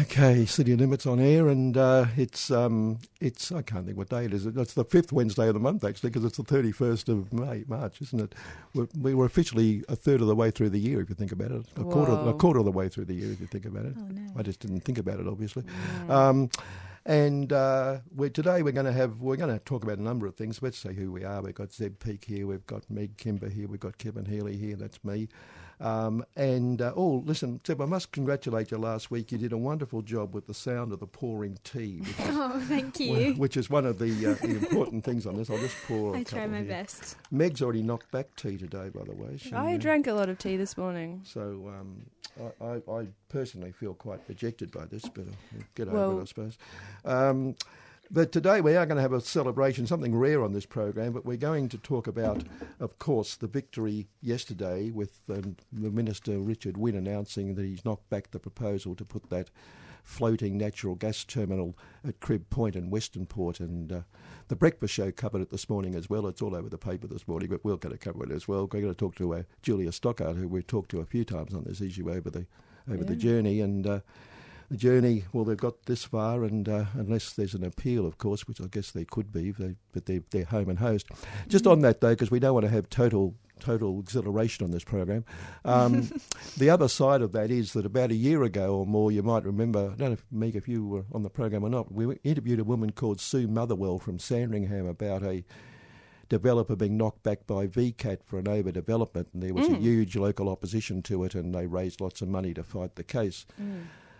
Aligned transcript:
Okay, 0.00 0.46
City 0.46 0.74
Limits 0.74 1.06
on 1.06 1.20
air, 1.20 1.48
and 1.48 1.76
uh, 1.76 2.06
it's 2.16 2.50
um, 2.50 2.98
it's 3.20 3.52
I 3.52 3.60
can't 3.60 3.84
think 3.84 3.98
what 3.98 4.08
day 4.08 4.24
it 4.24 4.32
is. 4.32 4.46
It's 4.46 4.72
the 4.72 4.86
fifth 4.86 5.12
Wednesday 5.12 5.48
of 5.48 5.54
the 5.54 5.60
month 5.60 5.84
actually, 5.84 6.10
because 6.10 6.24
it's 6.24 6.38
the 6.38 6.44
thirty 6.44 6.72
first 6.72 7.10
of 7.10 7.30
May, 7.32 7.64
March, 7.66 8.00
isn't 8.00 8.20
it? 8.20 8.34
We're, 8.74 8.88
we 8.98 9.14
were 9.14 9.26
officially 9.26 9.84
a 9.90 9.96
third 9.96 10.22
of 10.22 10.28
the 10.28 10.34
way 10.34 10.50
through 10.50 10.70
the 10.70 10.78
year, 10.78 11.02
if 11.02 11.10
you 11.10 11.14
think 11.14 11.30
about 11.30 11.50
it. 11.50 11.66
A 11.76 11.82
Whoa. 11.82 11.92
quarter, 11.92 12.12
a 12.12 12.32
quarter 12.32 12.60
of 12.60 12.64
the 12.64 12.72
way 12.72 12.88
through 12.88 13.04
the 13.04 13.14
year, 13.14 13.32
if 13.32 13.40
you 13.40 13.46
think 13.46 13.66
about 13.66 13.84
it. 13.84 13.94
Oh, 13.98 14.06
no. 14.10 14.32
I 14.34 14.42
just 14.42 14.60
didn't 14.60 14.80
think 14.80 14.96
about 14.96 15.20
it, 15.20 15.28
obviously. 15.28 15.64
Um, 16.08 16.48
and 17.04 17.52
uh, 17.52 17.98
we're, 18.14 18.30
today 18.30 18.62
we're 18.62 18.72
going 18.72 18.86
to 18.86 18.92
have 18.92 19.20
we're 19.20 19.36
going 19.36 19.52
to 19.52 19.62
talk 19.64 19.82
about 19.84 19.98
a 19.98 20.02
number 20.02 20.26
of 20.26 20.36
things. 20.36 20.62
Let's 20.62 20.78
say 20.78 20.94
who 20.94 21.12
we 21.12 21.24
are. 21.24 21.42
We've 21.42 21.54
got 21.54 21.72
Zeb 21.72 21.98
Peak 21.98 22.24
here. 22.24 22.46
We've 22.46 22.66
got 22.66 22.88
Meg 22.88 23.18
Kimber 23.18 23.50
here. 23.50 23.68
We've 23.68 23.80
got 23.80 23.98
Kevin 23.98 24.24
Healy 24.24 24.56
here. 24.56 24.76
That's 24.76 25.04
me. 25.04 25.28
Um, 25.80 26.24
and 26.36 26.80
uh, 26.80 26.92
oh, 26.96 27.22
listen, 27.26 27.60
Zeb, 27.66 27.80
I 27.80 27.86
must 27.86 28.12
congratulate 28.12 28.70
you. 28.70 28.78
Last 28.78 29.10
week 29.10 29.32
you 29.32 29.38
did 29.38 29.52
a 29.52 29.58
wonderful 29.58 30.02
job 30.02 30.34
with 30.34 30.46
the 30.46 30.54
sound 30.54 30.92
of 30.92 31.00
the 31.00 31.06
pouring 31.06 31.58
tea. 31.64 31.98
Which 31.98 32.08
is, 32.08 32.16
oh, 32.30 32.60
thank 32.68 33.00
you. 33.00 33.34
Which 33.34 33.56
is 33.56 33.68
one 33.68 33.86
of 33.86 33.98
the, 33.98 34.26
uh, 34.26 34.34
the 34.34 34.56
important 34.56 35.04
things 35.04 35.26
on 35.26 35.36
this. 35.36 35.50
I'll 35.50 35.58
just 35.58 35.76
pour. 35.86 36.16
I 36.16 36.22
try 36.22 36.46
my 36.46 36.58
here. 36.58 36.66
best. 36.66 37.16
Meg's 37.30 37.62
already 37.62 37.82
knocked 37.82 38.10
back 38.10 38.34
tea 38.36 38.56
today, 38.56 38.90
by 38.94 39.04
the 39.04 39.14
way. 39.14 39.36
She, 39.38 39.52
I 39.52 39.74
uh, 39.74 39.78
drank 39.78 40.06
a 40.06 40.12
lot 40.12 40.28
of 40.28 40.38
tea 40.38 40.56
this 40.56 40.76
morning. 40.76 41.22
So 41.24 41.40
um, 41.68 42.06
I, 42.60 42.64
I, 42.64 43.00
I, 43.00 43.06
personally 43.28 43.72
feel 43.72 43.94
quite 43.94 44.26
dejected 44.26 44.70
by 44.70 44.84
this, 44.84 45.02
but 45.08 45.24
I'll 45.24 45.64
get 45.74 45.88
over 45.88 45.96
well, 45.96 46.18
it, 46.18 46.22
I 46.22 46.24
suppose. 46.26 46.58
Um, 47.04 47.56
but 48.12 48.30
today 48.30 48.60
we 48.60 48.76
are 48.76 48.84
going 48.84 48.96
to 48.96 49.02
have 49.02 49.12
a 49.14 49.20
celebration, 49.20 49.86
something 49.86 50.14
rare 50.14 50.44
on 50.44 50.52
this 50.52 50.66
program. 50.66 51.12
But 51.12 51.24
we're 51.24 51.36
going 51.38 51.68
to 51.70 51.78
talk 51.78 52.06
about, 52.06 52.44
of 52.78 52.98
course, 52.98 53.36
the 53.36 53.46
victory 53.46 54.06
yesterday 54.20 54.90
with 54.90 55.20
um, 55.30 55.56
the 55.72 55.90
Minister 55.90 56.38
Richard 56.38 56.76
Wynne 56.76 56.94
announcing 56.96 57.54
that 57.54 57.64
he's 57.64 57.84
knocked 57.84 58.10
back 58.10 58.30
the 58.30 58.38
proposal 58.38 58.94
to 58.96 59.04
put 59.04 59.30
that 59.30 59.50
floating 60.04 60.58
natural 60.58 60.94
gas 60.94 61.24
terminal 61.24 61.78
at 62.06 62.20
Crib 62.20 62.50
Point 62.50 62.76
in 62.76 62.90
Western 62.90 63.24
Port. 63.24 63.60
And 63.60 63.90
uh, 63.90 64.00
the 64.48 64.56
breakfast 64.56 64.92
show 64.92 65.10
covered 65.10 65.40
it 65.40 65.50
this 65.50 65.70
morning 65.70 65.94
as 65.94 66.10
well. 66.10 66.26
It's 66.26 66.42
all 66.42 66.54
over 66.54 66.68
the 66.68 66.76
paper 66.76 67.06
this 67.06 67.26
morning, 67.26 67.48
but 67.48 67.64
we're 67.64 67.76
going 67.76 67.96
to 67.96 67.98
cover 67.98 68.24
it 68.24 68.30
as 68.32 68.46
well. 68.46 68.62
We're 68.62 68.80
going 68.80 68.88
to 68.88 68.94
talk 68.94 69.14
to 69.16 69.34
uh, 69.34 69.42
Julia 69.62 69.90
Stockard, 69.92 70.36
who 70.36 70.48
we've 70.48 70.66
talked 70.66 70.90
to 70.90 71.00
a 71.00 71.06
few 71.06 71.24
times 71.24 71.54
on 71.54 71.64
this 71.64 71.80
issue 71.80 72.10
over 72.10 72.28
the 72.30 72.46
over 72.88 73.04
Yeah. 73.04 73.08
the 73.08 73.16
journey, 73.16 73.60
and. 73.60 73.86
Uh, 73.86 74.00
the 74.72 74.78
journey, 74.78 75.24
well, 75.32 75.44
they've 75.44 75.56
got 75.56 75.84
this 75.84 76.02
far, 76.02 76.44
and 76.44 76.66
uh, 76.68 76.86
unless 76.94 77.34
there's 77.34 77.52
an 77.54 77.62
appeal, 77.62 78.06
of 78.06 78.16
course, 78.16 78.48
which 78.48 78.60
I 78.60 78.66
guess 78.66 78.90
there 78.90 79.04
could 79.04 79.30
be, 79.30 79.50
they, 79.50 79.76
but 79.92 80.06
they're, 80.06 80.22
they're 80.30 80.46
home 80.46 80.70
and 80.70 80.78
host. 80.78 81.08
Just 81.46 81.66
on 81.66 81.80
that, 81.82 82.00
though, 82.00 82.10
because 82.10 82.30
we 82.30 82.40
don't 82.40 82.54
want 82.54 82.64
to 82.64 82.72
have 82.72 82.88
total 82.88 83.34
total 83.60 84.00
exhilaration 84.00 84.64
on 84.64 84.72
this 84.72 84.82
program. 84.82 85.24
Um, 85.64 86.10
the 86.56 86.68
other 86.68 86.88
side 86.88 87.22
of 87.22 87.30
that 87.30 87.48
is 87.48 87.74
that 87.74 87.86
about 87.86 88.10
a 88.10 88.14
year 88.16 88.42
ago 88.42 88.74
or 88.74 88.86
more, 88.86 89.12
you 89.12 89.22
might 89.22 89.44
remember, 89.44 89.92
I 89.92 89.94
don't 89.94 90.00
know, 90.00 90.12
if, 90.12 90.24
Meg, 90.32 90.56
if 90.56 90.66
you 90.66 90.84
were 90.84 91.04
on 91.12 91.22
the 91.22 91.30
program 91.30 91.62
or 91.62 91.70
not, 91.70 91.92
we 91.92 92.18
interviewed 92.24 92.58
a 92.58 92.64
woman 92.64 92.90
called 92.90 93.20
Sue 93.20 93.46
Motherwell 93.46 94.00
from 94.00 94.18
Sandringham 94.18 94.86
about 94.86 95.22
a 95.22 95.44
developer 96.28 96.74
being 96.74 96.96
knocked 96.96 97.22
back 97.22 97.46
by 97.46 97.68
VCAT 97.68 98.24
for 98.24 98.38
an 98.40 98.46
overdevelopment, 98.46 99.26
and 99.32 99.42
there 99.42 99.54
was 99.54 99.68
a 99.68 99.76
huge 99.76 100.16
local 100.16 100.48
opposition 100.48 101.02
to 101.02 101.22
it, 101.22 101.36
and 101.36 101.54
they 101.54 101.66
raised 101.66 102.00
lots 102.00 102.20
of 102.20 102.26
money 102.26 102.52
to 102.54 102.64
fight 102.64 102.96
the 102.96 103.04
case. 103.04 103.46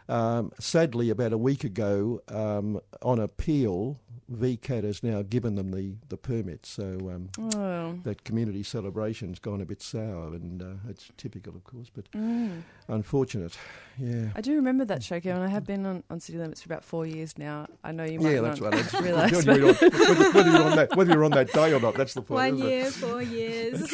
Um, 0.09 0.53
sadly, 0.59 1.11
about 1.11 1.33
a 1.33 1.39
week 1.39 1.65
ago, 1.65 2.23
um, 2.29 2.81
on 3.03 3.19
appeal, 3.21 3.99
VCAT 4.33 4.85
has 4.85 5.03
now 5.03 5.23
given 5.23 5.57
them 5.57 5.73
the, 5.73 5.95
the 6.09 6.17
permit. 6.17 6.65
So 6.65 6.83
um, 7.13 7.29
Oh. 7.55 7.99
that 8.05 8.25
community 8.25 8.63
celebration's 8.63 9.39
gone 9.39 9.61
a 9.61 9.65
bit 9.67 9.83
sour, 9.83 10.29
and 10.35 10.63
uh, 10.63 10.67
it's 10.89 11.11
typical, 11.17 11.55
of 11.55 11.65
course, 11.65 11.91
but 11.95 12.11
Mm. 12.13 12.63
unfortunate. 12.89 13.57
Yeah. 13.99 14.31
I 14.35 14.41
do 14.41 14.55
remember 14.55 14.85
that 14.87 15.03
show, 15.03 15.21
Kevin. 15.21 15.43
I 15.43 15.49
have 15.49 15.67
been 15.67 15.85
on, 15.85 16.03
on 16.09 16.19
City 16.21 16.39
Limits 16.39 16.63
for 16.63 16.69
about 16.69 16.83
four 16.85 17.05
years 17.07 17.37
now. 17.37 17.67
I 17.85 17.93
know 17.93 18.05
you 18.05 18.21
might 18.21 18.31
Yeah, 18.33 18.41
not 18.41 18.59
that's 18.59 18.61
right. 18.61 18.73
That's, 18.73 18.95
realise. 18.95 19.33
whether, 19.47 19.59
you're 19.59 19.69
on, 19.69 19.75
whether, 19.75 20.31
whether 20.33 20.51
you're 20.51 20.63
on 20.65 20.77
that, 20.77 20.97
whether 20.97 21.13
you're 21.13 21.25
on 21.25 21.31
that 21.33 21.53
day 21.53 21.73
or 21.75 21.81
not, 21.81 21.95
that's 21.95 22.15
the 22.15 22.23
point. 22.23 22.59
One 22.59 22.63
isn't 22.63 22.67
it? 22.67 22.71
year, 22.71 22.91
four 22.91 23.23
years. 23.23 23.93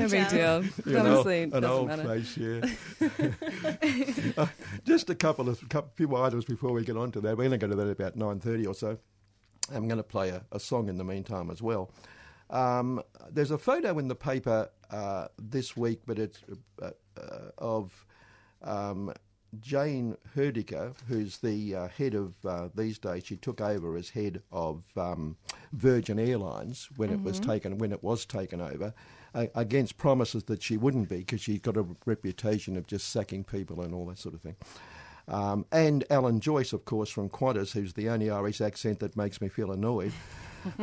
no 0.00 0.08
big 0.08 0.28
deal. 0.30 0.64
You 0.64 0.92
know, 0.92 1.00
Honestly, 1.12 1.42
an 1.42 1.50
doesn't 1.50 1.64
old 1.70 1.88
matter. 1.88 2.04
face, 2.04 2.36
yeah. 2.38 2.60
Uh, 4.38 4.46
just 4.84 5.10
a 5.10 5.14
couple 5.14 5.48
of 5.48 5.68
couple, 5.68 5.90
few 5.94 6.16
items 6.16 6.44
before 6.44 6.72
we 6.72 6.84
get 6.84 6.96
on 6.96 7.10
to 7.12 7.20
that. 7.20 7.36
We're 7.36 7.48
going 7.48 7.58
to 7.58 7.58
go 7.58 7.68
to 7.68 7.76
that 7.76 7.90
about 7.90 8.16
nine 8.16 8.40
thirty 8.40 8.66
or 8.66 8.74
so. 8.74 8.98
I'm 9.72 9.86
going 9.86 9.98
to 9.98 10.02
play 10.02 10.30
a, 10.30 10.42
a 10.52 10.58
song 10.58 10.88
in 10.88 10.96
the 10.96 11.04
meantime 11.04 11.50
as 11.50 11.62
well. 11.62 11.92
Um, 12.50 13.02
there's 13.30 13.52
a 13.52 13.58
photo 13.58 13.98
in 13.98 14.08
the 14.08 14.16
paper 14.16 14.68
uh, 14.90 15.28
this 15.38 15.76
week, 15.76 16.00
but 16.06 16.18
it's 16.18 16.40
uh, 16.82 16.90
uh, 17.16 17.50
of 17.58 18.04
um, 18.62 19.12
Jayne 19.60 20.16
Hrdlicka, 20.34 20.94
who's 21.08 21.38
the 21.38 21.74
uh, 21.74 21.88
head 21.88 22.14
of 22.14 22.34
uh, 22.44 22.68
these 22.74 22.98
days. 22.98 23.24
She 23.24 23.36
took 23.36 23.60
over 23.60 23.96
as 23.96 24.10
head 24.10 24.42
of 24.50 24.82
um, 24.96 25.36
Virgin 25.72 26.18
Airlines 26.18 26.88
when 26.96 27.10
it 27.10 27.22
was 27.22 27.38
taken 27.38 27.78
when 27.78 27.92
it 27.92 28.02
was 28.02 28.26
taken 28.26 28.60
over, 28.60 28.94
against 29.34 29.96
promises 29.96 30.44
that 30.44 30.62
she 30.62 30.76
wouldn't 30.76 31.08
be 31.08 31.18
because 31.18 31.40
she's 31.40 31.60
got 31.60 31.76
a 31.76 31.86
reputation 32.06 32.76
of 32.76 32.86
just 32.86 33.10
sacking 33.10 33.44
people 33.44 33.80
and 33.80 33.94
all 33.94 34.06
that 34.06 34.18
sort 34.18 34.34
of 34.34 34.40
thing. 34.40 34.56
Um, 35.28 35.64
and 35.70 36.04
Alan 36.10 36.40
Joyce, 36.40 36.72
of 36.72 36.84
course, 36.84 37.08
from 37.08 37.28
Qantas, 37.28 37.72
who's 37.72 37.92
the 37.92 38.08
only 38.08 38.30
Irish 38.30 38.60
accent 38.60 38.98
that 39.00 39.16
makes 39.16 39.40
me 39.40 39.48
feel 39.48 39.72
annoyed. 39.72 40.12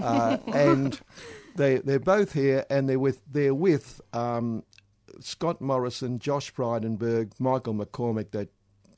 Uh, 0.01 0.37
and 0.55 0.99
they 1.55 1.77
they're 1.77 1.99
both 1.99 2.33
here, 2.33 2.65
and 2.67 2.89
they're 2.89 2.97
with 2.97 3.21
they're 3.31 3.53
with 3.53 4.01
um, 4.11 4.63
Scott 5.19 5.61
Morrison, 5.61 6.17
Josh 6.17 6.51
Frydenberg, 6.51 7.33
Michael 7.39 7.75
McCormack, 7.75 8.31
that 8.31 8.49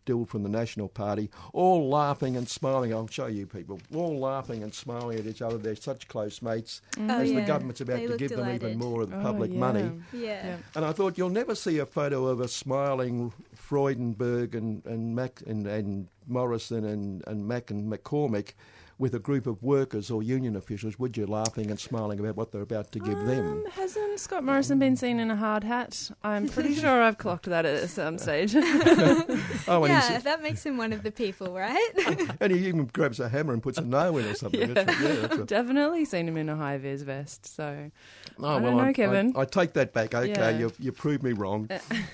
dude 0.09 0.27
from 0.27 0.41
the 0.43 0.49
National 0.49 0.87
Party, 0.89 1.29
all 1.53 1.87
laughing 1.89 2.35
and 2.35 2.49
smiling. 2.49 2.91
I'll 2.93 3.07
show 3.07 3.27
you 3.27 3.45
people, 3.45 3.79
all 3.93 4.17
laughing 4.17 4.63
and 4.63 4.73
smiling 4.73 5.19
at 5.19 5.25
each 5.27 5.41
other. 5.41 5.57
They're 5.57 5.75
such 5.75 6.07
close 6.07 6.41
mates. 6.41 6.81
Mm. 6.95 7.11
Oh, 7.11 7.21
as 7.21 7.31
the 7.31 7.41
government's 7.41 7.81
about 7.81 7.97
They 7.97 8.05
to 8.05 8.09
look 8.09 8.19
give 8.19 8.31
them 8.31 8.49
even 8.55 8.77
more 8.77 9.01
of 9.03 9.11
the 9.11 9.19
Oh, 9.19 9.21
public 9.21 9.51
yeah. 9.51 9.59
money. 9.59 9.91
yeah. 10.11 10.19
Yeah. 10.47 10.57
And 10.75 10.83
I 10.85 10.91
thought 10.93 11.17
you'll 11.17 11.29
never 11.29 11.53
see 11.55 11.77
a 11.77 11.85
photo 11.85 12.25
of 12.27 12.39
a 12.39 12.47
smiling 12.47 13.31
Frydenberg 13.55 14.55
and 14.55 14.83
and 14.85 15.15
Mac 15.15 15.41
and, 15.45 15.67
and 15.67 16.07
Morrison 16.27 16.85
and, 16.85 17.23
and 17.27 17.47
Mac 17.47 17.69
and 17.71 17.91
McCormack 17.91 18.53
with 18.99 19.15
a 19.15 19.19
group 19.19 19.47
of 19.47 19.63
workers 19.63 20.11
or 20.11 20.21
union 20.21 20.55
officials, 20.57 20.99
would 20.99 21.15
you, 21.15 21.25
laughing 21.25 21.69
and 21.71 21.79
smiling 21.79 22.19
about 22.19 22.35
what 22.35 22.51
they're 22.51 22.61
about 22.61 22.91
to 22.91 22.99
give 22.99 23.17
them? 23.25 23.47
Um, 23.47 23.65
hasn't 23.71 24.19
Scott 24.19 24.43
Morrison 24.43 24.77
been 24.77 24.97
seen 24.97 25.19
in 25.21 25.31
a 25.31 25.37
hard 25.37 25.63
hat? 25.63 26.11
I'm 26.21 26.49
pretty 26.49 26.75
sure 26.83 27.01
I've 27.01 27.17
clocked 27.17 27.45
that 27.45 27.65
at 27.65 27.89
some 27.89 28.17
stage. 28.25 28.53
Oh, 28.55 29.85
yeah, 29.85 30.19
that 30.19 30.43
makes 30.43 30.65
him 30.65 30.75
one 30.77 30.91
of 30.91 31.03
the 31.03 31.11
people, 31.11 31.53
right? 31.55 31.91
and 32.41 32.51
he 32.51 32.67
even 32.67 32.85
grabs 32.87 33.19
a 33.21 33.29
hammer 33.29 33.53
and 33.53 33.63
puts 33.63 33.77
a 33.77 33.81
nail 33.85 34.17
in 34.17 34.25
or 34.25 34.35
something. 34.35 34.73
That's 34.73 34.87
right, 34.99 35.01
yeah, 35.01 35.15
that's 35.21 35.37
right. 35.37 35.47
Definitely 35.47 36.03
seen 36.05 36.27
him 36.27 36.35
in 36.35 36.49
a 36.49 36.55
high 36.57 36.77
vis 36.77 37.01
vest. 37.03 37.45
So 37.55 37.89
Oh, 38.37 38.45
I 38.47 38.53
don't 38.55 38.63
well, 38.63 38.75
know, 38.75 38.79
I, 38.83 38.93
Kevin. 38.93 39.33
I, 39.35 39.41
I 39.41 39.45
take 39.45 39.73
that 39.73 39.93
back. 39.93 40.13
Okay, 40.13 40.29
Yeah. 40.29 40.49
you, 40.49 40.71
you 40.77 40.91
proved 40.91 41.23
me 41.23 41.31
wrong. 41.31 41.69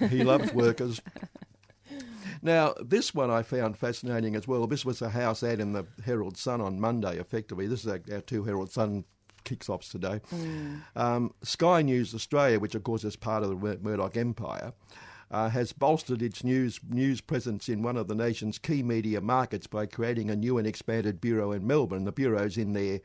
he 0.09 0.23
loves 0.23 0.53
workers. 0.53 1.01
Now, 2.41 2.73
this 2.81 3.13
one 3.13 3.29
I 3.29 3.43
found 3.43 3.77
fascinating 3.77 4.35
as 4.35 4.47
well. 4.47 4.67
This 4.67 4.85
was 4.85 5.01
a 5.01 5.09
house 5.09 5.43
ad 5.43 5.59
in 5.59 5.73
the 5.73 5.85
Herald 6.03 6.37
Sun 6.37 6.61
on 6.61 6.79
Monday, 6.79 7.17
effectively. 7.17 7.67
This 7.67 7.85
is 7.85 7.87
our, 7.87 8.01
our 8.11 8.21
two 8.21 8.43
Herald 8.43 8.71
Sun 8.71 9.05
kicks 9.43 9.69
offs 9.69 9.89
today. 9.89 10.21
Um, 10.95 11.33
Sky 11.43 11.81
News 11.81 12.13
Australia, 12.13 12.59
which 12.59 12.75
of 12.75 12.83
course 12.83 13.03
is 13.03 13.15
part 13.15 13.43
of 13.43 13.49
the 13.49 13.55
Mur- 13.55 13.77
Murdoch 13.81 14.17
empire, 14.17 14.73
uh, 15.31 15.49
has 15.49 15.73
bolstered 15.73 16.21
its 16.21 16.43
news 16.43 16.79
news 16.89 17.21
presence 17.21 17.67
in 17.67 17.81
one 17.81 17.97
of 17.97 18.07
the 18.07 18.15
nation's 18.15 18.57
key 18.57 18.83
media 18.83 19.21
markets 19.21 19.67
by 19.67 19.85
creating 19.85 20.29
a 20.29 20.35
new 20.35 20.57
and 20.57 20.67
expanded 20.67 21.19
bureau 21.19 21.51
in 21.51 21.65
Melbourne. 21.65 22.05
The 22.05 22.11
bureau's 22.11 22.57
in 22.57 22.73
their 22.73 22.99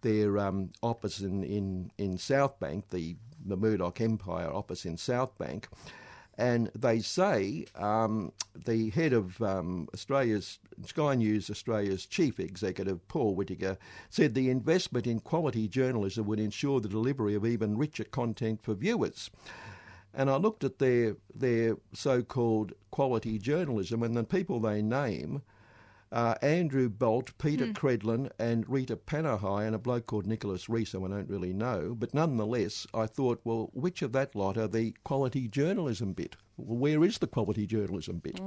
their 0.00 0.38
um, 0.38 0.70
office 0.82 1.20
in, 1.20 1.42
in, 1.42 1.90
in 1.98 2.18
South 2.18 2.58
Bank, 2.60 2.90
the, 2.90 3.16
the 3.44 3.56
Murdoch 3.56 4.00
Empire 4.00 4.48
office 4.52 4.84
in 4.84 4.96
South 4.96 5.36
Bank. 5.38 5.68
And 6.38 6.70
they 6.72 7.00
say 7.00 7.66
um, 7.74 8.32
the 8.54 8.90
head 8.90 9.12
of 9.12 9.42
um, 9.42 9.88
Australia's 9.92 10.60
Sky 10.86 11.16
News 11.16 11.50
Australia's 11.50 12.06
chief 12.06 12.38
executive, 12.38 13.06
Paul 13.08 13.34
Whittaker, 13.34 13.76
said 14.08 14.34
the 14.34 14.48
investment 14.48 15.08
in 15.08 15.18
quality 15.18 15.66
journalism 15.66 16.26
would 16.26 16.38
ensure 16.38 16.78
the 16.78 16.88
delivery 16.88 17.34
of 17.34 17.44
even 17.44 17.76
richer 17.76 18.04
content 18.04 18.62
for 18.62 18.74
viewers. 18.74 19.30
And 20.14 20.30
I 20.30 20.36
looked 20.36 20.62
at 20.62 20.78
their 20.78 21.16
their 21.34 21.76
so-called 21.92 22.72
quality 22.92 23.38
journalism, 23.38 24.04
and 24.04 24.16
the 24.16 24.22
people 24.22 24.60
they 24.60 24.80
name 24.80 25.42
uh, 26.12 26.34
Andrew 26.42 26.88
Bolt, 26.88 27.36
Peta 27.38 27.66
Credlin, 27.66 28.30
and 28.38 28.68
Rita 28.68 28.96
Panahi, 28.96 29.66
and 29.66 29.74
a 29.74 29.78
bloke 29.78 30.06
called 30.06 30.26
Nicholas 30.26 30.68
Reece, 30.68 30.92
who 30.92 31.04
I 31.04 31.08
don't 31.08 31.28
really 31.28 31.52
know. 31.52 31.94
But 31.98 32.14
nonetheless, 32.14 32.86
I 32.94 33.06
thought, 33.06 33.40
well, 33.44 33.70
which 33.72 34.02
of 34.02 34.12
that 34.12 34.34
lot 34.34 34.56
are 34.56 34.68
the 34.68 34.94
quality 35.04 35.48
journalism 35.48 36.12
bit? 36.12 36.36
Well, 36.56 36.78
where 36.78 37.04
is 37.04 37.18
the 37.18 37.26
quality 37.26 37.66
journalism 37.66 38.18
bit? 38.18 38.40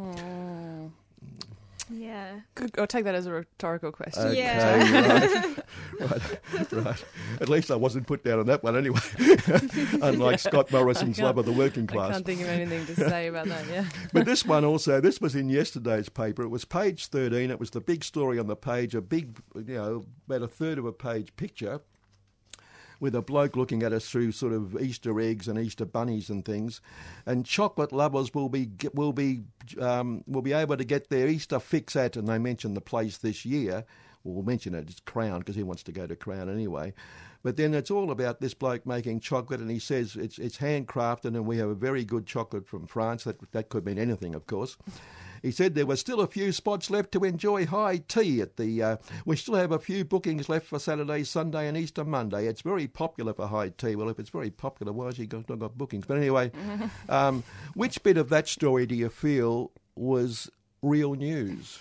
Yeah. 1.93 2.39
Good. 2.55 2.71
I'll 2.79 2.87
take 2.87 3.03
that 3.03 3.15
as 3.15 3.25
a 3.25 3.31
rhetorical 3.31 3.91
question. 3.91 4.27
Okay, 4.27 4.37
Yeah. 4.39 4.75
right, 4.75 5.57
right, 5.99 6.71
right. 6.85 7.05
At 7.41 7.49
least 7.49 7.69
I 7.69 7.75
wasn't 7.75 8.07
put 8.07 8.23
down 8.23 8.39
on 8.39 8.45
that 8.45 8.63
one 8.63 8.77
anyway. 8.77 8.99
Unlike 10.01 10.39
Scott 10.39 10.71
Morrison's 10.71 11.19
I 11.19 11.23
love 11.23 11.37
of 11.37 11.45
the 11.45 11.51
working 11.51 11.87
class. 11.87 11.97
I 11.97 12.07
class. 12.07 12.15
can't 12.17 12.25
think 12.25 12.41
of 12.41 12.47
anything 12.47 12.85
to 12.87 12.95
say 12.95 13.27
about 13.27 13.47
that. 13.47 13.67
Yeah. 13.67 13.85
But 14.13 14.25
this 14.25 14.45
one 14.45 14.63
also, 14.63 15.01
this 15.01 15.19
was 15.19 15.35
in 15.35 15.49
yesterday's 15.49 16.09
paper. 16.09 16.43
It 16.43 16.49
was 16.49 16.65
page 16.65 17.07
13. 17.07 17.51
It 17.51 17.59
was 17.59 17.71
the 17.71 17.81
big 17.81 18.03
story 18.03 18.39
on 18.39 18.47
the 18.47 18.55
page, 18.55 18.95
a 18.95 19.01
big, 19.01 19.37
you 19.55 19.75
know, 19.75 20.03
about 20.27 20.43
a 20.43 20.47
third 20.47 20.77
of 20.77 20.85
a 20.85 20.93
page 20.93 21.35
picture 21.35 21.81
with 23.01 23.15
a 23.15 23.21
bloke 23.21 23.57
looking 23.57 23.83
at 23.83 23.91
us 23.91 24.07
through 24.07 24.31
sort 24.31 24.53
of 24.53 24.79
Easter 24.79 25.19
eggs 25.19 25.49
and 25.49 25.59
Easter 25.59 25.83
bunnies 25.83 26.29
and 26.29 26.45
things. 26.45 26.79
And 27.25 27.45
chocolate 27.45 27.91
lovers 27.91 28.33
will 28.33 28.47
be 28.47 28.69
will 28.93 29.11
be 29.11 29.41
um, 29.79 30.23
will 30.27 30.43
be 30.43 30.53
able 30.53 30.77
to 30.77 30.85
get 30.85 31.09
their 31.09 31.27
Easter 31.27 31.59
fix 31.59 31.97
at, 31.97 32.15
and 32.15 32.27
they 32.27 32.37
mentioned 32.37 32.77
the 32.77 32.81
place 32.81 33.17
this 33.17 33.43
year. 33.43 33.83
Well, 34.23 34.35
we'll 34.35 34.43
mention 34.43 34.75
it. 34.75 34.87
It's 34.87 34.99
Crown 34.99 35.39
because 35.39 35.55
he 35.55 35.63
wants 35.63 35.81
to 35.83 35.91
go 35.91 36.05
to 36.05 36.15
Crown 36.15 36.47
anyway. 36.47 36.93
But 37.43 37.57
then 37.57 37.73
it's 37.73 37.89
all 37.89 38.11
about 38.11 38.39
this 38.39 38.53
bloke 38.53 38.85
making 38.85 39.21
chocolate, 39.21 39.61
and 39.61 39.71
he 39.71 39.79
says 39.79 40.15
it's 40.15 40.37
it's 40.37 40.59
handcrafted, 40.59 41.25
and 41.25 41.47
we 41.47 41.57
have 41.57 41.69
a 41.69 41.75
very 41.75 42.05
good 42.05 42.27
chocolate 42.27 42.67
from 42.67 42.85
France. 42.85 43.23
That 43.23 43.51
that 43.51 43.69
could 43.69 43.83
mean 43.83 43.97
anything, 43.97 44.35
of 44.35 44.45
course. 44.45 44.77
He 45.41 45.51
said 45.51 45.73
there 45.73 45.85
were 45.85 45.95
still 45.95 46.21
a 46.21 46.27
few 46.27 46.51
spots 46.51 46.89
left 46.89 47.11
to 47.13 47.23
enjoy 47.23 47.65
high 47.65 47.97
tea 48.07 48.41
at 48.41 48.57
the. 48.57 48.83
Uh, 48.83 48.97
we 49.25 49.35
still 49.35 49.55
have 49.55 49.71
a 49.71 49.79
few 49.79 50.05
bookings 50.05 50.49
left 50.49 50.67
for 50.67 50.77
Saturday, 50.79 51.23
Sunday, 51.23 51.67
and 51.67 51.75
Easter 51.77 52.03
Monday. 52.05 52.45
It's 52.47 52.61
very 52.61 52.87
popular 52.87 53.33
for 53.33 53.47
high 53.47 53.69
tea. 53.69 53.95
Well, 53.95 54.09
if 54.09 54.19
it's 54.19 54.29
very 54.29 54.51
popular, 54.51 54.93
why 54.93 55.07
has 55.07 55.17
he 55.17 55.25
got, 55.25 55.49
not 55.49 55.59
got 55.59 55.77
bookings? 55.77 56.05
But 56.05 56.17
anyway, 56.17 56.51
um, 57.09 57.43
which 57.73 58.03
bit 58.03 58.17
of 58.17 58.29
that 58.29 58.47
story 58.47 58.85
do 58.85 58.95
you 58.95 59.09
feel 59.09 59.71
was 59.95 60.49
real 60.81 61.15
news? 61.15 61.79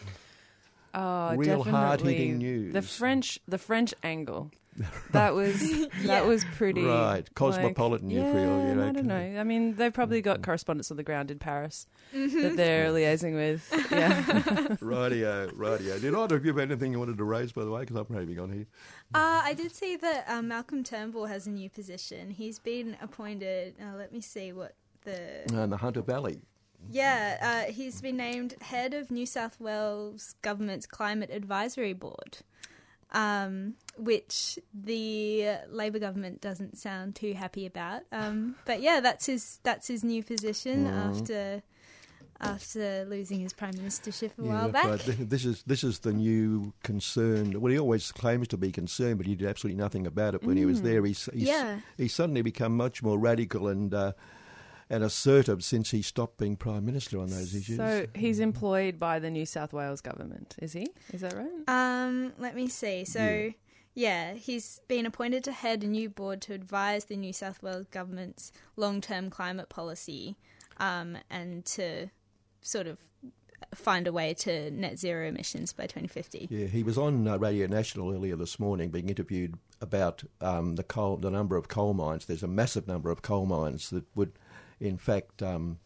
Oh, 0.93 1.37
Real 1.37 1.59
definitely. 1.59 1.71
hard-hitting 1.71 2.39
news. 2.39 2.73
The 2.73 2.83
French, 2.83 3.39
the 3.47 3.59
French 3.59 3.95
angle. 4.03 4.51
That 5.13 5.35
was 5.35 5.59
that 5.61 5.91
Yeah. 6.03 6.23
was 6.23 6.45
pretty 6.57 6.85
Right, 6.85 7.27
cosmopolitan, 7.35 8.09
Like, 8.09 8.15
you 8.17 8.23
yeah, 8.23 8.33
feel, 8.33 8.61
you 8.69 8.75
know, 8.77 8.87
I 8.87 8.93
don't 8.93 9.07
know. 9.07 9.17
I 9.41 9.43
mean, 9.45 9.75
they've 9.75 9.93
probably 9.93 10.23
got 10.23 10.43
correspondents 10.43 10.91
on 10.91 10.97
the 10.97 11.03
ground 11.03 11.31
in 11.31 11.39
Paris 11.39 11.87
that 12.13 12.55
they're 12.57 12.91
liaising 12.91 13.35
with. 13.35 13.67
Yeah. 13.91 14.77
radio, 14.81 15.51
radio. 15.55 15.99
Did 15.99 16.15
either 16.15 16.37
of 16.37 16.45
you 16.45 16.53
have 16.53 16.59
anything 16.71 16.93
you 16.93 16.99
wanted 16.99 17.19
to 17.19 17.25
raise, 17.25 17.51
by 17.53 17.65
the 17.65 17.71
way? 17.71 17.81
Because 17.81 17.97
I'm 17.97 18.07
raving 18.09 18.39
on 18.39 18.53
here. 18.53 18.67
Uh, 19.15 19.43
I 19.45 19.55
did 19.55 19.75
see 19.75 19.97
that 19.97 20.25
um, 20.29 20.49
Malcolm 20.49 20.85
Turnbull 20.85 21.27
has 21.27 21.47
a 21.47 21.51
new 21.51 21.69
position. 21.69 22.31
He's 22.31 22.59
been 22.61 22.97
appointed. 23.03 23.75
Uh, 23.83 23.97
let 23.97 24.13
me 24.13 24.21
see 24.21 24.53
what 24.53 24.75
the. 25.05 25.43
And 25.53 25.73
the 25.73 25.77
Hunter 25.79 26.03
Valley. 26.03 26.41
Yeah, 26.91 27.65
uh, 27.69 27.73
he's 27.73 28.01
been 28.01 28.17
named 28.17 28.55
head 28.63 28.95
of 28.95 29.11
New 29.11 29.27
South 29.27 29.61
Wales 29.61 30.35
government's 30.41 30.87
climate 30.87 31.29
advisory 31.31 31.93
board, 31.93 32.39
um, 33.13 33.75
which 34.01 34.59
the 34.75 35.57
Labor 35.71 35.99
government 35.99 36.41
doesn't 36.41 36.79
sound 36.79 37.15
too 37.15 37.35
happy 37.35 37.67
about. 37.67 38.03
Um, 38.13 38.57
but 38.65 38.81
yeah, 38.81 39.01
that's 39.01 39.27
his 39.27 39.61
that's 39.63 39.89
his 39.89 40.03
new 40.05 40.23
position 40.23 40.87
after 40.87 41.63
after 42.41 43.05
losing 43.05 43.39
his 43.41 43.53
prime 43.53 43.75
ministership 43.75 44.31
a 44.39 44.43
while 44.43 44.71
back. 44.71 44.85
right. 44.87 45.29
This 45.29 45.45
is 45.45 45.63
this 45.65 45.85
is 45.85 45.99
the 46.01 46.13
new 46.13 46.73
concern. 46.83 47.61
Well, 47.61 47.71
he 47.71 47.79
always 47.79 48.11
claims 48.13 48.49
to 48.49 48.57
be 48.57 48.73
concerned, 48.73 49.19
but 49.19 49.27
he 49.27 49.35
did 49.35 49.47
absolutely 49.49 49.81
nothing 49.83 50.07
about 50.07 50.35
it 50.35 50.43
when 50.43 50.57
he 50.57 50.65
was 50.65 50.83
there. 50.83 51.05
He's, 51.05 51.29
he's 51.33 51.49
Yeah. 51.49 51.81
he's 51.97 52.15
suddenly 52.15 52.43
become 52.43 52.77
much 52.77 53.03
more 53.03 53.19
radical 53.19 53.69
and 53.69 53.93
uh, 53.93 54.13
and 54.89 55.05
assertive 55.05 55.63
since 55.63 55.91
he 55.91 56.03
stopped 56.03 56.39
being 56.39 56.57
prime 56.57 56.85
minister 56.85 57.19
on 57.19 57.29
those 57.29 57.55
issues. 57.55 57.77
So 57.77 58.07
he's 58.15 58.41
employed 58.41 58.99
by 58.99 59.19
the 59.19 59.31
New 59.31 59.47
South 59.47 59.73
Wales 59.73 60.01
government, 60.01 60.57
is 60.61 60.73
he? 60.73 60.89
Is 61.13 61.21
that 61.21 61.35
right? 61.35 61.69
Um, 61.69 62.33
let 62.39 62.57
me 62.57 62.69
see. 62.69 63.05
So, 63.05 63.23
Yeah. 63.23 63.51
Yeah. 63.95 64.35
he's 64.35 64.81
been 64.89 65.07
appointed 65.07 65.45
to 65.45 65.53
head 65.53 65.83
a 65.83 65.87
new 65.87 66.09
board 66.09 66.41
to 66.43 66.55
advise 66.55 67.07
the 67.07 67.17
New 67.17 67.33
South 67.33 67.63
Wales 67.63 67.87
government's 67.91 68.53
long-term 68.77 69.31
climate 69.31 69.69
policy, 69.69 70.37
um, 70.79 71.19
and 71.31 71.65
to 71.67 72.09
sort 72.63 72.87
of 72.87 72.99
find 73.75 74.07
a 74.07 74.13
way 74.13 74.35
to 74.35 74.71
net 74.71 74.99
zero 74.99 75.27
emissions 75.27 75.73
by 75.73 75.85
2050. 75.85 76.49
Yeah, 76.51 76.67
he 76.67 76.83
was 76.83 76.99
on 76.99 77.29
uh, 77.29 77.39
Radio 77.39 77.67
National 77.67 78.13
earlier 78.13 78.37
this 78.37 78.59
morning, 78.59 78.91
being 78.91 79.09
interviewed 79.09 79.55
about 79.81 80.23
um, 80.41 80.77
the 80.77 80.83
coal, 80.83 81.17
the 81.17 81.31
number 81.31 81.57
of 81.57 81.69
coal 81.69 81.95
mines. 81.95 82.27
There's 82.27 82.43
a 82.43 82.49
massive 82.49 82.87
number 82.87 83.11
of 83.11 83.23
coal 83.23 83.47
mines 83.47 83.91
that 83.91 84.05
would, 84.15 84.33
in 84.81 84.99
fact, 84.99 85.43
um, 85.43 85.79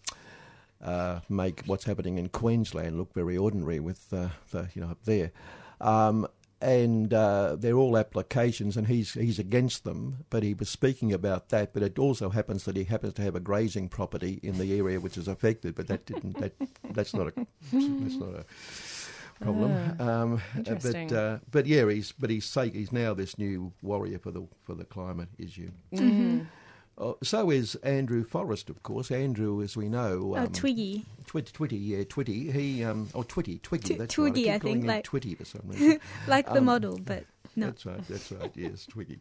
uh, 0.82 1.20
make 1.28 1.62
what's 1.66 1.84
happening 1.84 2.18
in 2.18 2.28
Queensland 2.28 2.98
look 2.98 3.12
very 3.14 3.36
ordinary 3.36 3.80
with 3.80 4.12
uh, 4.12 4.28
the 4.50 4.68
you 4.74 4.82
know 4.82 4.88
up 4.90 5.04
there. 5.04 5.32
Um, 5.80 6.26
and 6.64 7.12
uh, 7.12 7.56
they're 7.58 7.76
all 7.76 7.98
applications, 7.98 8.76
and 8.76 8.88
he's 8.88 9.12
he's 9.12 9.38
against 9.38 9.84
them. 9.84 10.24
But 10.30 10.42
he 10.42 10.54
was 10.54 10.70
speaking 10.70 11.12
about 11.12 11.50
that. 11.50 11.74
But 11.74 11.82
it 11.82 11.98
also 11.98 12.30
happens 12.30 12.64
that 12.64 12.76
he 12.76 12.84
happens 12.84 13.12
to 13.14 13.22
have 13.22 13.36
a 13.36 13.40
grazing 13.40 13.90
property 13.90 14.40
in 14.42 14.56
the 14.56 14.76
area 14.78 14.98
which 14.98 15.18
is 15.18 15.28
affected. 15.28 15.74
But 15.74 15.88
that 15.88 16.06
didn't 16.06 16.38
that 16.38 16.54
that's 16.90 17.12
not 17.12 17.28
a 17.28 17.46
that's 17.72 18.16
not 18.16 18.34
a 18.34 18.44
problem. 19.40 19.96
Ah, 20.00 20.22
um, 20.22 20.42
interesting. 20.56 21.08
But 21.08 21.16
uh, 21.16 21.38
but 21.50 21.66
yeah, 21.66 21.88
he's 21.90 22.12
but 22.12 22.30
he's 22.30 22.52
he's 22.54 22.92
now 22.92 23.12
this 23.12 23.36
new 23.36 23.72
warrior 23.82 24.18
for 24.18 24.30
the 24.30 24.46
for 24.62 24.74
the 24.74 24.84
climate 24.84 25.28
issue. 25.38 25.70
Mm-hmm. 25.92 26.44
Uh, 26.96 27.12
so 27.22 27.50
is 27.50 27.74
Andrew 27.76 28.22
Forrest, 28.24 28.70
of 28.70 28.82
course. 28.84 29.10
Andrew, 29.10 29.62
as 29.62 29.76
we 29.76 29.88
know, 29.88 30.34
Oh, 30.36 30.44
um, 30.44 30.48
Twiggy. 30.52 31.04
Twitty, 31.26 31.52
Twitty, 31.52 31.78
yeah, 31.80 32.04
Twitty. 32.04 32.52
He, 32.52 32.84
um, 32.84 33.08
oh, 33.14 33.22
Twitty, 33.22 33.60
Twiggy. 33.62 33.94
Tw- 33.94 33.98
that's 33.98 34.14
Twiggy, 34.14 34.46
right. 34.46 34.54
I 34.54 34.58
calling 34.60 34.82
think, 34.82 34.86
like- 34.88 35.04
Twitty 35.04 35.36
for 35.36 35.44
some 35.44 35.62
reason. 35.64 35.98
Like 36.28 36.46
the 36.46 36.58
Um, 36.58 36.66
model, 36.66 36.98
but 37.04 37.24
no. 37.56 37.66
That's 37.66 37.84
right. 37.86 38.06
That's 38.08 38.30
right. 38.30 38.52
Yes, 38.54 38.86
Twiggy. 38.86 39.18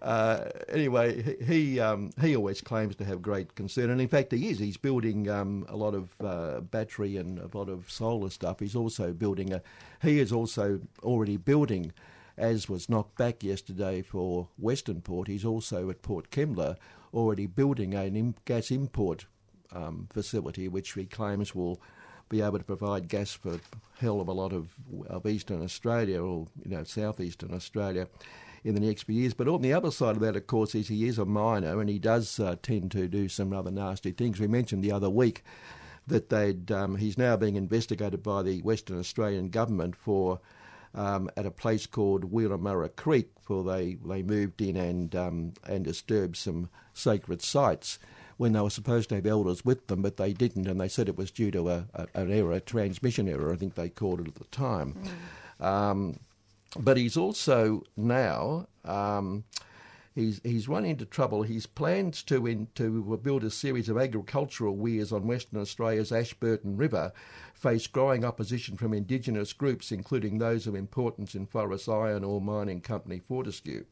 Uh, 0.00 0.44
anyway, 0.70 1.22
he 1.22 1.44
he, 1.72 1.80
um, 1.80 2.10
he 2.20 2.34
always 2.34 2.60
claims 2.62 2.96
to 2.96 3.04
have 3.04 3.20
great 3.20 3.54
concern, 3.56 3.90
and 3.90 4.00
in 4.00 4.08
fact, 4.08 4.32
he 4.32 4.48
is. 4.48 4.58
He's 4.58 4.76
building 4.78 5.28
um, 5.28 5.66
a 5.68 5.76
lot 5.76 5.94
of 5.94 6.14
uh, 6.24 6.60
battery 6.60 7.16
and 7.18 7.38
a 7.38 7.48
lot 7.56 7.68
of 7.68 7.90
solar 7.90 8.30
stuff. 8.30 8.60
He's 8.60 8.74
also 8.76 9.12
building 9.12 9.52
a. 9.52 9.60
He 10.00 10.18
is 10.18 10.32
also 10.32 10.80
already 11.02 11.36
building, 11.36 11.92
as 12.38 12.68
was 12.70 12.88
knocked 12.88 13.16
back 13.18 13.42
yesterday 13.44 14.00
for 14.00 14.48
Western 14.58 15.02
Port. 15.02 15.28
He's 15.28 15.44
also 15.44 15.90
at 15.90 16.00
Port 16.02 16.30
Kembla 16.30 16.76
already 17.12 17.46
building 17.46 17.92
im- 17.92 18.34
gas 18.44 18.70
import 18.70 19.26
um, 19.72 20.08
facility, 20.10 20.68
which 20.68 20.92
he 20.92 21.06
claims 21.06 21.54
will 21.54 21.80
be 22.28 22.40
able 22.40 22.58
to 22.58 22.64
provide 22.64 23.08
gas 23.08 23.32
for 23.32 23.54
a 23.54 23.60
hell 24.00 24.20
of 24.20 24.28
a 24.28 24.32
lot 24.32 24.52
of, 24.52 24.74
of 25.06 25.26
eastern 25.26 25.62
Australia 25.62 26.22
or 26.22 26.46
you 26.64 26.70
know 26.70 26.84
southeastern 26.84 27.52
Australia 27.52 28.08
in 28.64 28.74
the 28.74 28.80
next 28.80 29.02
few 29.02 29.14
years. 29.14 29.34
But 29.34 29.48
on 29.48 29.60
the 29.60 29.72
other 29.72 29.90
side 29.90 30.16
of 30.16 30.22
that, 30.22 30.36
of 30.36 30.46
course, 30.46 30.74
is 30.74 30.88
he 30.88 31.06
is 31.06 31.18
a 31.18 31.24
miner 31.24 31.80
and 31.80 31.90
he 31.90 31.98
does 31.98 32.40
uh, 32.40 32.56
tend 32.62 32.90
to 32.92 33.08
do 33.08 33.28
some 33.28 33.50
rather 33.50 33.70
nasty 33.70 34.12
things. 34.12 34.40
We 34.40 34.46
mentioned 34.46 34.82
the 34.82 34.92
other 34.92 35.10
week 35.10 35.44
that 36.06 36.30
they'd 36.30 36.72
um, 36.72 36.96
he's 36.96 37.18
now 37.18 37.36
being 37.36 37.56
investigated 37.56 38.22
by 38.22 38.42
the 38.42 38.62
Western 38.62 38.98
Australian 38.98 39.48
government 39.50 39.96
for. 39.96 40.40
Um, 40.94 41.30
at 41.38 41.46
a 41.46 41.50
place 41.50 41.86
called 41.86 42.30
Weelumurra 42.30 42.94
Creek, 42.96 43.30
for 43.40 43.64
they, 43.64 43.96
they 44.04 44.22
moved 44.22 44.60
in 44.60 44.76
and 44.76 45.16
um, 45.16 45.52
and 45.66 45.84
disturbed 45.84 46.36
some 46.36 46.68
sacred 46.92 47.40
sites 47.40 47.98
when 48.36 48.52
they 48.52 48.60
were 48.60 48.70
supposed 48.70 49.08
to 49.08 49.14
have 49.14 49.24
elders 49.26 49.64
with 49.64 49.86
them, 49.86 50.02
but 50.02 50.16
they 50.16 50.32
didn't, 50.32 50.66
and 50.66 50.80
they 50.80 50.88
said 50.88 51.08
it 51.08 51.16
was 51.16 51.30
due 51.30 51.50
to 51.52 51.70
a, 51.70 51.86
a, 51.94 52.06
an 52.14 52.30
error, 52.30 52.52
a 52.52 52.60
transmission 52.60 53.28
error, 53.28 53.52
I 53.52 53.56
think 53.56 53.74
they 53.74 53.88
called 53.88 54.20
it 54.20 54.28
at 54.28 54.34
the 54.34 54.44
time. 54.46 54.96
Um, 55.60 56.18
but 56.78 56.96
he's 56.96 57.16
also 57.16 57.84
now 57.96 58.66
um, 58.84 59.44
he's 60.14 60.40
he's 60.44 60.68
run 60.68 60.84
into 60.84 61.04
trouble. 61.04 61.42
He's 61.42 61.66
plans 61.66 62.22
to 62.24 62.46
in, 62.46 62.68
to 62.74 63.18
build 63.22 63.44
a 63.44 63.50
series 63.50 63.88
of 63.88 63.98
agricultural 63.98 64.76
weirs 64.76 65.12
on 65.12 65.26
Western 65.26 65.60
Australia's 65.60 66.12
Ashburton 66.12 66.76
River 66.76 67.12
face 67.54 67.86
growing 67.86 68.24
opposition 68.24 68.76
from 68.76 68.92
Indigenous 68.92 69.52
groups, 69.52 69.92
including 69.92 70.38
those 70.38 70.66
of 70.66 70.74
importance 70.74 71.34
in 71.34 71.46
Forrest 71.46 71.88
Iron 71.88 72.24
Ore 72.24 72.40
Mining 72.40 72.80
Company 72.80 73.18
Fortescue. 73.18 73.84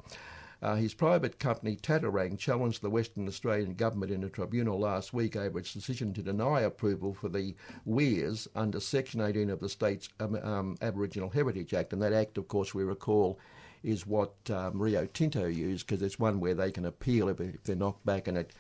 Uh, 0.62 0.74
his 0.74 0.92
private 0.92 1.38
company 1.38 1.74
Tattarang 1.74 2.38
challenged 2.38 2.82
the 2.82 2.90
Western 2.90 3.26
Australian 3.26 3.74
government 3.74 4.12
in 4.12 4.24
a 4.24 4.28
tribunal 4.28 4.78
last 4.78 5.14
week 5.14 5.34
over 5.34 5.58
its 5.58 5.72
decision 5.72 6.12
to 6.12 6.22
deny 6.22 6.60
approval 6.60 7.14
for 7.14 7.30
the 7.30 7.54
weirs 7.86 8.46
under 8.54 8.78
Section 8.78 9.22
18 9.22 9.48
of 9.48 9.60
the 9.60 9.70
state's 9.70 10.10
um, 10.20 10.34
um, 10.42 10.76
Aboriginal 10.82 11.30
Heritage 11.30 11.72
Act. 11.72 11.94
And 11.94 12.02
that 12.02 12.12
act, 12.12 12.36
of 12.36 12.48
course, 12.48 12.74
we 12.74 12.84
recall, 12.84 13.38
is 13.82 14.06
what 14.06 14.34
um, 14.50 14.80
Rio 14.80 15.06
Tinto 15.06 15.46
use 15.46 15.82
because 15.82 16.02
it's 16.02 16.18
one 16.18 16.38
where 16.40 16.54
they 16.54 16.70
can 16.70 16.84
appeal 16.84 17.28
if, 17.28 17.40
if 17.40 17.62
they're 17.64 17.76
knocked 17.76 18.04
back, 18.04 18.28
and 18.28 18.36
it, 18.38 18.52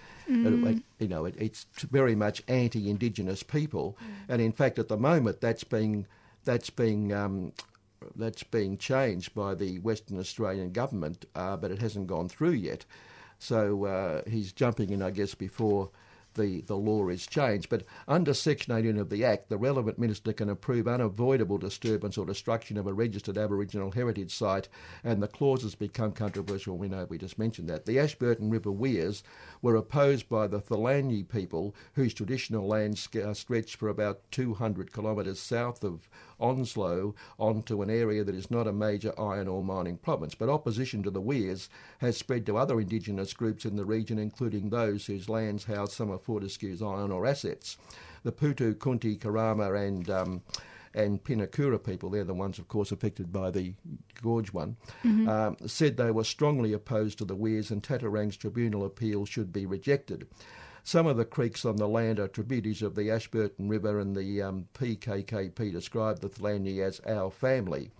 it- 0.72 0.82
you 0.98 1.08
know, 1.08 1.24
it, 1.24 1.34
it's 1.38 1.66
very 1.90 2.14
much 2.14 2.42
anti-Indigenous 2.48 3.42
people. 3.42 3.96
And 4.28 4.40
in 4.40 4.52
fact, 4.52 4.78
at 4.78 4.88
the 4.88 4.96
moment, 4.96 5.40
that's 5.40 5.64
being 5.64 6.06
that's 6.44 6.70
being 6.70 7.12
um, 7.12 7.52
that's 8.16 8.42
being 8.42 8.78
changed 8.78 9.34
by 9.34 9.54
the 9.54 9.78
Western 9.80 10.18
Australian 10.18 10.72
government, 10.72 11.26
uh, 11.34 11.56
but 11.56 11.70
it 11.70 11.80
hasn't 11.80 12.06
gone 12.06 12.28
through 12.28 12.52
yet. 12.52 12.84
So 13.38 13.84
uh, 13.84 14.22
he's 14.28 14.52
jumping 14.52 14.90
in, 14.90 15.02
I 15.02 15.10
guess, 15.10 15.34
before 15.34 15.90
the, 16.34 16.60
the 16.62 16.76
law 16.76 17.08
is 17.08 17.26
changed. 17.26 17.68
But 17.68 17.84
under 18.06 18.34
Section 18.34 18.74
18 18.74 18.98
of 18.98 19.10
the 19.10 19.24
Act, 19.24 19.48
the 19.48 19.58
relevant 19.58 19.98
minister 19.98 20.32
can 20.32 20.48
approve 20.48 20.88
unavoidable 20.88 21.58
disturbance 21.58 22.16
or 22.16 22.26
destruction 22.26 22.76
of 22.76 22.86
a 22.86 22.92
registered 22.92 23.38
Aboriginal 23.38 23.90
heritage 23.90 24.34
site, 24.34 24.68
and 25.04 25.22
the 25.22 25.28
clauses 25.28 25.74
become 25.74 26.12
controversial. 26.12 26.78
We 26.78 26.88
know 26.88 27.06
we 27.08 27.18
just 27.18 27.38
mentioned 27.38 27.68
that. 27.68 27.86
The 27.86 27.98
Ashburton 27.98 28.50
River 28.50 28.72
Weirs 28.72 29.22
were 29.62 29.76
opposed 29.76 30.28
by 30.28 30.46
the 30.46 30.60
Thalanyji 30.60 31.28
people, 31.28 31.74
whose 31.94 32.14
traditional 32.14 32.66
lands 32.66 33.08
uh, 33.16 33.34
stretch 33.34 33.76
for 33.76 33.88
about 33.88 34.20
200 34.30 34.92
kilometres 34.92 35.40
south 35.40 35.84
of 35.84 36.08
Onslow 36.38 37.14
onto 37.38 37.82
an 37.82 37.90
area 37.90 38.24
that 38.24 38.34
is 38.34 38.50
not 38.50 38.66
a 38.66 38.72
major 38.72 39.12
iron 39.20 39.46
ore 39.46 39.62
mining 39.62 39.98
province. 39.98 40.34
But 40.34 40.48
opposition 40.48 41.02
to 41.02 41.10
the 41.10 41.20
Weirs 41.20 41.68
has 41.98 42.16
spread 42.16 42.46
to 42.46 42.56
other 42.56 42.80
Indigenous 42.80 43.34
groups 43.34 43.64
in 43.64 43.76
the 43.76 43.84
region, 43.84 44.18
including 44.18 44.70
those 44.70 45.06
whose 45.06 45.28
lands 45.28 45.64
house 45.64 45.94
some 45.94 46.10
of 46.10 46.19
Fortescue's 46.20 46.82
iron 46.82 47.10
ore 47.10 47.26
assets. 47.26 47.76
The 48.22 48.32
Puutu, 48.32 48.78
Kunti, 48.78 49.16
Kurrama, 49.16 49.86
and 49.86 50.10
um, 50.10 50.42
and 50.94 51.22
Pinikura 51.22 51.82
people, 51.82 52.10
they're 52.10 52.24
the 52.24 52.34
ones, 52.34 52.58
of 52.58 52.68
course, 52.68 52.90
affected 52.90 53.32
by 53.32 53.50
the 53.50 53.74
gorge 54.22 54.52
one, 54.52 54.76
um, 55.04 55.56
said 55.66 55.96
they 55.96 56.10
were 56.10 56.24
strongly 56.24 56.72
opposed 56.72 57.18
to 57.18 57.24
the 57.24 57.36
Weirs 57.36 57.70
and 57.70 57.82
Tattarang's 57.82 58.36
tribunal 58.36 58.84
appeal 58.84 59.24
should 59.24 59.52
be 59.52 59.66
rejected. 59.66 60.26
Some 60.82 61.06
of 61.06 61.16
the 61.16 61.24
creeks 61.24 61.64
on 61.64 61.76
the 61.76 61.86
land 61.86 62.18
are 62.18 62.26
tributaries 62.26 62.82
of 62.82 62.94
the 62.94 63.10
Ashburton 63.10 63.68
River, 63.68 64.00
and 64.00 64.16
the 64.16 64.42
um, 64.42 64.66
PKKP 64.74 65.70
described 65.70 66.22
the 66.22 66.28
Thalanyji 66.28 66.80
as 66.80 67.00
our 67.06 67.30
family. 67.30 67.90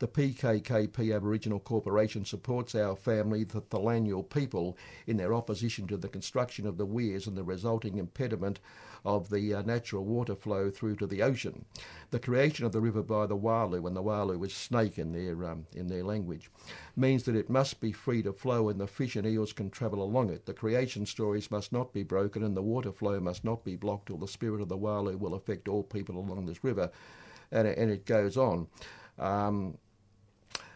The 0.00 0.08
PKKP 0.08 1.14
Aboriginal 1.14 1.60
Corporation 1.60 2.24
supports 2.24 2.74
our 2.74 2.96
family, 2.96 3.44
the 3.44 3.62
Thalanyal 3.62 4.28
people, 4.28 4.76
in 5.06 5.16
their 5.16 5.32
opposition 5.32 5.86
to 5.86 5.96
the 5.96 6.08
construction 6.08 6.66
of 6.66 6.78
the 6.78 6.84
weirs 6.84 7.28
and 7.28 7.36
the 7.36 7.44
resulting 7.44 7.98
impediment 7.98 8.58
of 9.04 9.30
the 9.30 9.54
uh, 9.54 9.62
natural 9.62 10.04
water 10.04 10.34
flow 10.34 10.68
through 10.68 10.96
to 10.96 11.06
the 11.06 11.22
ocean. 11.22 11.64
The 12.10 12.18
creation 12.18 12.64
of 12.64 12.72
the 12.72 12.80
river 12.80 13.02
by 13.02 13.26
the 13.26 13.36
Walu, 13.36 13.86
and 13.86 13.94
the 13.94 14.02
Walu 14.02 14.44
is 14.44 14.52
snake 14.52 14.98
in 14.98 15.12
their 15.12 15.44
um, 15.44 15.66
in 15.74 15.86
their 15.86 16.02
language, 16.02 16.50
means 16.96 17.22
that 17.24 17.36
it 17.36 17.48
must 17.48 17.80
be 17.80 17.92
free 17.92 18.22
to 18.22 18.32
flow 18.32 18.68
and 18.68 18.80
the 18.80 18.88
fish 18.88 19.14
and 19.14 19.26
eels 19.26 19.52
can 19.52 19.70
travel 19.70 20.02
along 20.02 20.30
it. 20.30 20.46
The 20.46 20.54
creation 20.54 21.06
stories 21.06 21.50
must 21.50 21.72
not 21.72 21.92
be 21.92 22.02
broken 22.02 22.42
and 22.42 22.56
the 22.56 22.62
water 22.62 22.92
flow 22.92 23.20
must 23.20 23.44
not 23.44 23.64
be 23.64 23.76
blocked 23.76 24.10
or 24.10 24.18
the 24.18 24.26
spirit 24.26 24.60
of 24.60 24.68
the 24.68 24.76
Walu 24.76 25.16
will 25.18 25.34
affect 25.34 25.68
all 25.68 25.84
people 25.84 26.18
along 26.18 26.46
this 26.46 26.64
river. 26.64 26.90
And, 27.52 27.68
and 27.68 27.90
it 27.90 28.06
goes 28.06 28.36
on. 28.36 28.66
Um, 29.18 29.78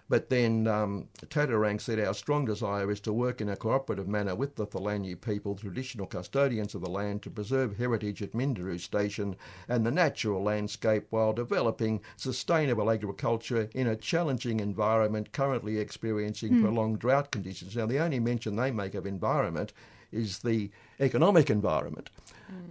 but 0.09 0.31
then 0.31 0.67
um, 0.67 1.09
Tattarang 1.27 1.81
said 1.81 2.01
our 2.01 2.15
strong 2.15 2.45
desire 2.45 2.91
is 2.91 3.01
to 3.01 3.13
work 3.13 3.41
in 3.41 3.51
a 3.51 3.57
cooperative 3.57 4.09
manner 4.09 4.35
with 4.35 4.57
the 4.57 4.67
Thalanyji 4.67 5.21
people, 5.21 5.55
traditional 5.55 6.07
custodians 6.07 6.75
of 6.75 6.81
the 6.81 6.91
land, 6.91 7.23
to 7.23 7.31
preserve 7.31 7.77
heritage 7.77 8.23
at 8.23 8.33
Minderoo 8.33 8.81
Station 8.81 9.37
and 9.69 9.85
the 9.85 9.91
natural 9.91 10.43
landscape 10.43 11.07
while 11.11 11.33
developing 11.33 12.01
sustainable 12.17 12.91
agriculture 12.91 13.69
in 13.75 13.87
a 13.87 13.97
challenging 13.97 14.61
environment 14.61 15.33
currently 15.33 15.79
experiencing 15.79 16.63
prolonged 16.63 16.99
drought 16.99 17.31
conditions. 17.31 17.77
Now, 17.77 17.87
the 17.87 17.99
only 17.99 18.21
mention 18.21 18.57
they 18.57 18.71
make 18.71 18.95
of 18.95 19.07
environment 19.07 19.73
is 20.11 20.39
the 20.39 20.71
economic 21.01 21.51
environment. 21.51 22.11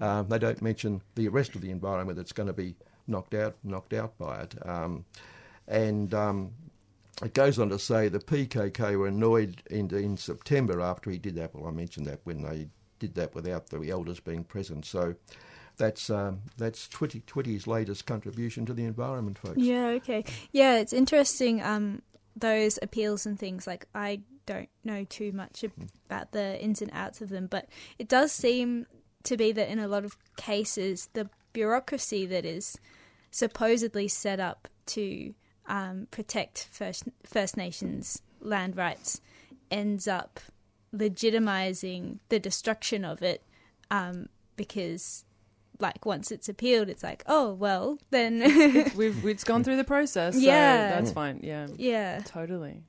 Um, 0.02 0.28
they 0.28 0.40
don't 0.40 0.62
mention 0.62 1.02
the 1.16 1.28
rest 1.28 1.56
of 1.56 1.62
the 1.62 1.70
environment 1.70 2.18
that's 2.18 2.32
going 2.32 2.48
to 2.48 2.54
be 2.54 2.76
knocked 3.08 3.34
out 3.36 3.56
knocked 3.64 3.94
out 3.94 4.18
by 4.18 4.42
it. 4.42 4.68
Um, 4.68 5.06
and 5.68 6.14
um, 6.14 6.52
it 7.24 7.34
goes 7.34 7.58
on 7.60 7.70
to 7.70 7.80
say 7.80 8.08
the 8.08 8.20
PKK 8.20 8.98
were 8.98 9.08
annoyed 9.08 9.64
in, 9.70 9.90
in 9.96 10.18
September 10.18 10.82
after 10.82 11.10
he 11.10 11.18
did 11.18 11.36
that. 11.36 11.54
Well, 11.56 11.68
I 11.68 11.72
mentioned 11.72 12.06
that 12.08 12.20
when 12.24 12.44
they 12.44 12.68
did 13.00 13.16
that 13.16 13.34
without 13.34 13.70
the 13.70 13.90
elders 13.90 14.20
being 14.20 14.44
present. 14.44 14.86
So 14.86 15.16
that's 15.78 16.10
um, 16.10 16.42
that's 16.58 16.88
Twitty, 16.88 17.26
Twitty's 17.26 17.68
latest 17.68 18.06
contribution 18.06 18.66
to 18.66 18.74
the 18.74 18.86
environment, 18.86 19.38
folks. 19.38 19.58
Yeah, 19.58 19.88
okay. 19.88 20.26
Yeah, 20.52 20.78
it's 20.78 20.94
interesting. 20.94 21.62
Um, 21.62 22.02
those 22.36 22.78
appeals 22.82 23.26
and 23.26 23.40
things 23.40 23.66
like 23.66 23.88
I 23.96 24.22
don't 24.46 24.70
know 24.84 25.04
too 25.04 25.32
much 25.32 25.66
about 26.08 26.32
the 26.32 26.62
ins 26.62 26.82
and 26.82 26.92
outs 26.94 27.22
of 27.22 27.30
them, 27.30 27.48
but 27.48 27.68
it 27.98 28.08
does 28.08 28.32
seem 28.32 28.86
to 29.24 29.38
be 29.38 29.52
that 29.52 29.70
in 29.70 29.80
a 29.80 29.88
lot 29.88 30.06
of 30.06 30.18
cases, 30.36 31.10
the 31.14 31.30
bureaucracy 31.54 32.26
that 32.28 32.46
is 32.46 32.78
supposedly 33.32 34.08
set 34.08 34.40
up 34.40 34.68
to 34.86 35.34
um, 35.68 36.08
protect 36.12 36.68
First 36.72 37.04
First 37.26 37.58
Nations 37.58 38.22
land 38.42 38.76
rights 38.78 39.22
ends 39.70 40.08
up 40.08 40.40
legitimizing 40.94 42.20
the 42.30 42.40
destruction 42.40 43.04
of 43.06 43.22
it 43.22 43.44
um, 43.92 44.30
because. 44.56 45.24
Like 45.80 46.08
once 46.08 46.32
it's 46.32 46.50
appealed, 46.50 46.90
it's 46.90 47.04
like, 47.04 47.22
oh 47.28 47.54
well, 47.54 48.00
then 48.10 48.40
We've 48.96 49.24
it's 49.28 49.44
gone 49.44 49.64
through 49.64 49.78
the 49.78 49.84
process. 49.84 50.34
So 50.34 50.40
Yeah. 50.42 50.90
that's 50.90 51.12
fine. 51.12 51.42
Yeah, 51.44 51.68
yeah, 51.78 52.22
totally. 52.26 52.82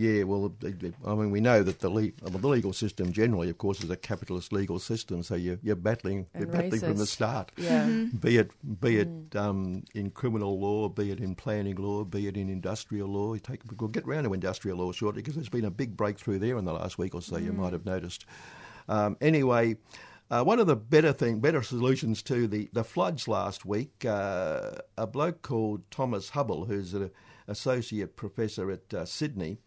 Yeah, 0.00 0.22
well, 0.22 0.54
it- 0.62 0.80
it- 0.80 0.94
I 1.04 1.12
mean, 1.16 1.32
we 1.32 1.40
know 1.40 1.64
that 1.64 1.80
the, 1.80 1.88
le- 1.90 2.12
well, 2.22 2.30
the 2.38 2.46
legal 2.46 2.72
system 2.72 3.10
generally, 3.12 3.50
of 3.50 3.58
course, 3.58 3.82
is 3.82 3.90
a 3.90 3.96
capitalist 3.96 4.52
legal 4.52 4.78
system. 4.78 5.24
So 5.24 5.34
you're, 5.34 5.58
you're 5.60 5.74
battling, 5.74 6.28
you're 6.34 6.44
And 6.44 6.52
battling 6.52 6.80
from 6.80 6.96
the 6.98 7.06
start. 7.06 7.50
Yeah. 7.56 7.86
Be 8.20 8.36
it 8.36 8.52
be 8.80 8.98
it 8.98 9.34
um, 9.36 9.82
in 9.96 10.10
criminal 10.12 10.60
law, 10.60 10.88
be 10.88 11.10
it 11.10 11.18
in 11.18 11.34
planning 11.34 11.74
law, 11.74 12.04
be 12.04 12.28
it 12.28 12.36
in 12.36 12.48
industrial 12.48 13.08
law. 13.08 13.34
You 13.34 13.40
take, 13.40 13.62
we'll 13.76 13.88
get 13.88 14.06
round 14.06 14.24
to 14.26 14.32
industrial 14.34 14.78
law 14.78 14.92
shortly 14.92 15.20
because 15.20 15.34
there's 15.34 15.48
been 15.48 15.64
a 15.64 15.70
big 15.70 15.96
breakthrough 15.96 16.38
there 16.38 16.56
in 16.58 16.64
the 16.64 16.72
last 16.72 16.96
week 16.96 17.12
or 17.16 17.20
so. 17.20 17.36
You 17.36 17.52
might 17.52 17.72
have 17.72 17.84
noticed. 17.84 18.24
Um, 18.88 19.16
anyway, 19.20 19.78
uh, 20.30 20.44
one 20.44 20.60
of 20.60 20.68
the 20.68 20.76
better 20.76 21.12
thing, 21.12 21.40
better 21.40 21.62
solutions 21.64 22.22
to 22.22 22.46
the, 22.46 22.68
the 22.72 22.84
floods 22.84 23.26
last 23.26 23.64
week, 23.66 24.04
uh, 24.04 24.70
a 24.96 25.08
bloke 25.08 25.42
called 25.42 25.90
Thomas 25.90 26.30
Hubble, 26.30 26.66
who's 26.66 26.94
an 26.94 27.10
associate 27.48 28.14
professor 28.14 28.70
at 28.70 28.94
uh, 28.94 29.04
Sydney, 29.04 29.58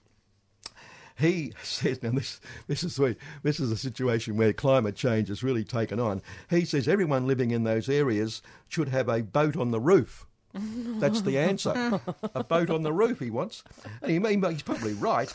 he 1.17 1.53
says, 1.63 2.01
now 2.03 2.11
this, 2.11 2.39
this 2.67 2.83
is 2.83 2.97
where, 2.99 3.15
this 3.43 3.59
is 3.59 3.71
a 3.71 3.77
situation 3.77 4.37
where 4.37 4.53
climate 4.53 4.95
change 4.95 5.27
has 5.29 5.43
really 5.43 5.63
taken 5.63 5.99
on. 5.99 6.21
He 6.49 6.65
says 6.65 6.87
everyone 6.87 7.27
living 7.27 7.51
in 7.51 7.63
those 7.63 7.89
areas 7.89 8.41
should 8.67 8.89
have 8.89 9.09
a 9.09 9.21
boat 9.21 9.55
on 9.57 9.71
the 9.71 9.79
roof. 9.79 10.25
That's 10.53 11.21
the 11.21 11.37
answer. 11.37 12.01
a 12.35 12.43
boat 12.43 12.69
on 12.69 12.83
the 12.83 12.93
roof 12.93 13.19
he 13.19 13.29
wants. 13.29 13.63
And 14.01 14.11
he- 14.25 14.49
he's 14.51 14.61
probably 14.63 14.93
right. 14.93 15.31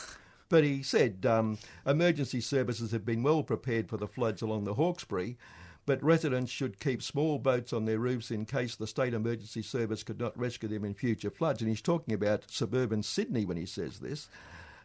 But 0.49 0.63
he 0.63 0.81
said 0.83 1.25
um, 1.25 1.57
emergency 1.85 2.39
services 2.39 2.91
have 2.91 3.05
been 3.05 3.23
well 3.23 3.43
prepared 3.43 3.89
for 3.89 3.97
the 3.97 4.07
floods 4.07 4.41
along 4.41 4.63
the 4.63 4.75
Hawkesbury, 4.75 5.37
but 5.85 6.01
residents 6.03 6.51
should 6.51 6.79
keep 6.79 7.01
small 7.03 7.37
boats 7.37 7.73
on 7.73 7.85
their 7.85 7.99
roofs 7.99 8.31
in 8.31 8.45
case 8.45 8.75
the 8.75 8.87
state 8.87 9.13
emergency 9.13 9.61
service 9.61 10.03
could 10.03 10.19
not 10.19 10.37
rescue 10.37 10.69
them 10.69 10.85
in 10.85 10.93
future 10.93 11.29
floods. 11.29 11.61
And 11.61 11.69
he's 11.69 11.81
talking 11.81 12.13
about 12.13 12.49
suburban 12.49 13.03
Sydney 13.03 13.45
when 13.45 13.57
he 13.57 13.65
says 13.65 13.99
this. 13.99 14.29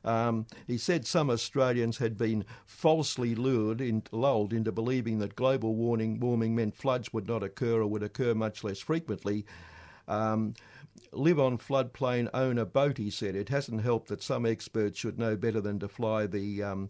Um, 0.05 0.47
he 0.67 0.79
said 0.79 1.07
some 1.07 1.31
Australians 1.31 1.99
had 1.99 2.19
been 2.19 2.45
falsely 2.67 3.35
lured, 3.35 3.81
in, 3.81 4.03
lulled 4.11 4.53
into 4.53 4.73
believing 4.73 5.19
that 5.21 5.37
global 5.37 5.75
warming, 5.75 6.19
warming 6.21 6.55
meant 6.55 6.75
floods 6.75 7.13
would 7.13 7.29
not 7.29 7.43
occur 7.43 7.81
or 7.81 7.87
would 7.87 8.03
occur 8.03 8.35
much 8.35 8.65
less 8.65 8.81
frequently. 8.81 9.47
Um, 10.09 10.55
live 11.13 11.39
on 11.39 11.59
floodplain, 11.59 12.29
own 12.35 12.59
a 12.59 12.67
boat, 12.67 12.99
he 12.99 13.11
said. 13.11 13.37
It 13.37 13.49
hasn't 13.49 13.83
helped 13.83 14.09
that 14.09 14.23
some 14.23 14.45
experts 14.45 14.99
should 14.99 15.19
know 15.19 15.37
better 15.37 15.61
than 15.61 15.79
to 15.81 15.89
fly 15.89 16.27
the. 16.27 16.63
Um, 16.63 16.89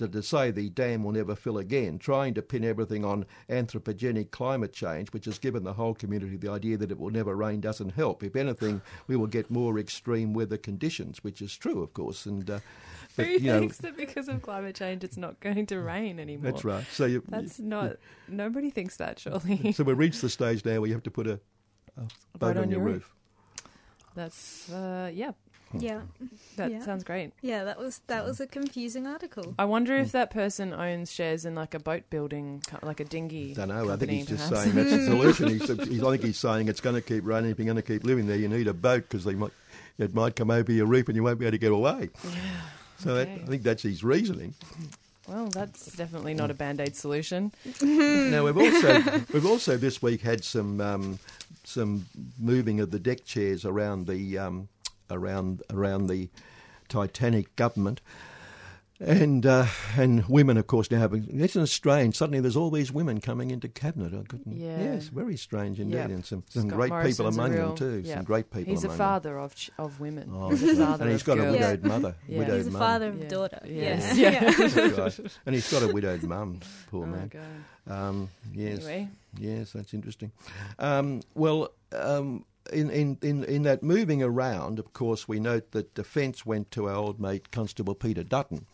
to, 0.00 0.08
to 0.08 0.22
say 0.22 0.50
the 0.50 0.70
dam 0.70 1.04
will 1.04 1.12
never 1.12 1.34
fill 1.34 1.58
again, 1.58 1.98
trying 1.98 2.32
to 2.34 2.42
pin 2.42 2.64
everything 2.64 3.04
on 3.04 3.26
anthropogenic 3.50 4.30
climate 4.30 4.72
change, 4.72 5.12
which 5.12 5.26
has 5.26 5.38
given 5.38 5.62
the 5.62 5.74
whole 5.74 5.94
community 5.94 6.36
the 6.36 6.50
idea 6.50 6.78
that 6.78 6.90
it 6.90 6.98
will 6.98 7.10
never 7.10 7.36
rain, 7.36 7.60
doesn't 7.60 7.90
help. 7.90 8.22
If 8.22 8.34
anything, 8.34 8.80
we 9.06 9.16
will 9.16 9.26
get 9.26 9.50
more 9.50 9.78
extreme 9.78 10.32
weather 10.32 10.56
conditions, 10.56 11.22
which 11.22 11.42
is 11.42 11.54
true, 11.54 11.82
of 11.82 11.92
course. 11.92 12.24
And 12.24 12.48
uh, 12.50 12.60
but, 13.16 13.26
Who 13.26 13.32
you 13.32 13.40
know, 13.40 13.58
thinks 13.60 13.76
that 13.78 13.96
because 13.96 14.28
of 14.28 14.40
climate 14.40 14.74
change 14.74 15.04
it's 15.04 15.18
not 15.18 15.38
going 15.40 15.66
to 15.66 15.80
rain 15.80 16.18
anymore? 16.18 16.50
that's 16.50 16.64
right. 16.64 16.84
So 16.90 17.04
you, 17.04 17.22
That's 17.28 17.58
not. 17.58 17.96
Nobody 18.26 18.70
thinks 18.70 18.96
that, 18.96 19.18
surely. 19.18 19.72
so 19.74 19.84
we've 19.84 19.98
reached 19.98 20.22
the 20.22 20.30
stage 20.30 20.64
now 20.64 20.80
where 20.80 20.88
you 20.88 20.94
have 20.94 21.02
to 21.02 21.10
put 21.10 21.26
a, 21.26 21.38
a 22.34 22.38
boat, 22.38 22.56
on, 22.56 22.70
your 22.70 22.80
roof. 22.80 23.14
That's 24.14 24.70
uh, 24.70 25.10
yeah. 25.12 25.32
Yeah, 25.72 26.00
That 26.56 26.70
Yeah. 26.72 26.84
sounds 26.84 27.04
great. 27.04 27.32
yeah. 27.42 27.62
That 27.64 27.78
was 27.78 28.00
that 28.08 28.24
was 28.24 28.40
a 28.40 28.46
confusing 28.46 29.06
article. 29.06 29.54
I 29.58 29.66
wonder 29.66 29.96
Hmm. 29.96 30.02
if 30.04 30.12
that 30.12 30.30
person 30.32 30.72
owns 30.74 31.12
shares 31.12 31.44
in 31.44 31.54
like 31.54 31.74
a 31.74 31.78
boat 31.78 32.02
building, 32.10 32.62
co- 32.66 32.78
like 32.82 32.98
a 33.00 33.04
dinghy. 33.04 33.54
don't 33.54 33.68
know. 33.68 33.84
I 33.84 33.96
think 33.96 34.00
company, 34.00 34.16
he's 34.18 34.26
just 34.26 34.48
perhaps. 34.48 34.64
saying 34.72 34.74
that's 34.76 34.90
the 34.90 35.06
solution. 35.06 35.48
He's, 35.48 35.68
he's, 35.88 36.02
I 36.02 36.10
think 36.10 36.22
he's 36.24 36.38
saying 36.38 36.66
it's 36.68 36.80
going 36.80 36.96
to 36.96 37.00
keep 37.02 37.24
raining. 37.24 37.50
If 37.52 37.58
you're 37.58 37.66
going 37.66 37.76
to 37.76 37.82
keep 37.82 38.02
living 38.04 38.26
there, 38.26 38.36
you 38.36 38.48
need 38.48 38.66
a 38.66 38.74
boat 38.74 39.02
because 39.08 39.24
they 39.24 39.34
might 39.34 39.52
it 39.98 40.12
might 40.14 40.34
come 40.34 40.50
over 40.50 40.72
your 40.72 40.86
reef 40.86 41.06
and 41.08 41.14
you 41.16 41.22
won't 41.22 41.38
be 41.38 41.44
able 41.46 41.52
to 41.52 41.58
get 41.58 41.72
away. 41.72 42.10
So 42.98 43.14
that, 43.14 43.28
I 43.28 43.38
think 43.46 43.62
that's 43.62 43.82
his 43.82 44.02
reasoning. 44.02 44.54
Well, 45.28 45.46
that's 45.48 45.94
definitely 45.94 46.34
not 46.34 46.50
a 46.50 46.54
band 46.54 46.80
aid 46.80 46.96
solution. 46.96 47.52
Now 47.82 48.44
we've 48.44 48.56
also 48.58 49.02
we've 49.32 49.46
also 49.46 49.76
this 49.76 50.02
week 50.02 50.22
had 50.22 50.42
some 50.42 50.80
um, 50.80 51.18
some 51.62 52.06
moving 52.40 52.80
of 52.80 52.90
the 52.90 52.98
deck 52.98 53.24
chairs 53.24 53.64
around 53.64 54.06
the 54.08 54.38
um, 54.38 54.68
around 55.10 55.62
around 55.70 56.06
the 56.08 56.28
Titanic 56.88 57.54
government. 57.56 58.00
And 59.02 59.46
uh, 59.46 59.64
and 59.96 60.26
women, 60.28 60.58
of 60.58 60.66
course, 60.66 60.90
now 60.90 60.98
have. 60.98 61.14
Isn't 61.14 61.62
it 61.62 61.66
strange? 61.68 62.16
Suddenly, 62.16 62.40
there's 62.40 62.54
all 62.56 62.68
these 62.70 62.92
women 62.92 63.18
coming 63.22 63.50
into 63.50 63.66
cabinet. 63.66 64.12
I 64.12 64.24
couldn't, 64.28 64.58
Yeah. 64.58 64.78
Yes, 64.78 65.04
very 65.06 65.38
strange 65.38 65.80
indeed, 65.80 65.96
Yep. 65.96 66.10
and 66.10 66.26
some, 66.26 66.44
some 66.50 66.68
great 66.68 66.88
people 66.88 66.96
Morrison's 66.98 67.38
a 67.38 67.40
among 67.40 67.52
them 67.52 67.76
too. 67.76 68.02
yeah. 68.04 68.16
Some 68.16 68.24
great 68.24 68.50
people. 68.50 68.70
He's 68.74 68.84
a 68.84 68.88
among 68.88 68.98
father 68.98 69.38
of 69.38 69.54
ch- 69.54 69.70
of 69.78 70.00
women. 70.00 70.28
Them. 70.28 70.36
Oh, 70.42 70.50
he's 70.50 70.62
a 70.78 70.84
father 70.84 71.04
and 71.04 71.12
he's 71.12 71.22
of 71.22 71.26
got 71.28 71.38
a 71.38 71.40
girls. 71.40 71.52
widowed 71.56 71.82
mother. 71.84 72.14
Yeah. 72.28 72.38
Widowed 72.40 72.56
He's 72.58 72.66
a 72.66 72.70
mum. 72.72 72.78
father 72.82 73.08
of 73.08 73.18
Yeah. 73.22 73.28
daughter. 73.28 73.60
Yes. 73.64 74.16
Yeah. 74.18 74.50
Yeah. 74.90 75.00
Right. 75.00 75.18
And 75.46 75.54
he's 75.54 75.72
got 75.72 75.82
a 75.82 75.88
widowed 75.88 76.22
mum. 76.22 76.60
Poor 76.90 77.04
Oh, 77.04 77.06
man. 77.06 77.30
God. 77.32 77.90
Um, 77.90 78.28
yes. 78.52 78.80
Anyway, 78.84 79.08
Yes, 79.38 79.72
that's 79.72 79.94
interesting. 79.94 80.30
Um, 80.78 81.22
well, 81.34 81.70
um, 81.92 82.44
in, 82.72 82.90
in, 82.90 83.18
in, 83.22 83.44
in 83.44 83.62
that 83.62 83.82
moving 83.82 84.22
around, 84.22 84.78
of 84.78 84.92
course, 84.92 85.26
we 85.28 85.40
note 85.40 85.70
that 85.72 85.94
defence 85.94 86.44
went 86.46 86.70
to 86.72 86.88
our 86.88 86.94
old 86.94 87.20
mate 87.20 87.50
Constable 87.50 87.94
Peter 87.94 88.22
Dutton, 88.22 88.66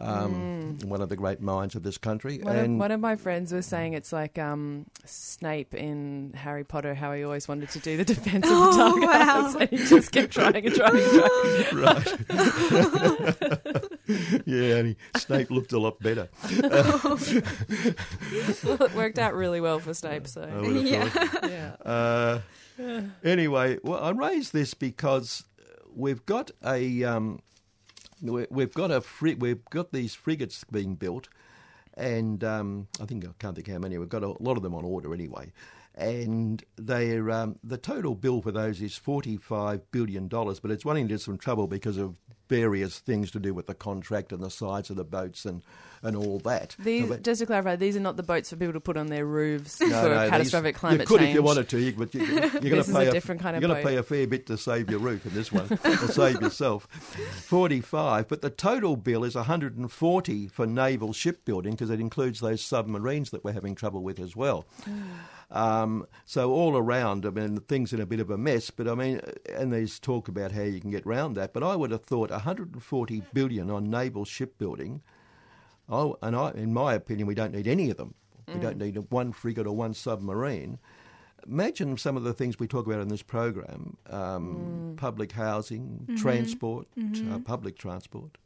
um, 0.00 0.78
one 0.84 1.00
of 1.00 1.08
the 1.08 1.16
great 1.16 1.40
minds 1.40 1.74
of 1.74 1.82
this 1.82 1.98
country. 1.98 2.38
one, 2.38 2.56
of, 2.56 2.64
and 2.64 2.78
one 2.78 2.90
of 2.92 3.00
my 3.00 3.16
friends 3.16 3.52
was 3.52 3.66
saying 3.66 3.94
it's 3.94 4.12
like 4.12 4.38
um, 4.38 4.86
Snape 5.04 5.74
in 5.74 6.32
Harry 6.36 6.62
Potter, 6.64 6.94
how 6.94 7.12
he 7.12 7.24
always 7.24 7.48
wanted 7.48 7.68
to 7.70 7.80
do 7.80 7.96
the 7.96 8.04
defense 8.04 8.46
of 8.46 8.50
the 8.50 8.56
Oh, 8.56 8.76
dark 8.76 9.02
wow. 9.02 9.42
arts, 9.42 9.54
and 9.56 9.70
he 9.70 9.76
just 9.86 10.12
kept 10.12 10.32
trying 10.32 10.64
and 10.66 10.74
trying 10.74 11.02
and 11.02 11.12
trying. 11.74 12.16
right. 13.34 13.84
yeah, 14.46 14.76
and 14.76 14.88
he, 14.88 14.96
Snape 15.18 15.50
looked 15.50 15.72
a 15.72 15.78
lot 15.78 15.98
better. 16.00 16.28
well, 18.64 18.82
it 18.82 18.94
worked 18.94 19.18
out 19.18 19.34
really 19.34 19.60
well 19.60 19.78
for 19.78 19.94
Snape. 19.94 20.26
So 20.26 20.46
would 20.62 20.86
Yeah. 20.86 21.08
thought. 21.08 21.50
yeah, 21.50 21.76
Uh, 21.84 22.40
anyway, 23.24 23.78
well, 23.82 24.02
I 24.02 24.10
raised 24.10 24.52
this 24.52 24.74
because 24.74 25.44
we've 25.94 26.24
got 26.26 26.50
a 26.64 27.04
um, 27.04 27.40
we- 28.22 28.46
we've 28.50 28.74
got 28.74 28.90
a 28.90 29.00
fri- 29.00 29.34
we've 29.34 29.64
got 29.66 29.92
these 29.92 30.14
frigates 30.14 30.64
being 30.70 30.94
built, 30.94 31.28
and 31.94 32.42
um, 32.44 32.88
I 33.00 33.04
think 33.06 33.24
I 33.24 33.30
can't 33.38 33.54
think 33.56 33.68
how 33.68 33.78
many. 33.78 33.98
We've 33.98 34.08
got 34.08 34.22
a 34.22 34.28
lot 34.42 34.56
of 34.56 34.62
them 34.62 34.74
on 34.74 34.84
order 34.84 35.12
anyway, 35.12 35.52
and 35.94 36.62
they're 36.76 37.30
um, 37.30 37.56
the 37.64 37.78
total 37.78 38.14
bill 38.14 38.40
for 38.40 38.52
those 38.52 38.80
is 38.80 38.96
forty 38.96 39.36
five 39.36 39.90
billion 39.90 40.28
dollars, 40.28 40.60
but 40.60 40.70
it's 40.70 40.84
running 40.84 41.02
into 41.04 41.18
some 41.18 41.36
trouble 41.38 41.66
because 41.66 41.96
of 41.98 42.14
various 42.48 42.98
things 42.98 43.30
to 43.32 43.38
do 43.38 43.52
with 43.54 43.66
the 43.66 43.74
contract 43.74 44.32
and 44.32 44.42
the 44.42 44.50
size 44.50 44.90
of 44.90 44.96
the 44.96 45.04
boats 45.04 45.44
and 45.44 45.62
and 46.00 46.14
all 46.16 46.38
that. 46.38 46.76
these, 46.78 47.08
that- 47.08 47.24
just 47.24 47.40
to 47.40 47.46
clarify, 47.46 47.74
these 47.74 47.96
are 47.96 48.00
not 48.00 48.16
the 48.16 48.22
boats 48.22 48.50
for 48.50 48.56
people 48.56 48.72
to 48.72 48.78
put 48.80 48.96
on 48.96 49.08
their 49.08 49.26
roofs 49.26 49.80
no, 49.80 49.88
for 49.88 49.92
no, 50.08 50.20
these- 50.20 50.30
catastrophic 50.30 50.76
climate 50.76 51.00
You 51.00 51.06
could 51.08 51.18
change. 51.18 51.30
if 51.30 51.34
you 51.34 51.42
wanted 51.42 51.68
to, 51.70 51.78
you, 51.80 51.92
but 51.92 52.14
you, 52.14 52.24
you're 52.24 52.40
going 52.40 52.84
to 52.84 52.92
pay 52.92 53.08
a 53.08 53.10
different 53.10 53.40
kind 53.40 53.56
of 53.56 53.62
You're 53.62 53.68
going 53.70 53.82
to 53.82 53.88
pay 53.88 53.96
a 53.96 54.02
fair 54.04 54.26
bit 54.28 54.46
to 54.46 54.56
save 54.56 54.88
your 54.90 55.00
roof 55.00 55.26
in 55.26 55.34
this 55.34 55.50
one, 55.50 55.66
or 55.84 55.96
save 56.08 56.40
yourself. 56.40 56.86
Forty-five, 57.46 58.28
but 58.28 58.42
the 58.42 58.50
total 58.50 58.94
bill 58.96 59.24
is 59.24 59.34
140 59.34 60.46
for 60.48 60.66
naval 60.66 61.12
shipbuilding 61.12 61.72
because 61.72 61.90
it 61.90 61.98
includes 62.00 62.38
those 62.40 62.62
submarines 62.62 63.30
that 63.30 63.42
we're 63.42 63.52
having 63.52 63.74
trouble 63.74 64.02
with 64.02 64.20
as 64.20 64.36
well. 64.36 64.66
Oh. 64.88 65.37
Um, 65.50 66.06
so 66.26 66.52
all 66.52 66.76
around, 66.76 67.24
I 67.24 67.30
mean, 67.30 67.58
thing's 67.60 67.92
in 67.92 68.00
a 68.00 68.06
bit 68.06 68.20
of 68.20 68.30
a 68.30 68.36
mess. 68.38 68.70
But 68.70 68.88
I 68.88 68.94
mean, 68.94 69.20
and 69.54 69.72
there's 69.72 69.98
talk 69.98 70.28
about 70.28 70.52
how 70.52 70.62
you 70.62 70.80
can 70.80 70.90
get 70.90 71.06
round 71.06 71.36
that. 71.36 71.52
But 71.52 71.62
I 71.62 71.76
would 71.76 71.90
have 71.90 72.04
thought 72.04 72.30
140 72.30 73.22
billion 73.32 73.70
on 73.70 73.90
naval 73.90 74.24
shipbuilding. 74.24 75.02
Oh, 75.88 76.18
and 76.22 76.36
I, 76.36 76.50
in 76.50 76.72
my 76.74 76.94
opinion, 76.94 77.26
we 77.26 77.34
don't 77.34 77.52
need 77.54 77.66
any 77.66 77.90
of 77.90 77.96
them. 77.96 78.14
We 78.54 78.60
don't 78.60 78.78
need 78.78 78.96
one 79.10 79.32
frigate 79.32 79.66
or 79.66 79.76
one 79.76 79.92
submarine. 79.94 80.78
Imagine 81.46 81.96
some 81.96 82.16
of 82.16 82.24
the 82.24 82.32
things 82.32 82.58
we 82.58 82.66
talk 82.66 82.86
about 82.86 83.00
in 83.00 83.08
this 83.08 83.22
program: 83.22 83.96
um, 84.08 84.94
public 84.96 85.32
housing, 85.32 86.06
transport, 86.18 86.86
uh, 87.30 87.38
public 87.40 87.78
transport, 87.78 88.38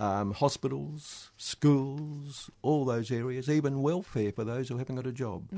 um, 0.00 0.32
hospitals, 0.32 1.30
schools, 1.36 2.50
all 2.62 2.84
those 2.84 3.10
areas, 3.10 3.48
even 3.48 3.82
welfare 3.82 4.32
for 4.32 4.44
those 4.44 4.68
who 4.68 4.78
haven't 4.78 4.96
got 4.96 5.06
a 5.06 5.12
job. 5.12 5.48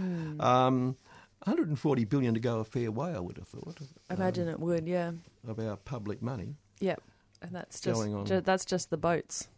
Um, 0.41 0.97
140 1.45 2.05
billion 2.05 2.35
to 2.35 2.41
go 2.41 2.59
a 2.61 2.65
fair 2.65 2.91
way, 2.91 3.15
I 3.15 3.19
would 3.21 3.37
have 3.39 3.49
thought. 3.49 3.79
I 4.11 4.15
imagine 4.15 4.49
it 4.49 4.61
would, 4.61 4.87
yeah, 4.87 5.09
um, 5.09 5.23
of 5.47 5.59
our 5.59 5.77
public 5.77 6.21
money. 6.23 6.57
yep. 6.81 7.01
And 7.41 7.51
that's 7.53 7.81
just 7.81 7.99
Going 8.01 8.15
on. 8.15 8.25
ju- 8.25 8.41
that's 8.41 8.65
just 8.65 8.91
the 8.91 8.97
boats. 8.97 9.49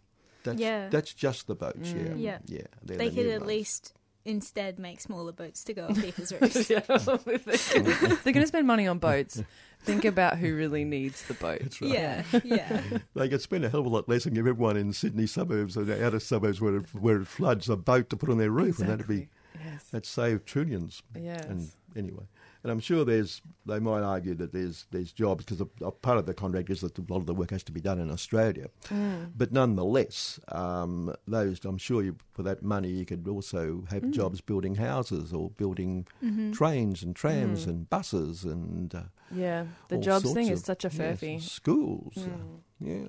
That's, 0.43 0.59
Yeah. 0.59 0.89
that's 0.89 1.13
just 1.13 1.47
the 1.47 1.55
boats. 1.55 1.93
Yeah, 1.93 2.03
Mm. 2.03 2.15
Yeah. 2.19 2.39
yeah. 2.47 2.61
they're 2.83 2.97
They 2.97 3.09
the 3.11 3.15
could 3.17 3.27
at 3.27 3.41
ones. 3.41 3.49
least 3.49 3.93
instead 4.25 4.79
make 4.79 5.01
smaller 5.01 5.33
boats 5.33 5.65
to 5.65 5.75
go 5.75 5.87
on 5.87 5.95
people's 6.01 6.33
roofs. 6.41 6.71
yeah, 6.71 6.81
they're 6.87 8.33
going 8.33 8.41
to 8.41 8.47
spend 8.47 8.67
money 8.67 8.87
on 8.87 8.99
boats. 8.99 9.43
Think 9.81 10.05
about 10.07 10.39
who 10.39 10.55
really 10.57 10.85
needs 10.85 11.23
the 11.25 11.35
boat. 11.35 11.59
That's 11.61 11.81
right. 11.83 11.93
Yeah, 11.93 12.23
yeah. 12.43 12.83
They 13.15 13.29
could 13.29 13.43
spend 13.43 13.65
a 13.65 13.69
hell 13.69 13.81
of 13.81 13.87
a 13.87 13.91
lot 13.91 14.09
less 14.09 14.25
and 14.25 14.35
give 14.35 14.47
everyone 14.47 14.79
in 14.79 14.93
Sydney 14.95 15.27
suburbs 15.27 15.77
or 15.77 15.85
the 15.85 16.05
outer 16.07 16.21
suburbs 16.21 16.61
where 16.61 16.77
it, 16.77 16.95
where 16.95 17.21
it 17.21 17.27
floods 17.27 17.69
a 17.69 17.77
boat 17.77 18.09
to 18.11 18.17
put 18.17 18.31
on 18.31 18.39
their 18.39 18.51
roof, 18.51 18.79
and 18.79 18.89
that'd 18.89 19.07
be 19.07 19.29
yes, 19.63 19.85
that'd 19.91 20.07
save 20.07 20.47
trillions. 20.47 21.03
yes. 21.15 21.45
And 21.45 21.71
anyway, 21.97 22.25
and 22.63 22.73
I'm 22.73 22.81
sure 22.81 23.05
there's 23.05 23.43
they 23.67 23.79
might 23.79 24.03
argue 24.03 24.35
that 24.37 24.53
there's 24.53 24.87
there's 24.91 25.13
jobs 25.13 25.45
because 25.45 25.61
a, 25.61 25.69
a 25.85 25.91
part 25.91 26.19
of 26.19 26.27
the 26.27 26.35
contract 26.35 26.71
is 26.71 26.81
that 26.81 26.99
a 26.99 27.03
lot 27.09 27.19
of 27.19 27.27
the 27.27 27.35
work 27.35 27.51
has 27.51 27.63
to 27.65 27.73
be 27.73 27.81
done 27.81 27.99
in 28.01 28.11
Australia, 28.11 28.69
Mm. 28.91 29.33
but 29.37 29.53
nonetheless, 29.53 30.39
um, 30.49 31.15
those 31.27 31.65
I'm 31.65 31.79
sure 31.79 32.03
you, 32.03 32.17
for 32.33 32.43
that 32.43 32.63
money 32.63 32.89
you 32.89 33.05
could 33.05 33.27
also 33.29 33.85
have 33.91 34.03
Mm. 34.03 34.13
jobs 34.13 34.41
building 34.41 34.75
houses 34.77 35.33
or 35.33 35.51
building 35.51 36.07
trains 36.53 37.03
and 37.03 37.15
trams 37.17 37.67
and 37.67 37.89
buses 37.91 38.45
and 38.45 38.95
uh, 38.95 39.03
yeah, 39.31 39.67
the 39.89 39.99
jobs 39.99 40.33
thing 40.33 40.49
of- 40.49 40.55
is 40.55 40.63
such 40.65 40.85
a 40.85 40.89
yes, 40.89 40.97
furphy. 40.99 41.41
schools. 41.41 42.15
uh, 42.17 42.21
Mm. 42.21 42.61
yeah. 42.81 43.09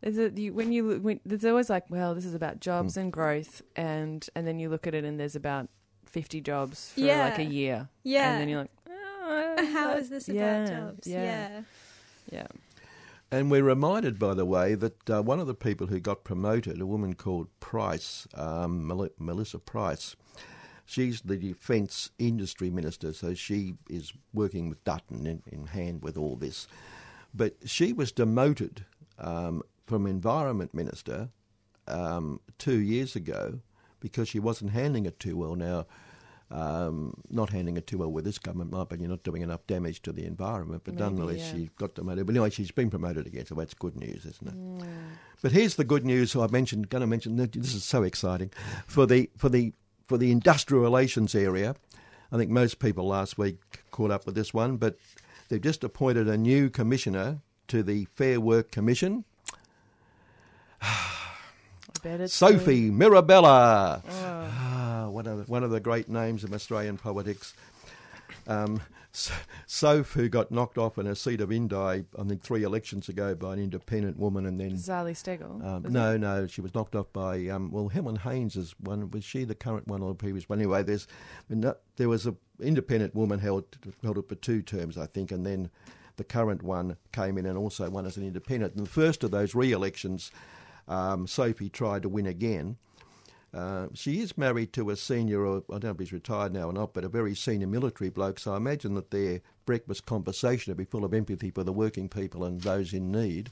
Is 0.00 0.16
it 0.16 0.38
you, 0.38 0.52
when 0.54 0.70
you 0.70 1.00
when, 1.00 1.18
there's 1.24 1.44
always 1.44 1.68
like, 1.68 1.90
well, 1.90 2.14
this 2.14 2.24
is 2.24 2.32
about 2.34 2.60
jobs 2.60 2.94
Mm. 2.94 3.00
and 3.00 3.12
growth, 3.12 3.62
and 3.74 4.28
and 4.36 4.46
then 4.46 4.60
you 4.60 4.68
look 4.70 4.86
at 4.86 4.94
it 4.94 5.04
and 5.04 5.18
there's 5.18 5.34
about 5.34 5.68
fifty 6.08 6.40
jobs 6.40 6.92
for 6.92 7.00
Yeah. 7.00 7.24
like 7.24 7.38
a 7.38 7.44
year, 7.44 7.88
Yeah. 8.02 8.32
and 8.32 8.40
then 8.40 8.48
you're 8.48 8.60
like, 8.62 8.70
oh, 8.88 9.66
How 9.72 9.88
that- 9.88 9.98
is 9.98 10.08
this 10.10 10.28
yeah, 10.28 10.64
about 10.64 10.68
jobs? 10.96 11.06
Yeah, 11.06 11.22
Yeah. 11.24 11.62
yeah. 12.30 12.46
And 13.30 13.50
we're 13.50 13.62
reminded, 13.64 14.18
by 14.18 14.32
the 14.32 14.46
way, 14.46 14.74
that 14.74 15.10
uh, 15.10 15.22
one 15.22 15.38
of 15.38 15.46
the 15.46 15.54
people 15.54 15.88
who 15.88 16.00
got 16.00 16.24
promoted, 16.24 16.80
a 16.80 16.86
woman 16.86 17.14
called 17.14 17.48
Price, 17.60 18.26
um, 18.34 18.86
Mel- 18.86 19.10
Melissa 19.18 19.58
Price, 19.58 20.16
she's 20.86 21.20
the 21.20 21.36
Defence 21.36 22.10
Industry 22.18 22.70
Minister, 22.70 23.12
so 23.12 23.34
she 23.34 23.74
is 23.90 24.14
working 24.32 24.70
with 24.70 24.82
Dutton 24.84 25.26
in, 25.26 25.42
in 25.46 25.66
hand 25.66 26.02
with 26.02 26.16
all 26.16 26.36
this. 26.36 26.66
But 27.34 27.56
she 27.66 27.92
was 27.92 28.12
demoted 28.12 28.86
um, 29.18 29.62
from 29.86 30.06
Environment 30.06 30.72
Minister 30.72 31.28
um, 31.86 32.40
two 32.56 32.78
years 32.78 33.14
ago 33.14 33.60
because 34.00 34.28
she 34.28 34.38
wasn't 34.38 34.70
handling 34.72 35.06
it 35.06 35.18
too 35.18 35.36
well. 35.36 35.54
Now, 35.54 35.86
um, 36.50 37.14
not 37.28 37.50
handling 37.50 37.76
it 37.76 37.86
too 37.86 37.98
well 37.98 38.10
with 38.10 38.24
this 38.24 38.38
government 38.38 38.70
be 38.70 38.96
you're 38.98 39.08
not 39.08 39.22
doing 39.22 39.42
enough 39.42 39.66
damage 39.66 40.00
to 40.02 40.12
the 40.12 40.24
environment, 40.24 40.82
but 40.84 40.94
Maybe, 40.94 41.04
nonetheless 41.04 41.38
yeah. 41.38 41.52
she 41.52 41.70
got 41.76 41.94
demoted. 41.94 42.26
But 42.26 42.34
anyway, 42.34 42.50
she's 42.50 42.70
been 42.70 42.88
promoted 42.88 43.26
again, 43.26 43.44
so 43.44 43.54
that's 43.54 43.74
good 43.74 43.96
news, 43.96 44.24
isn't 44.24 44.48
it? 44.48 44.88
But 45.42 45.52
here's 45.52 45.74
the 45.74 45.84
good 45.84 46.06
news. 46.06 46.32
I 46.34 46.46
mentioned, 46.46 46.88
going 46.88 47.00
to 47.00 47.06
mention 47.06 47.36
this 47.36 47.74
is 47.74 47.84
so 47.84 48.02
exciting 48.02 48.50
for 48.86 49.04
the 49.04 49.30
for 49.36 49.48
the 49.48 49.74
for 50.06 50.16
the 50.16 50.32
industrial 50.32 50.82
relations 50.82 51.34
area. 51.34 51.76
I 52.32 52.36
think 52.36 52.50
most 52.50 52.78
people 52.78 53.06
last 53.06 53.38
week 53.38 53.58
caught 53.90 54.10
up 54.10 54.24
with 54.26 54.34
this 54.34 54.54
one, 54.54 54.78
but 54.78 54.96
they've 55.48 55.60
just 55.60 55.84
appointed 55.84 56.28
a 56.28 56.36
new 56.36 56.70
commissioner 56.70 57.40
to 57.68 57.82
the 57.82 58.06
Fair 58.14 58.40
Work 58.40 58.70
Commission, 58.70 59.24
I 59.24 59.24
bet 59.24 59.37
it's 59.37 59.37
Sophie 62.32 62.90
Mirabella. 62.90 64.02
Oh. 64.08 64.12
Ah, 64.60 65.08
one 65.10 65.26
of 65.26 65.38
the, 65.38 65.44
one 65.44 65.62
of 65.64 65.70
the 65.70 65.80
great 65.80 66.08
names 66.08 66.44
of 66.44 66.52
Australian 66.52 66.96
politics. 66.96 67.54
Um, 68.46 68.80
S- 69.12 69.32
Soph, 69.66 70.12
who 70.12 70.28
got 70.28 70.50
knocked 70.50 70.76
off 70.78 70.98
in 70.98 71.06
a 71.06 71.14
seat 71.16 71.40
of 71.40 71.50
Indi, 71.50 71.74
I 71.76 72.04
think 72.26 72.42
three 72.42 72.62
elections 72.62 73.08
ago 73.08 73.34
by 73.34 73.54
an 73.54 73.58
independent 73.58 74.18
woman, 74.18 74.44
and 74.46 74.60
then 74.60 74.72
Zali 74.72 75.12
Steggall. 75.12 75.64
um, 75.64 75.90
no, 75.90 76.16
no, 76.16 76.46
she 76.46 76.60
was 76.60 76.74
knocked 76.74 76.94
off 76.94 77.10
by 77.12 77.46
um, 77.48 77.70
well, 77.70 77.88
Helen 77.88 78.16
Haines 78.16 78.54
is 78.56 78.74
one. 78.80 79.10
Was 79.10 79.24
she 79.24 79.44
the 79.44 79.54
current 79.54 79.88
one 79.88 80.02
or 80.02 80.10
the 80.10 80.14
previous 80.14 80.48
one? 80.48 80.58
Anyway, 80.58 80.82
there's 80.82 81.06
there 81.48 82.08
was 82.08 82.26
an 82.26 82.36
independent 82.60 83.14
woman 83.14 83.38
held 83.38 83.64
held 84.02 84.18
it 84.18 84.28
for 84.28 84.34
two 84.34 84.62
terms, 84.62 84.98
I 84.98 85.06
think, 85.06 85.32
and 85.32 85.44
then 85.44 85.70
the 86.16 86.24
current 86.24 86.62
one 86.62 86.96
came 87.12 87.38
in 87.38 87.46
and 87.46 87.56
also 87.56 87.88
won 87.88 88.04
as 88.04 88.16
an 88.16 88.24
independent. 88.26 88.74
In 88.76 88.84
the 88.84 88.90
first 88.90 89.24
of 89.24 89.30
those 89.30 89.54
re-elections, 89.54 90.30
um, 90.88 91.26
Sophie 91.26 91.68
tried 91.68 92.02
to 92.02 92.08
win 92.08 92.26
again. 92.26 92.76
Uh, 93.54 93.86
she 93.94 94.20
is 94.20 94.36
married 94.36 94.72
to 94.74 94.90
a 94.90 94.96
senior, 94.96 95.44
or 95.46 95.58
I 95.70 95.78
don't 95.78 95.84
know 95.84 95.90
if 95.90 95.98
he's 95.98 96.12
retired 96.12 96.52
now 96.52 96.68
or 96.68 96.72
not, 96.72 96.92
but 96.92 97.04
a 97.04 97.08
very 97.08 97.34
senior 97.34 97.66
military 97.66 98.10
bloke. 98.10 98.38
So 98.38 98.52
I 98.52 98.56
imagine 98.56 98.94
that 98.94 99.10
their 99.10 99.40
breakfast 99.64 100.04
conversation 100.04 100.70
would 100.70 100.76
be 100.76 100.84
full 100.84 101.04
of 101.04 101.14
empathy 101.14 101.50
for 101.50 101.64
the 101.64 101.72
working 101.72 102.08
people 102.08 102.44
and 102.44 102.60
those 102.60 102.92
in 102.92 103.10
need. 103.10 103.50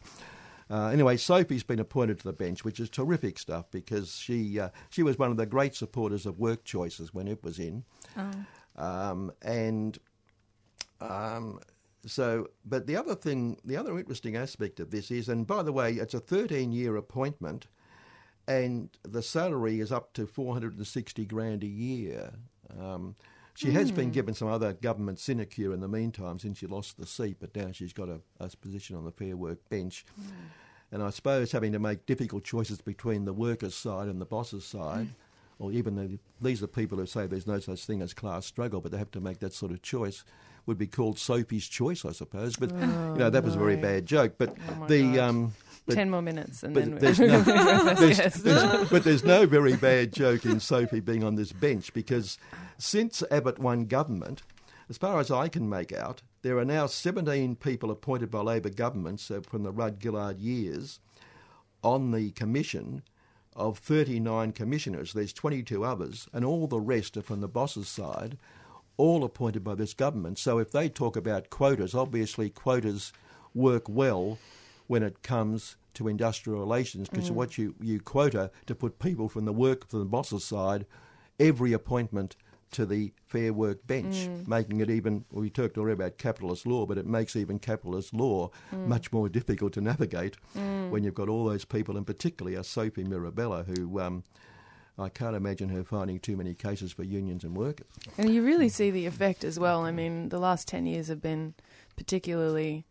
Uh, 0.68 0.88
anyway, 0.88 1.16
Sophie's 1.16 1.62
been 1.62 1.78
appointed 1.78 2.18
to 2.18 2.24
the 2.24 2.32
bench, 2.32 2.64
which 2.64 2.80
is 2.80 2.90
terrific 2.90 3.38
stuff 3.38 3.70
because 3.70 4.16
she 4.16 4.58
uh, 4.58 4.70
she 4.90 5.02
was 5.02 5.16
one 5.16 5.30
of 5.30 5.36
the 5.36 5.46
great 5.46 5.74
supporters 5.76 6.26
of 6.26 6.38
work 6.40 6.64
choices 6.64 7.14
when 7.14 7.28
it 7.28 7.42
was 7.44 7.58
in, 7.58 7.84
um, 8.76 9.30
and 9.42 9.98
um, 11.00 11.60
so. 12.06 12.48
But 12.64 12.86
the 12.86 12.96
other 12.96 13.14
thing, 13.14 13.58
the 13.64 13.76
other 13.76 13.98
interesting 13.98 14.36
aspect 14.36 14.80
of 14.80 14.90
this 14.90 15.10
is, 15.10 15.28
and 15.28 15.46
by 15.46 15.62
the 15.62 15.72
way, 15.72 15.92
it's 15.94 16.14
a 16.14 16.20
13 16.20 16.72
year 16.72 16.96
appointment, 16.96 17.66
and 18.48 18.90
the 19.02 19.22
salary 19.22 19.80
is 19.80 19.92
up 19.92 20.12
to 20.14 20.26
460 20.26 21.24
grand 21.26 21.62
a 21.62 21.68
year. 21.68 22.32
Um, 22.78 23.14
she 23.56 23.70
has 23.70 23.90
been 23.90 24.08
hmm. 24.08 24.12
given 24.12 24.34
some 24.34 24.48
other 24.48 24.74
government 24.74 25.18
sinecure 25.18 25.72
in 25.72 25.80
the 25.80 25.88
meantime 25.88 26.38
since 26.38 26.58
she 26.58 26.66
lost 26.66 26.98
the 26.98 27.06
seat, 27.06 27.38
but 27.40 27.56
now 27.56 27.72
she's 27.72 27.94
got 27.94 28.08
a, 28.08 28.20
a 28.38 28.48
position 28.48 28.96
on 28.96 29.04
the 29.04 29.12
Fair 29.12 29.36
Work 29.36 29.66
bench. 29.70 30.04
Hmm. 30.14 30.30
And 30.92 31.02
I 31.02 31.10
suppose 31.10 31.52
having 31.52 31.72
to 31.72 31.78
make 31.78 32.06
difficult 32.06 32.44
choices 32.44 32.80
between 32.80 33.24
the 33.24 33.32
workers' 33.32 33.74
side 33.74 34.08
and 34.08 34.20
the 34.20 34.26
bosses' 34.26 34.64
side, 34.64 35.06
hmm. 35.06 35.12
Or 35.58 35.72
even 35.72 35.96
the, 35.96 36.18
these 36.40 36.62
are 36.62 36.66
people 36.66 36.98
who 36.98 37.06
say 37.06 37.26
there's 37.26 37.46
no 37.46 37.58
such 37.58 37.84
thing 37.84 38.02
as 38.02 38.12
class 38.14 38.44
struggle, 38.46 38.80
but 38.80 38.92
they 38.92 38.98
have 38.98 39.10
to 39.12 39.20
make 39.20 39.38
that 39.40 39.52
sort 39.52 39.72
of 39.72 39.82
choice, 39.82 40.24
would 40.66 40.78
be 40.78 40.86
called 40.86 41.18
Sophie's 41.18 41.66
choice, 41.68 42.04
I 42.04 42.12
suppose. 42.12 42.56
But 42.56 42.70
you 42.72 42.76
know 43.16 43.30
that 43.30 43.44
was 43.44 43.54
a 43.54 43.58
very 43.58 43.76
bad 43.76 44.04
joke. 44.06 44.34
But 44.38 44.54
Oh 44.80 44.86
the 44.86 45.18
um, 45.20 45.52
but- 45.86 45.94
Ten 45.94 46.10
more 46.10 46.20
minutes 46.22 46.64
and 46.64 46.74
but 46.74 46.80
then 46.84 46.98
there's 46.98 47.20
no, 47.20 47.40
there's, 47.94 48.18
Yes. 48.18 48.36
there's- 48.42 48.88
but 48.90 49.04
there's 49.04 49.22
no 49.24 49.46
very 49.46 49.76
bad 49.76 50.12
joke 50.12 50.44
in 50.44 50.58
Sophie 50.60 50.98
being 51.00 51.22
on 51.22 51.36
this 51.36 51.52
bench 51.52 51.92
because 51.94 52.38
since 52.78 53.22
Abbott 53.30 53.58
won 53.60 53.84
government, 53.86 54.42
as 54.90 54.98
far 54.98 55.20
as 55.20 55.30
I 55.30 55.48
can 55.48 55.68
make 55.68 55.92
out, 55.92 56.22
there 56.42 56.58
are 56.58 56.64
now 56.64 56.86
17 56.86 57.54
people 57.56 57.90
appointed 57.92 58.30
by 58.30 58.40
Labor 58.40 58.70
governments 58.70 59.30
uh, 59.30 59.40
from 59.48 59.62
the 59.62 59.70
Rudd 59.72 59.98
Gillard 60.02 60.38
years 60.40 60.98
on 61.84 62.10
the 62.10 62.30
commission 62.32 63.02
of 63.56 63.78
39 63.78 64.52
commissioners. 64.52 65.12
There's 65.12 65.32
22 65.32 65.84
others, 65.84 66.28
and 66.32 66.44
all 66.44 66.66
the 66.66 66.80
rest 66.80 67.16
are 67.16 67.22
from 67.22 67.40
the 67.40 67.48
boss's 67.48 67.88
side, 67.88 68.38
all 68.96 69.24
appointed 69.24 69.64
by 69.64 69.74
this 69.74 69.94
government. 69.94 70.38
So 70.38 70.58
if 70.58 70.70
they 70.70 70.88
talk 70.88 71.16
about 71.16 71.50
quotas, 71.50 71.94
obviously 71.94 72.50
quotas 72.50 73.12
work 73.54 73.88
well 73.88 74.38
when 74.86 75.02
it 75.02 75.22
comes 75.22 75.76
to 75.94 76.08
industrial 76.08 76.60
relations 76.60 77.08
because 77.08 77.30
mm. 77.30 77.34
what 77.34 77.56
you, 77.56 77.74
you 77.80 77.98
quota 78.00 78.50
to 78.66 78.74
put 78.74 78.98
people 78.98 79.28
from 79.28 79.46
the 79.46 79.52
work 79.52 79.88
from 79.88 80.00
the 80.00 80.04
boss's 80.04 80.44
side, 80.44 80.86
every 81.40 81.72
appointment 81.72 82.36
to 82.76 82.84
the 82.84 83.10
Fair 83.26 83.54
Work 83.54 83.86
bench, 83.86 84.28
making 84.46 84.80
it 84.80 84.90
even, 84.90 85.24
well, 85.30 85.40
we 85.40 85.48
talked 85.48 85.78
already 85.78 85.94
about 85.94 86.18
capitalist 86.18 86.66
law, 86.66 86.84
but 86.84 86.98
it 86.98 87.06
makes 87.06 87.34
even 87.34 87.58
capitalist 87.58 88.12
law 88.12 88.50
much 88.70 89.12
more 89.12 89.30
difficult 89.30 89.72
to 89.74 89.80
navigate 89.80 90.36
when 90.90 91.02
you've 91.02 91.14
got 91.14 91.30
all 91.30 91.46
those 91.46 91.64
people, 91.64 91.96
and 91.96 92.06
particularly 92.06 92.54
a 92.54 92.62
Sophie 92.62 93.04
Mirabella, 93.04 93.62
who 93.64 93.98
um, 93.98 94.24
I 94.98 95.08
can't 95.08 95.34
imagine 95.34 95.70
her 95.70 95.84
finding 95.84 96.18
too 96.20 96.36
many 96.36 96.54
cases 96.54 96.92
for 96.92 97.02
unions 97.02 97.44
and 97.44 97.56
workers. 97.56 97.86
And 98.18 98.28
you 98.28 98.42
really 98.44 98.68
see 98.68 98.90
the 98.90 99.06
effect 99.06 99.42
as 99.42 99.58
well. 99.58 99.80
I 99.80 99.90
mean, 99.90 100.28
the 100.28 100.38
last 100.38 100.68
10 100.68 100.84
years 100.84 101.08
have 101.08 101.22
been 101.22 101.54
particularly 101.96 102.84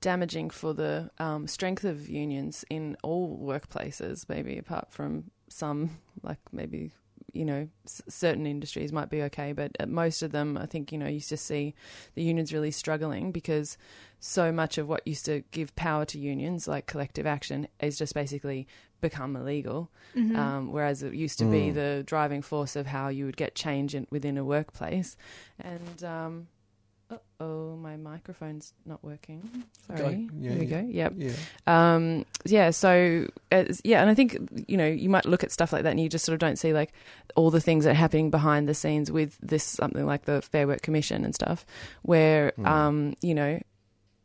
damaging 0.00 0.50
for 0.50 0.74
the 0.74 1.10
um, 1.18 1.46
strength 1.46 1.84
of 1.84 2.08
unions 2.08 2.64
in 2.70 2.96
all 3.04 3.38
workplaces, 3.40 4.28
maybe 4.28 4.58
apart 4.58 4.88
from 4.90 5.30
some, 5.48 5.98
like 6.22 6.38
maybe, 6.52 6.92
you 7.38 7.44
know, 7.44 7.68
s- 7.86 8.02
certain 8.08 8.46
industries 8.46 8.92
might 8.92 9.08
be 9.10 9.22
okay, 9.22 9.52
but 9.52 9.70
at 9.80 9.88
most 9.88 10.22
of 10.22 10.32
them, 10.32 10.58
I 10.58 10.66
think, 10.66 10.90
you 10.92 10.98
know, 10.98 11.06
you 11.06 11.20
just 11.20 11.46
see 11.46 11.74
the 12.14 12.22
unions 12.22 12.52
really 12.52 12.70
struggling 12.72 13.30
because 13.32 13.78
so 14.20 14.50
much 14.52 14.76
of 14.78 14.88
what 14.88 15.06
used 15.06 15.24
to 15.26 15.44
give 15.52 15.74
power 15.76 16.04
to 16.06 16.18
unions, 16.18 16.66
like 16.68 16.86
collective 16.86 17.26
action, 17.26 17.68
is 17.80 17.96
just 17.96 18.14
basically 18.14 18.66
become 19.00 19.36
illegal. 19.36 19.90
Um, 20.36 20.72
whereas 20.72 21.02
it 21.02 21.14
used 21.14 21.38
to 21.38 21.44
be 21.50 21.70
the 21.70 22.02
driving 22.04 22.42
force 22.42 22.74
of 22.76 22.86
how 22.88 23.08
you 23.08 23.24
would 23.26 23.36
get 23.36 23.54
change 23.54 23.94
in, 23.94 24.06
within 24.10 24.36
a 24.36 24.44
workplace. 24.44 25.16
And, 25.60 26.02
um, 26.04 26.48
oh, 27.40 27.76
my 27.76 27.96
microphone's 27.96 28.74
not 28.84 29.02
working. 29.02 29.64
Sorry. 29.86 30.00
Okay. 30.00 30.28
Yeah, 30.38 30.50
there 30.50 30.58
we 30.58 30.66
yeah. 30.66 30.80
go. 30.80 30.88
Yep. 30.88 31.12
Yeah. 31.16 31.32
Um, 31.66 32.26
yeah, 32.44 32.70
so 32.70 33.28
as, 33.50 33.80
yeah, 33.84 34.00
and 34.00 34.10
I 34.10 34.14
think 34.14 34.36
you 34.66 34.76
know 34.76 34.86
you 34.86 35.08
might 35.08 35.26
look 35.26 35.44
at 35.44 35.52
stuff 35.52 35.72
like 35.72 35.84
that 35.84 35.90
and 35.90 36.00
you 36.00 36.08
just 36.08 36.24
sort 36.24 36.34
of 36.34 36.40
don't 36.40 36.58
see 36.58 36.72
like 36.72 36.92
all 37.36 37.50
the 37.50 37.60
things 37.60 37.84
that 37.84 37.92
are 37.92 37.94
happening 37.94 38.30
behind 38.30 38.68
the 38.68 38.74
scenes 38.74 39.10
with 39.10 39.38
this 39.40 39.64
something 39.64 40.06
like 40.06 40.24
the 40.24 40.42
Fair 40.42 40.66
Work 40.66 40.82
Commission 40.82 41.24
and 41.24 41.34
stuff, 41.34 41.64
where 42.02 42.52
um, 42.66 43.14
you 43.22 43.34
know 43.34 43.60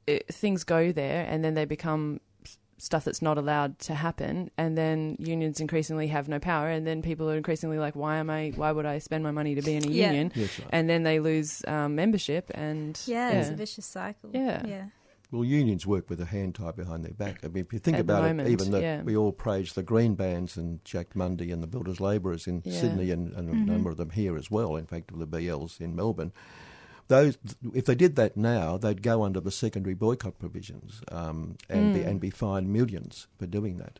it, 0.08 0.28
things 0.34 0.64
go 0.64 0.92
there 0.92 1.26
and 1.30 1.44
then 1.44 1.54
they 1.54 1.66
become 1.66 2.20
stuff 2.84 3.04
that's 3.06 3.22
not 3.22 3.38
allowed 3.38 3.80
to 3.80 3.94
happen 3.94 4.52
and 4.58 4.78
then 4.78 5.16
unions 5.20 5.60
increasingly 5.60 6.08
have 6.08 6.28
no 6.28 6.38
power 6.40 6.68
and 6.70 6.86
then 6.86 7.02
people 7.02 7.30
are 7.32 7.38
increasingly 7.38 7.80
like 7.80 7.96
why 7.96 8.18
am 8.18 8.30
i 8.30 8.52
why 8.58 8.72
would 8.72 8.86
i 8.86 9.00
spend 9.00 9.24
my 9.24 9.32
money 9.32 9.56
to 9.56 9.62
be 9.62 9.74
in 9.76 9.84
a 9.86 9.88
Yeah. 9.88 10.08
union 10.08 10.32
Yes, 10.36 10.60
right. 10.60 10.68
and 10.72 10.90
then 10.90 11.04
they 11.04 11.20
lose 11.20 11.64
um, 11.68 11.96
membership 11.96 12.52
and 12.54 13.00
Yeah, 13.06 13.30
it's 13.32 13.50
a 13.50 13.54
vicious 13.56 13.86
cycle. 13.86 14.30
Yeah. 14.34 14.66
Yeah. 14.66 14.86
Well, 15.32 15.44
unions 15.46 15.88
work 15.88 16.12
with 16.12 16.22
a 16.22 16.26
hand 16.26 16.54
tied 16.54 16.76
behind 16.76 17.04
their 17.04 17.14
back. 17.14 17.40
I 17.44 17.48
mean, 17.48 17.64
if 17.66 17.74
you 17.74 17.80
think 17.80 17.96
At 17.96 18.02
about 18.02 18.22
moment, 18.22 18.50
it, 18.50 18.52
even 18.52 18.70
the, 18.70 18.82
yeah. 18.82 19.02
we 19.02 19.16
all 19.16 19.32
praise 19.32 19.74
the 19.74 19.82
Green 19.82 20.14
Bands 20.14 20.58
and 20.58 20.84
Jack 20.86 21.16
Mundey 21.16 21.52
and 21.52 21.64
the 21.64 21.66
Builders 21.68 22.00
Labourers 22.00 22.46
in 22.46 22.62
Yeah. 22.64 22.80
Sydney 22.80 23.10
and, 23.10 23.34
and 23.34 23.50
a 23.50 23.56
number 23.56 23.90
of 23.90 23.98
them 23.98 24.12
here 24.12 24.38
as 24.38 24.52
well. 24.52 24.76
In 24.76 24.86
fact, 24.86 25.18
the 25.18 25.26
BLs 25.26 25.82
in 25.82 25.96
Melbourne. 25.96 26.32
Those, 27.16 27.38
if 27.74 27.86
they 27.86 27.96
did 27.96 28.16
that 28.16 28.36
now, 28.36 28.78
they'd 28.78 29.04
go 29.04 29.24
under 29.24 29.40
the 29.40 29.52
secondary 29.52 29.94
boycott 30.06 30.40
provisions 30.40 31.02
um, 31.12 31.58
and 31.70 31.94
be, 31.94 32.00
Mm. 32.02 32.08
and 32.10 32.20
be 32.20 32.30
fined 32.32 32.68
millions 32.80 33.28
for 33.38 33.46
doing 33.58 33.78
that. 33.84 34.00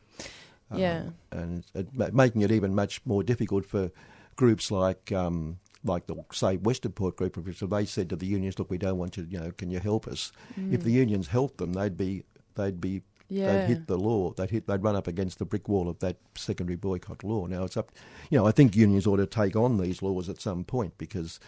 Um, 0.70 0.78
Yeah. 0.80 1.02
and 1.30 1.64
it, 1.74 1.86
making 2.22 2.42
it 2.42 2.50
even 2.50 2.74
much 2.74 3.00
more 3.04 3.22
difficult 3.22 3.64
for 3.66 3.90
groups 4.36 4.70
like 4.70 5.12
um, 5.12 5.58
like 5.92 6.06
the 6.06 6.16
say 6.32 6.56
Western 6.56 6.92
Port 6.92 7.14
Group, 7.16 7.34
because 7.44 7.60
they 7.68 7.84
said 7.84 8.08
to 8.10 8.16
the 8.16 8.26
unions, 8.26 8.58
"Look, 8.58 8.70
we 8.70 8.78
don't 8.78 8.98
want 8.98 9.16
you. 9.16 9.24
You 9.32 9.38
know, 9.40 9.50
can 9.60 9.70
you 9.70 9.80
help 9.80 10.08
us?" 10.08 10.32
If 10.76 10.82
the 10.82 10.90
unions 11.04 11.28
helped 11.28 11.58
them, 11.58 11.72
they'd 11.74 11.96
be 11.96 12.24
they'd 12.56 12.80
be 12.80 12.94
Mm. 13.00 13.02
yeah 13.28 13.46
they'd 13.46 13.66
hit 13.72 13.86
the 13.86 13.98
law. 13.98 14.32
They'd 14.32 14.50
hit. 14.50 14.66
They'd 14.66 14.82
run 14.82 14.96
up 14.96 15.06
against 15.06 15.38
the 15.38 15.44
brick 15.44 15.68
wall 15.68 15.86
of 15.88 15.98
that 16.00 16.16
secondary 16.34 16.76
boycott 16.76 17.22
law. 17.22 17.46
Now 17.46 17.62
it's 17.64 17.76
up. 17.76 17.88
You 18.30 18.38
know, 18.38 18.46
I 18.46 18.52
think 18.52 18.74
unions 18.74 19.06
ought 19.06 19.18
to 19.24 19.26
take 19.42 19.54
on 19.64 19.78
these 19.78 20.02
laws 20.06 20.28
at 20.28 20.40
some 20.40 20.64
point 20.64 20.92
because. 20.98 21.38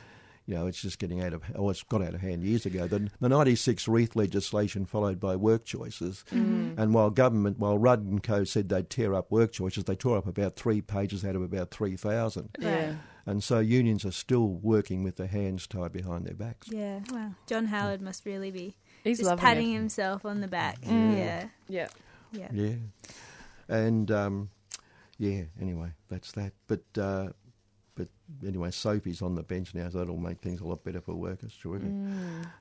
You 0.46 0.54
know, 0.54 0.66
it's 0.68 0.80
just 0.80 1.00
getting 1.00 1.20
out 1.22 1.32
of, 1.32 1.42
oh, 1.56 1.70
it's 1.70 1.82
got 1.82 2.02
out 2.02 2.14
of 2.14 2.20
hand 2.20 2.44
years 2.44 2.66
ago. 2.66 2.86
The, 2.86 3.10
the 3.20 3.28
96 3.28 3.88
Reith 3.88 4.14
legislation 4.14 4.86
followed 4.86 5.18
by 5.18 5.34
work 5.34 5.64
choices. 5.64 6.24
And 6.30 6.94
while 6.94 7.10
government, 7.10 7.58
while 7.58 7.76
Rudd 7.78 8.04
and 8.04 8.22
Co 8.22 8.44
said 8.44 8.68
they'd 8.68 8.88
tear 8.88 9.14
up 9.14 9.30
work 9.32 9.52
choices, 9.52 9.84
they 9.84 9.96
tore 9.96 10.16
up 10.18 10.26
about 10.26 10.54
three 10.54 10.80
pages 10.80 11.24
out 11.24 11.34
of 11.34 11.42
about 11.42 11.72
3,000. 11.72 12.50
yeah 12.60 12.94
And 13.26 13.42
so 13.42 13.58
unions 13.58 14.04
are 14.04 14.12
still 14.12 14.46
working 14.46 15.02
with 15.02 15.16
their 15.16 15.26
hands 15.26 15.66
tied 15.66 15.92
behind 15.92 16.26
their 16.26 16.34
backs. 16.34 16.68
Yeah. 16.70 17.00
Wow. 17.10 17.32
John 17.46 17.66
Howard 17.66 18.00
must 18.00 18.24
really 18.24 18.52
be 18.52 18.76
he's 19.02 19.18
just 19.18 19.36
patting 19.38 19.72
it 19.72 19.74
himself 19.74 20.24
on 20.24 20.40
the 20.40 20.48
back. 20.48 20.80
Mm. 20.82 21.18
Yeah. 21.18 21.48
yeah 21.68 21.88
Yeah. 22.30 22.48
Yeah. 22.52 22.74
And 23.68 24.10
um, 24.12 24.50
yeah, 25.18 25.42
anyway, 25.60 25.92
that's 26.08 26.32
that. 26.32 26.52
But 26.68 26.82
uh, 26.96 27.28
but 27.28 27.45
anyway, 28.46 28.70
Sophie's 28.70 29.22
on 29.22 29.34
the 29.34 29.42
bench 29.42 29.74
now, 29.74 29.88
so 29.88 29.98
that'll 29.98 30.16
make 30.16 30.40
things 30.40 30.60
a 30.60 30.66
lot 30.66 30.84
better 30.84 31.00
for 31.00 31.14
workers. 31.14 31.56
Terrific. 31.60 31.90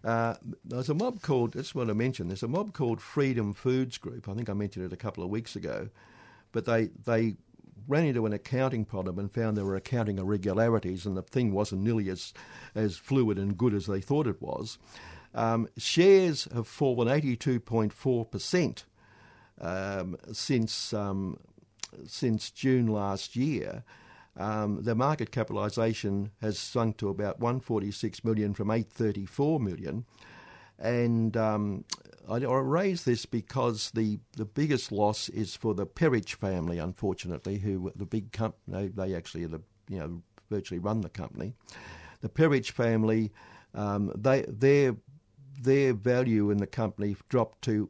Uh, 0.03 0.35
there's 0.63 0.89
a 0.89 0.93
mob 0.93 1.21
called, 1.21 1.55
I 1.55 1.59
just 1.59 1.75
want 1.75 1.89
to 1.89 1.95
mention, 1.95 2.27
there's 2.27 2.43
a 2.43 2.47
mob 2.47 2.73
called 2.73 3.01
Freedom 3.01 3.53
Foods 3.53 3.97
Group. 3.97 4.29
I 4.29 4.33
think 4.33 4.49
I 4.49 4.53
mentioned 4.53 4.85
it 4.85 4.93
a 4.93 4.97
couple 4.97 5.23
of 5.23 5.29
weeks 5.29 5.55
ago. 5.55 5.89
But 6.51 6.65
they, 6.65 6.89
they 7.05 7.35
ran 7.87 8.05
into 8.05 8.25
an 8.25 8.33
accounting 8.33 8.85
problem 8.85 9.19
and 9.19 9.31
found 9.31 9.57
there 9.57 9.65
were 9.65 9.75
accounting 9.75 10.19
irregularities, 10.19 11.05
and 11.05 11.17
the 11.17 11.21
thing 11.21 11.51
wasn't 11.51 11.81
nearly 11.81 12.09
as, 12.09 12.33
as 12.73 12.97
fluid 12.97 13.37
and 13.37 13.57
good 13.57 13.73
as 13.73 13.85
they 13.87 14.01
thought 14.01 14.27
it 14.27 14.41
was. 14.41 14.77
Um, 15.33 15.67
shares 15.77 16.47
have 16.53 16.67
fallen 16.67 17.09
82.4% 17.09 18.83
um, 19.61 20.17
since 20.31 20.93
um, 20.93 21.37
since 22.05 22.51
June 22.51 22.87
last 22.87 23.35
year. 23.35 23.83
Um, 24.37 24.83
the 24.83 24.95
market 24.95 25.31
capitalisation 25.31 26.31
has 26.41 26.59
sunk 26.59 26.97
to 26.97 27.09
about 27.09 27.39
146 27.39 28.23
million 28.23 28.53
from 28.53 28.69
834 28.69 29.59
million, 29.59 30.05
and 30.77 31.37
um, 31.37 31.85
I, 32.29 32.37
raise 32.39 33.03
this 33.03 33.25
because 33.25 33.91
the, 33.91 34.19
the 34.35 34.45
biggest 34.45 34.91
loss 34.91 35.29
is 35.29 35.55
for 35.55 35.73
the 35.73 35.85
Perich 35.85 36.35
family, 36.35 36.79
unfortunately, 36.79 37.59
who 37.59 37.91
the 37.95 38.05
big 38.05 38.31
company 38.31 38.89
they, 38.89 39.07
they 39.07 39.15
actually 39.15 39.45
the 39.45 39.61
you 39.87 39.99
know 39.99 40.21
virtually 40.49 40.79
run 40.79 41.01
the 41.01 41.09
company. 41.09 41.53
The 42.21 42.29
Perich 42.29 42.71
family, 42.71 43.31
um, 43.73 44.11
they 44.15 44.43
their 44.47 44.95
their 45.61 45.93
value 45.93 46.49
in 46.49 46.57
the 46.57 46.67
company 46.67 47.15
dropped 47.29 47.61
to 47.63 47.89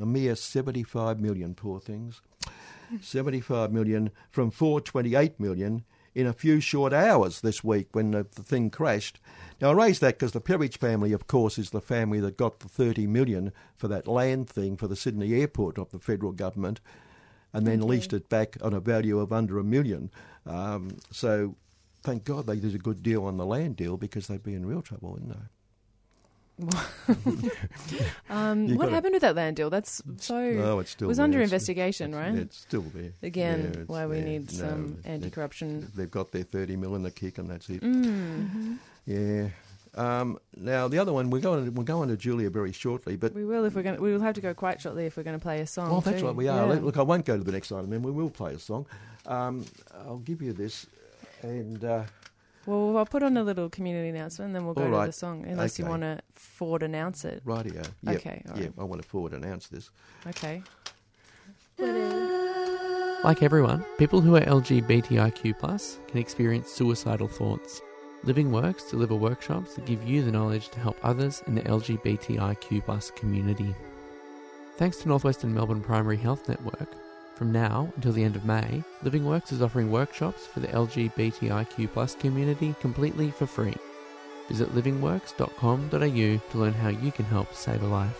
a 0.00 0.06
mere 0.06 0.36
75 0.36 1.20
million, 1.20 1.54
poor 1.54 1.80
things. 1.80 2.22
75 3.00 3.72
million 3.72 4.10
from 4.30 4.50
428 4.50 5.38
million 5.40 5.84
in 6.14 6.26
a 6.26 6.32
few 6.32 6.60
short 6.60 6.92
hours 6.92 7.40
this 7.40 7.64
week 7.64 7.88
when 7.92 8.10
the, 8.10 8.26
the 8.34 8.42
thing 8.42 8.70
crashed. 8.70 9.18
Now, 9.60 9.70
I 9.70 9.72
raise 9.72 10.00
that 10.00 10.18
because 10.18 10.32
the 10.32 10.40
Perich 10.40 10.76
family, 10.76 11.12
of 11.12 11.26
course, 11.26 11.58
is 11.58 11.70
the 11.70 11.80
family 11.80 12.20
that 12.20 12.36
got 12.36 12.60
the 12.60 12.68
30 12.68 13.06
million 13.06 13.52
for 13.76 13.88
that 13.88 14.06
land 14.06 14.48
thing 14.48 14.76
for 14.76 14.88
the 14.88 14.96
Sydney 14.96 15.32
airport 15.40 15.78
of 15.78 15.90
the 15.90 15.98
federal 15.98 16.32
government 16.32 16.80
and 17.52 17.66
then 17.66 17.86
leased 17.86 18.12
it 18.12 18.28
back 18.28 18.56
on 18.62 18.72
a 18.72 18.80
value 18.80 19.18
of 19.18 19.32
under 19.32 19.58
a 19.58 19.64
million. 19.64 20.10
Um, 20.46 20.96
so 21.10 21.56
thank 22.02 22.24
God 22.24 22.46
they 22.46 22.56
did 22.56 22.74
a 22.74 22.78
good 22.78 23.02
deal 23.02 23.24
on 23.24 23.36
the 23.36 23.46
land 23.46 23.76
deal 23.76 23.96
because 23.96 24.26
they'd 24.26 24.42
be 24.42 24.54
in 24.54 24.66
real 24.66 24.82
trouble, 24.82 25.12
wouldn't 25.12 25.30
they? 25.30 25.46
Um, 28.30 28.76
what 28.76 28.88
happened 28.90 29.12
with 29.14 29.22
that 29.22 29.36
land 29.36 29.56
deal? 29.56 29.68
That's 29.70 30.02
so. 30.18 30.40
No, 30.52 30.78
it's 30.78 30.90
still 30.90 31.08
was 31.08 31.16
there. 31.18 31.24
under 31.24 31.38
It's- 31.38 31.50
investigation, 31.50 32.14
right? 32.14 32.34
It's 32.34 32.58
still 32.58 32.82
there. 32.94 33.12
Again, 33.22 33.60
Yeah, 33.74 33.80
it's 33.80 33.88
why 33.88 34.06
we 34.06 34.20
need 34.20 34.52
No, 34.52 34.58
some 34.58 34.98
anti-corruption. 35.04 35.90
They've 35.94 36.10
got 36.10 36.32
their 36.32 36.44
30 36.44 36.76
mil 36.76 36.94
in 36.94 37.02
the 37.02 37.10
kick 37.10 37.38
and 37.38 37.50
that's 37.50 37.68
it. 37.68 37.82
Mm. 37.82 38.78
Yeah. 39.06 39.48
Um, 39.94 40.38
now, 40.56 40.88
the 40.88 40.98
other 40.98 41.12
one, 41.12 41.28
we're 41.28 41.40
going, 41.42 41.66
to, 41.66 41.70
we're 41.70 41.84
going 41.84 42.08
to 42.08 42.16
Julia 42.16 42.48
very 42.48 42.72
shortly, 42.72 43.16
but 43.16 43.34
We 43.34 43.44
will 43.44 43.66
if 43.66 43.74
we're 43.74 43.82
going. 43.82 44.00
We 44.00 44.12
will 44.12 44.22
have 44.22 44.34
to 44.36 44.40
go 44.40 44.54
quite 44.54 44.80
shortly 44.80 45.04
if 45.04 45.18
we're 45.18 45.22
going 45.22 45.38
to 45.38 45.42
play 45.42 45.60
a 45.60 45.66
song. 45.66 45.90
Well, 45.90 46.00
that's 46.00 46.20
too. 46.20 46.26
right, 46.28 46.34
we 46.34 46.48
are. 46.48 46.66
Yeah. 46.74 46.80
Look, 46.80 46.96
I 46.96 47.02
won't 47.02 47.26
go 47.26 47.36
to 47.36 47.44
the 47.44 47.52
next 47.52 47.70
item, 47.72 47.90
then 47.90 48.02
we 48.02 48.10
will 48.10 48.30
play 48.30 48.54
a 48.54 48.58
song. 48.58 48.86
Um, 49.26 49.66
I'll 50.06 50.18
give 50.18 50.40
you 50.40 50.54
this, 50.54 50.86
and 51.42 51.84
uh, 51.84 52.04
Well, 52.66 52.96
I'll 52.96 53.06
put 53.06 53.22
on 53.24 53.36
a 53.36 53.42
little 53.42 53.68
community 53.68 54.08
announcement, 54.08 54.48
and 54.48 54.56
then 54.56 54.64
we'll 54.64 54.74
go 54.74 54.92
All 54.94 55.00
to 55.00 55.06
the 55.06 55.12
song, 55.12 55.44
unless 55.46 55.78
you 55.78 55.86
want 55.86 56.02
to 56.02 56.20
forward 56.34 56.82
announce 56.84 57.24
it. 57.24 57.44
rightio. 57.44 57.84
Yep. 58.04 58.16
Okay, 58.16 58.42
all 58.50 58.58
Yeah. 58.58 58.68
I 58.78 58.84
want 58.84 59.02
to 59.02 59.08
forward 59.08 59.32
announce 59.32 59.66
this. 59.68 59.90
Okay. 60.28 60.62
Like 63.24 63.42
everyone, 63.42 63.84
people 63.98 64.20
who 64.20 64.36
are 64.36 64.40
LGBTIQ 64.40 65.58
plus 65.58 65.98
can 66.08 66.18
experience 66.18 66.70
suicidal 66.70 67.28
thoughts. 67.28 67.80
Living 68.24 68.52
Works 68.52 68.90
deliver 68.90 69.14
workshops 69.16 69.74
that 69.74 69.84
give 69.86 70.02
you 70.06 70.22
the 70.22 70.30
knowledge 70.30 70.68
to 70.70 70.78
help 70.80 70.96
others 71.02 71.42
in 71.46 71.54
the 71.56 71.62
LGBTIQ 71.62 72.84
plus 72.84 73.10
community. 73.12 73.74
Thanks 74.76 74.98
to 74.98 75.08
Northwestern 75.08 75.52
Melbourne 75.54 75.80
Primary 75.80 76.16
Health 76.16 76.48
Network, 76.48 76.88
from 77.42 77.50
now 77.50 77.92
until 77.96 78.12
the 78.12 78.22
end 78.22 78.36
of 78.36 78.44
May, 78.44 78.84
Living 79.02 79.24
Works 79.24 79.50
is 79.50 79.62
offering 79.62 79.90
workshops 79.90 80.46
for 80.46 80.60
the 80.60 80.68
LGBTIQ 80.68 82.20
community 82.20 82.72
completely 82.78 83.32
for 83.32 83.48
free. 83.48 83.74
Visit 84.48 84.72
livingworks.com.au 84.76 85.90
to 85.90 86.58
learn 86.58 86.72
how 86.72 86.90
you 86.90 87.10
can 87.10 87.24
help 87.24 87.52
save 87.52 87.82
a 87.82 87.86
life. 87.88 88.16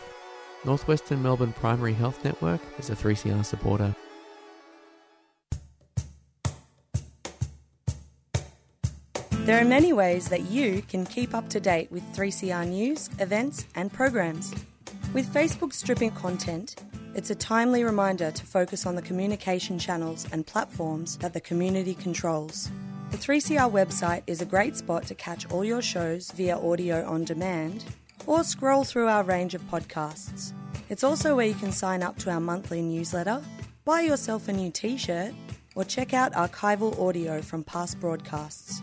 Northwestern 0.65 1.23
Melbourne 1.23 1.53
Primary 1.53 1.93
Health 1.93 2.25
Network 2.25 2.61
is 2.81 2.91
a 2.91 2.97
3CR 2.97 3.45
supporter. 3.45 3.95
There 9.45 9.61
are 9.61 9.65
many 9.65 9.93
ways 9.93 10.27
that 10.31 10.51
you 10.51 10.83
can 10.83 11.07
keep 11.07 11.33
up 11.33 11.49
to 11.51 11.61
date 11.61 11.93
with 11.93 12.03
3CR 12.13 12.69
news, 12.69 13.09
events, 13.21 13.67
and 13.77 13.93
programs. 13.93 14.53
With 15.15 15.33
Facebook 15.33 15.73
stripping 15.73 16.11
content, 16.11 16.75
it's 17.15 17.31
a 17.31 17.35
timely 17.35 17.85
reminder 17.85 18.31
to 18.31 18.47
focus 18.47 18.87
on 18.87 18.95
the 18.95 19.03
communication 19.03 19.79
channels 19.79 20.27
and 20.33 20.47
platforms 20.47 21.19
that 21.19 21.35
the 21.35 21.41
community 21.41 21.95
controls. 21.95 22.71
The 23.11 23.19
3CR 23.19 23.71
website 23.71 24.23
is 24.27 24.41
a 24.41 24.47
great 24.47 24.77
spot 24.77 25.07
to 25.09 25.15
catch 25.15 25.51
all 25.51 25.65
your 25.65 25.83
shows 25.83 26.31
via 26.31 26.59
audio 26.59 27.07
on 27.07 27.25
demand 27.25 27.85
or 28.27 28.43
scroll 28.45 28.85
through 28.85 29.09
our 29.09 29.23
range 29.23 29.55
of 29.55 29.63
podcasts. 29.71 30.53
It's 30.89 31.05
also 31.05 31.37
where 31.37 31.47
you 31.47 31.55
can 31.55 31.73
sign 31.73 32.03
up 32.03 32.17
to 32.19 32.31
our 32.31 32.41
monthly 32.41 32.81
newsletter, 32.81 33.43
buy 33.85 34.01
yourself 34.01 34.49
a 34.49 34.53
new 34.53 34.71
t 34.71 34.97
shirt, 34.97 35.35
or 35.75 35.85
check 35.85 36.15
out 36.15 36.33
archival 36.33 36.99
audio 36.99 37.43
from 37.43 37.65
past 37.65 38.01
broadcasts. 38.01 38.81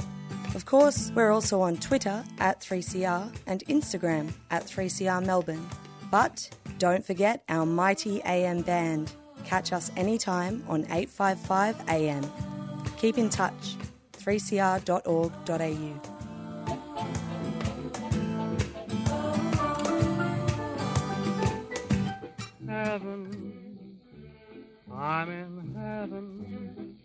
Of 0.55 0.65
course, 0.65 1.11
we're 1.15 1.31
also 1.31 1.61
on 1.61 1.77
Twitter 1.77 2.23
at 2.39 2.61
3CR 2.61 3.35
and 3.47 3.63
Instagram 3.67 4.31
at 4.51 4.65
3CR 4.65 5.25
Melbourne. 5.25 5.67
But 6.11 6.49
don't 6.77 7.05
forget 7.05 7.43
our 7.49 7.65
mighty 7.65 8.21
AM 8.23 8.61
band. 8.61 9.11
Catch 9.45 9.73
us 9.73 9.91
anytime 9.95 10.63
on 10.67 10.81
855 10.85 11.89
AM. 11.89 12.31
Keep 12.97 13.17
in 13.17 13.29
touch. 13.29 13.75
3cr.org.au. 14.13 16.19
heaven. 22.89 23.89
I'm 24.91 25.29
in 25.29 25.75
heaven. 25.75 26.95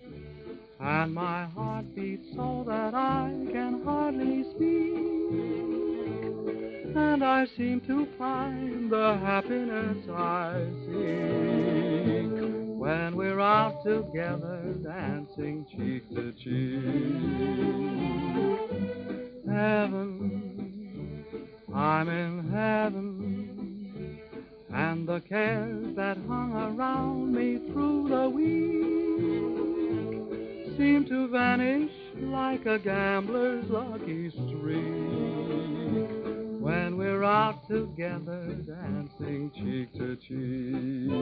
And 0.81 1.15
my 1.15 1.45
heart 1.47 1.95
beats 1.95 2.35
so 2.35 2.65
that 2.67 2.95
I 2.95 3.31
can 3.53 3.83
hardly 3.85 4.45
speak. 4.51 5.74
And 6.97 7.25
I 7.25 7.47
seem 7.57 7.81
to 7.83 8.07
find 8.17 8.91
the 8.91 9.19
happiness 9.19 10.09
I 10.09 10.65
seek 10.87 12.31
when 12.79 13.17
we're 13.17 13.41
out 13.41 13.83
together 13.85 14.75
dancing 14.83 15.67
cheek 15.71 16.09
to 16.15 16.33
cheek. 16.33 16.85
Heaven, 19.49 21.25
I'm 21.75 22.09
in 22.09 22.49
heaven 22.53 24.21
and 24.73 25.09
the 25.09 25.21
cares 25.21 25.97
that 25.97 26.17
hung 26.29 26.53
around 26.53 27.33
me 27.33 27.59
through 27.73 28.09
the 28.09 28.29
week 28.29 28.85
seem 30.77 31.05
to 31.09 31.29
vanish 31.29 31.93
like 32.21 32.67
a 32.67 32.79
gambler's 32.79 33.69
lucky 33.71 34.31
streak 34.31 35.34
when 36.65 36.97
we're 36.97 37.23
out 37.23 37.69
together 37.69 38.57
dancing 38.67 39.51
cheek 39.55 39.93
to 39.93 40.17
cheek. 40.17 41.13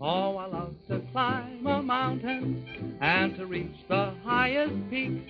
Oh, 0.00 0.36
I 0.36 0.46
love 0.46 0.74
to 0.88 1.00
climb 1.12 1.64
a 1.64 1.80
mountain 1.80 2.98
and 3.00 3.36
to 3.36 3.46
reach 3.46 3.76
the 3.88 4.12
highest 4.24 4.74
peak, 4.90 5.22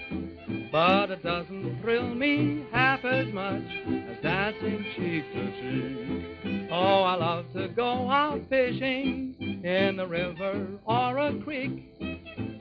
but 0.73 1.11
it 1.11 1.23
doesn't 1.23 1.83
thrill 1.83 2.15
me 2.15 2.65
half 2.73 3.05
as 3.05 3.31
much 3.35 3.63
as 4.09 4.23
dancing 4.23 4.87
cheek 4.97 5.31
to 5.35 5.51
cheek. 5.61 6.69
Oh, 6.73 7.03
I 7.03 7.15
love 7.17 7.53
to 7.53 7.69
go 7.69 8.11
out 8.11 8.41
fishing 8.49 9.37
in 9.65 9.97
the 9.99 10.07
river 10.07 10.67
or 10.87 11.19
a 11.19 11.39
creek, 11.41 11.93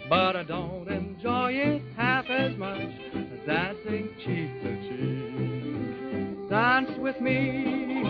but 0.10 0.36
I 0.36 0.44
don't 0.44 0.90
enjoy 0.90 1.54
it 1.54 1.82
half 1.96 2.26
as 2.30 2.54
much 2.58 2.82
as 2.82 3.48
dancing 3.48 4.10
cheek 4.26 4.62
to 4.62 4.90
cheek. 4.90 5.55
Dance 6.50 6.92
with 7.00 7.20
me, 7.22 8.04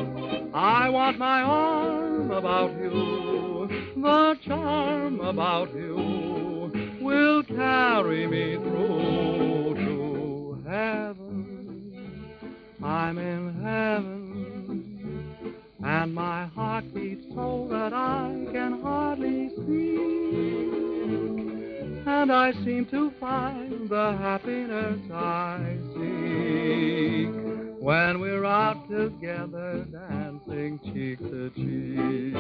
I 0.53 0.89
want 0.89 1.17
my 1.17 1.41
arm 1.41 2.31
about 2.31 2.71
you, 2.77 3.69
the 3.95 4.37
charm 4.45 5.21
about 5.21 5.73
you 5.73 6.71
will 6.99 7.43
carry 7.43 8.27
me 8.27 8.55
through 8.55 9.75
to 9.75 10.69
heaven. 10.69 12.27
I'm 12.83 13.17
in 13.17 13.53
heaven, 13.63 15.33
and 15.81 16.13
my 16.13 16.47
heart 16.47 16.93
beats 16.93 17.25
so 17.33 17.67
that 17.71 17.93
I 17.93 18.47
can 18.51 18.81
hardly 18.81 19.49
speak. 19.49 20.75
And 22.05 22.31
I 22.33 22.51
seem 22.65 22.85
to 22.91 23.11
find 23.11 23.87
the 23.87 24.17
happiness 24.17 24.99
I 25.09 25.77
seek 25.93 27.44
when 27.85 28.19
we're 28.19 28.43
out 28.43 28.89
together 28.89 29.85
dancing 29.91 30.79
cheek 30.91 31.19
to 31.19 31.51
cheek. 31.51 32.33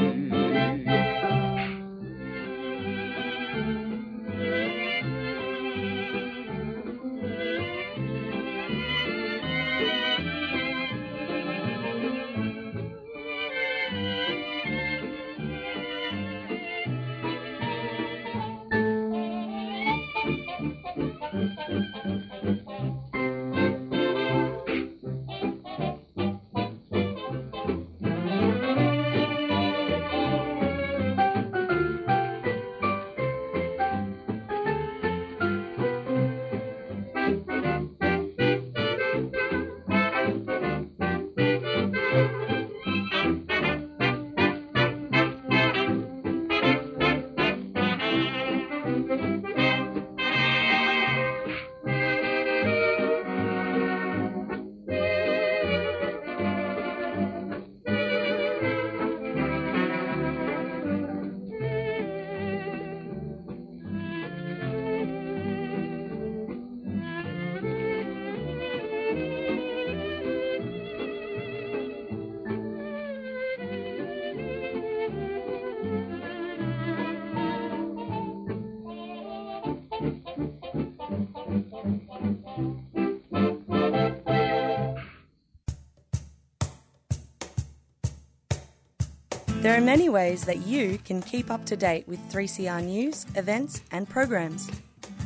There 89.65 89.75
are 89.75 89.81
many 89.81 90.09
ways 90.09 90.43
that 90.43 90.67
you 90.67 90.99
can 90.99 91.23
keep 91.23 91.49
up 91.49 91.65
to 91.65 91.75
date 91.75 92.07
with 92.07 92.19
3CR 92.31 92.85
news, 92.85 93.25
events, 93.33 93.81
and 93.89 94.07
programs. 94.07 94.69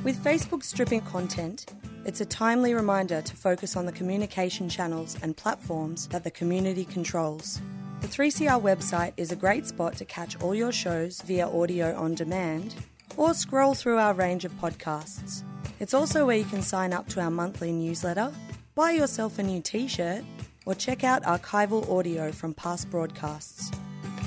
With 0.01 0.23
Facebook 0.23 0.63
stripping 0.63 1.01
content, 1.01 1.65
it's 2.05 2.21
a 2.21 2.25
timely 2.25 2.73
reminder 2.73 3.21
to 3.21 3.35
focus 3.35 3.75
on 3.75 3.85
the 3.85 3.91
communication 3.91 4.69
channels 4.69 5.17
and 5.21 5.35
platforms 5.35 6.07
that 6.07 6.23
the 6.23 6.31
community 6.31 6.85
controls. 6.85 7.59
The 7.99 8.07
3CR 8.07 8.61
website 8.61 9.11
is 9.17 9.33
a 9.33 9.35
great 9.35 9.65
spot 9.65 9.97
to 9.97 10.05
catch 10.05 10.41
all 10.41 10.55
your 10.55 10.71
shows 10.71 11.19
via 11.23 11.49
audio 11.49 11.93
on 11.97 12.15
demand 12.15 12.75
or 13.17 13.33
scroll 13.33 13.73
through 13.73 13.97
our 13.97 14.13
range 14.13 14.45
of 14.45 14.53
podcasts. 14.53 15.43
It's 15.81 15.93
also 15.93 16.25
where 16.25 16.37
you 16.37 16.45
can 16.45 16.61
sign 16.61 16.93
up 16.93 17.09
to 17.09 17.19
our 17.19 17.29
monthly 17.29 17.73
newsletter, 17.73 18.31
buy 18.73 18.91
yourself 18.91 19.37
a 19.37 19.43
new 19.43 19.61
t 19.61 19.89
shirt, 19.89 20.23
or 20.65 20.75
check 20.75 21.03
out 21.03 21.23
archival 21.23 21.89
audio 21.91 22.31
from 22.31 22.53
past 22.53 22.89
broadcasts. 22.89 23.69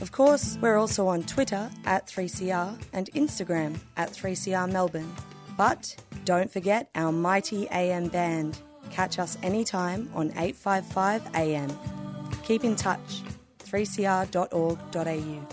Of 0.02 0.10
course, 0.10 0.58
we're 0.60 0.78
also 0.78 1.06
on 1.06 1.22
Twitter 1.22 1.70
at 1.84 2.08
3CR 2.08 2.76
and 2.92 3.08
Instagram 3.12 3.78
at 3.96 4.10
3CR 4.10 4.70
Melbourne. 4.70 5.14
But 5.56 5.94
don't 6.24 6.50
forget 6.50 6.90
our 6.96 7.12
mighty 7.12 7.68
AM 7.70 8.08
band. 8.08 8.58
Catch 8.90 9.20
us 9.20 9.38
anytime 9.44 10.10
on 10.12 10.32
855 10.32 11.22
AM. 11.36 11.70
Keep 12.42 12.64
in 12.64 12.74
touch. 12.74 13.22
3cr.org.au. 13.60 15.46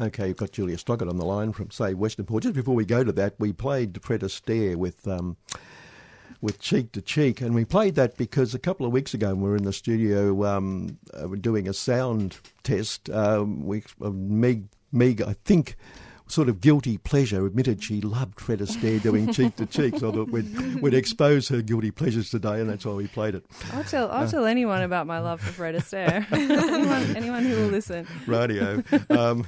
Okay, 0.00 0.28
you've 0.28 0.38
got 0.38 0.50
Julia 0.50 0.78
Stockett 0.78 1.08
on 1.08 1.18
the 1.18 1.26
line 1.26 1.52
from, 1.52 1.70
say, 1.70 1.92
Western 1.92 2.24
Port. 2.24 2.44
Just 2.44 2.54
before 2.54 2.74
we 2.74 2.86
go 2.86 3.04
to 3.04 3.12
that, 3.12 3.34
we 3.38 3.52
played 3.52 4.02
Fred 4.02 4.22
Astaire 4.22 4.76
with 4.76 5.06
um, 5.06 5.36
with 6.42 6.60
Cheek 6.60 6.92
to 6.92 7.00
Cheek, 7.00 7.40
and 7.40 7.54
we 7.54 7.64
played 7.64 7.94
that 7.94 8.16
because 8.18 8.52
a 8.52 8.58
couple 8.58 8.84
of 8.84 8.92
weeks 8.92 9.14
ago 9.14 9.28
when 9.28 9.40
we 9.40 9.48
were 9.48 9.56
in 9.56 9.62
the 9.62 9.72
studio 9.72 10.44
um, 10.44 10.98
uh, 11.14 11.28
doing 11.28 11.68
a 11.68 11.72
sound 11.72 12.36
test, 12.64 13.08
um, 13.08 13.64
we 13.64 13.84
uh, 14.02 14.10
Meg, 14.10 14.64
Meg, 14.90 15.22
I 15.22 15.34
think, 15.44 15.76
sort 16.32 16.48
of 16.48 16.62
guilty 16.62 16.96
pleasure 16.96 17.44
admitted 17.44 17.82
she 17.82 18.00
loved 18.00 18.40
Fred 18.40 18.60
Astaire 18.60 19.02
doing 19.02 19.30
Cheek 19.32 19.54
to 19.56 19.66
Cheek, 19.66 19.98
so 19.98 20.08
I 20.08 20.12
thought 20.12 20.30
we'd, 20.30 20.80
we'd 20.80 20.94
expose 20.94 21.48
her 21.48 21.60
guilty 21.60 21.90
pleasures 21.90 22.30
today, 22.30 22.58
and 22.58 22.70
that's 22.70 22.86
why 22.86 22.94
we 22.94 23.06
played 23.06 23.34
it. 23.34 23.44
I'll 23.74 23.84
tell 23.84 24.10
I'll 24.10 24.26
tell 24.26 24.46
anyone 24.46 24.82
about 24.82 25.06
my 25.06 25.18
love 25.18 25.42
for 25.42 25.52
Fred 25.52 25.74
Astaire. 25.74 26.26
anyone, 26.32 27.16
anyone 27.16 27.44
who 27.44 27.56
will 27.56 27.68
listen. 27.68 28.06
radio. 28.26 28.82
Um, 29.10 29.46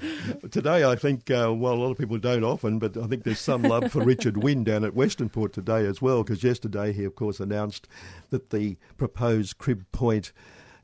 today, 0.50 0.84
I 0.84 0.94
think, 0.94 1.30
uh, 1.30 1.54
well, 1.54 1.72
a 1.72 1.80
lot 1.80 1.90
of 1.90 1.96
people 1.96 2.18
don't 2.18 2.44
often, 2.44 2.78
but 2.78 2.98
I 2.98 3.06
think 3.06 3.24
there's 3.24 3.40
some 3.40 3.62
love 3.62 3.90
for 3.90 4.04
Richard 4.04 4.42
Wynne 4.42 4.64
down 4.64 4.84
at 4.84 4.92
Westernport 4.92 5.52
today 5.52 5.86
as 5.86 6.02
well, 6.02 6.22
because 6.22 6.44
yesterday 6.44 6.92
he, 6.92 7.04
of 7.04 7.14
course, 7.14 7.40
announced 7.40 7.88
that 8.28 8.50
the 8.50 8.76
proposed 8.98 9.56
Crib 9.56 9.86
Point 9.92 10.32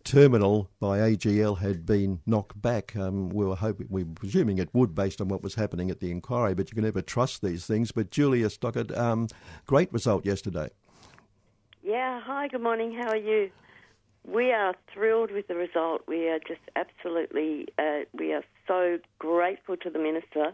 terminal 0.04 0.70
by 0.80 0.98
AGL 0.98 1.58
had 1.58 1.86
been 1.86 2.20
knocked 2.26 2.60
back. 2.60 2.96
Um, 2.96 3.28
we 3.28 3.44
were 3.44 3.56
hoping, 3.56 3.86
we 3.90 4.04
were 4.04 4.14
presuming 4.14 4.58
it 4.58 4.68
would, 4.72 4.94
based 4.94 5.20
on 5.20 5.28
what 5.28 5.42
was 5.42 5.54
happening 5.54 5.90
at 5.90 6.00
the 6.00 6.10
inquiry, 6.10 6.54
but 6.54 6.70
you 6.70 6.74
can 6.74 6.84
never 6.84 7.02
trust 7.02 7.42
these 7.42 7.66
things. 7.66 7.92
But 7.92 8.10
Julia 8.10 8.50
Stockard, 8.50 8.96
um, 8.96 9.28
great 9.66 9.92
result 9.92 10.24
yesterday. 10.24 10.70
Yeah, 11.82 12.20
hi, 12.20 12.48
good 12.48 12.62
morning. 12.62 12.92
How 12.92 13.08
are 13.08 13.16
you? 13.16 13.50
We 14.26 14.52
are 14.52 14.74
thrilled 14.92 15.30
with 15.30 15.48
the 15.48 15.54
result. 15.54 16.02
We 16.06 16.28
are 16.28 16.38
just 16.38 16.60
absolutely, 16.76 17.68
uh, 17.78 18.00
we 18.12 18.32
are 18.32 18.44
so 18.68 18.98
grateful 19.18 19.76
to 19.78 19.90
the 19.90 19.98
Minister 19.98 20.52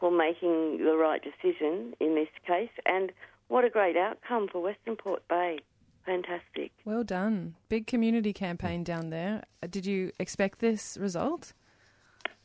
for 0.00 0.10
making 0.10 0.84
the 0.84 0.96
right 0.96 1.22
decision 1.22 1.94
in 2.00 2.14
this 2.14 2.28
case. 2.46 2.70
And 2.84 3.12
what 3.48 3.64
a 3.64 3.70
great 3.70 3.96
outcome 3.96 4.48
for 4.50 4.60
Western 4.60 4.96
Port 4.96 5.26
Bay. 5.28 5.60
Fantastic. 6.06 6.72
Well 6.84 7.04
done. 7.04 7.54
Big 7.68 7.86
community 7.86 8.32
campaign 8.32 8.84
down 8.84 9.10
there. 9.10 9.44
Uh, 9.62 9.68
Did 9.70 9.86
you 9.86 10.12
expect 10.18 10.58
this 10.58 10.98
result? 11.00 11.52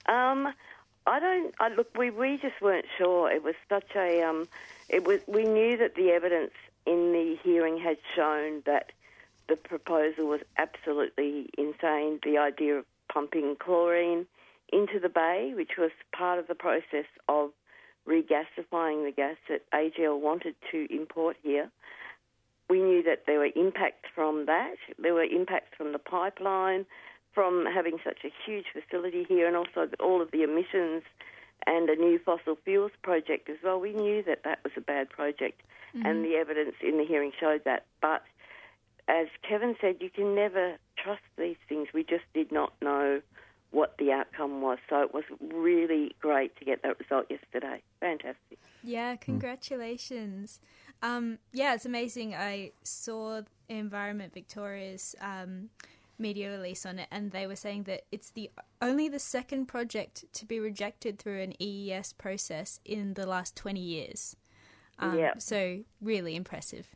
Um, 0.07 0.53
I 1.05 1.19
don't. 1.19 1.53
I, 1.59 1.69
look, 1.69 1.89
we 1.97 2.09
we 2.09 2.37
just 2.37 2.61
weren't 2.61 2.85
sure. 2.97 3.31
It 3.31 3.43
was 3.43 3.55
such 3.67 3.95
a. 3.95 4.23
Um, 4.23 4.47
it 4.87 5.05
was. 5.05 5.21
We 5.27 5.43
knew 5.43 5.77
that 5.77 5.95
the 5.95 6.11
evidence 6.11 6.53
in 6.85 7.11
the 7.11 7.37
hearing 7.43 7.79
had 7.79 7.97
shown 8.15 8.61
that 8.65 8.91
the 9.49 9.55
proposal 9.55 10.27
was 10.27 10.41
absolutely 10.57 11.49
insane. 11.57 12.19
The 12.23 12.37
idea 12.37 12.77
of 12.77 12.85
pumping 13.11 13.55
chlorine 13.59 14.25
into 14.71 14.99
the 14.99 15.09
bay, 15.09 15.53
which 15.55 15.71
was 15.77 15.91
part 16.15 16.39
of 16.39 16.47
the 16.47 16.55
process 16.55 17.05
of 17.27 17.51
regasifying 18.07 19.03
the 19.05 19.13
gas 19.15 19.37
that 19.49 19.69
AGL 19.71 20.19
wanted 20.19 20.55
to 20.71 20.87
import 20.95 21.37
here. 21.43 21.69
We 22.69 22.81
knew 22.81 23.01
that 23.03 23.23
there 23.25 23.39
were 23.39 23.49
impacts 23.55 24.09
from 24.13 24.45
that. 24.45 24.75
There 24.97 25.13
were 25.13 25.23
impacts 25.23 25.75
from 25.75 25.91
the 25.91 25.99
pipeline, 25.99 26.85
from 27.33 27.65
having 27.65 27.97
such 28.03 28.19
a 28.23 28.31
huge 28.45 28.65
facility 28.73 29.25
here, 29.27 29.47
and 29.47 29.55
also 29.55 29.89
all 29.99 30.21
of 30.21 30.31
the 30.31 30.43
emissions 30.43 31.03
and 31.65 31.89
a 31.89 31.95
new 31.95 32.19
fossil 32.19 32.57
fuels 32.63 32.91
project 33.01 33.49
as 33.49 33.57
well. 33.63 33.79
We 33.79 33.93
knew 33.93 34.23
that 34.23 34.43
that 34.43 34.59
was 34.63 34.73
a 34.77 34.81
bad 34.81 35.09
project, 35.09 35.61
and 35.93 36.03
mm-hmm. 36.03 36.23
the 36.23 36.35
evidence 36.35 36.75
in 36.81 36.97
the 36.97 37.05
hearing 37.05 37.31
showed 37.39 37.63
that. 37.65 37.85
But 38.01 38.23
as 39.07 39.27
Kevin 39.47 39.75
said, 39.81 39.97
you 39.99 40.09
can 40.09 40.35
never 40.35 40.77
trust 41.03 41.23
these 41.37 41.57
things. 41.67 41.87
We 41.93 42.03
just 42.03 42.25
did 42.33 42.51
not 42.51 42.73
know 42.81 43.21
what 43.71 43.95
the 43.97 44.11
outcome 44.11 44.61
was. 44.61 44.79
So 44.89 45.01
it 45.01 45.13
was 45.13 45.23
really 45.39 46.15
great 46.19 46.55
to 46.57 46.65
get 46.65 46.81
that 46.83 46.99
result 46.99 47.27
yesterday. 47.29 47.81
Fantastic. 47.99 48.57
Yeah, 48.83 49.15
congratulations. 49.15 50.59
Um, 51.01 51.37
yeah, 51.53 51.75
it's 51.75 51.85
amazing. 51.85 52.35
I 52.35 52.71
saw 52.83 53.41
Environment 53.67 54.33
Victoria's 54.33 55.15
um, 55.21 55.69
media 56.17 56.51
release 56.51 56.85
on 56.85 56.99
it, 56.99 57.07
and 57.11 57.31
they 57.31 57.47
were 57.47 57.55
saying 57.55 57.83
that 57.83 58.01
it's 58.11 58.31
the 58.31 58.49
only 58.81 59.07
the 59.07 59.19
second 59.19 59.67
project 59.67 60.25
to 60.33 60.45
be 60.45 60.59
rejected 60.59 61.19
through 61.19 61.41
an 61.41 61.61
EES 61.61 62.13
process 62.13 62.79
in 62.83 63.13
the 63.13 63.25
last 63.25 63.55
twenty 63.55 63.81
years. 63.81 64.35
Um, 64.97 65.17
Yeah. 65.17 65.33
So 65.37 65.79
really 66.01 66.35
impressive. 66.35 66.87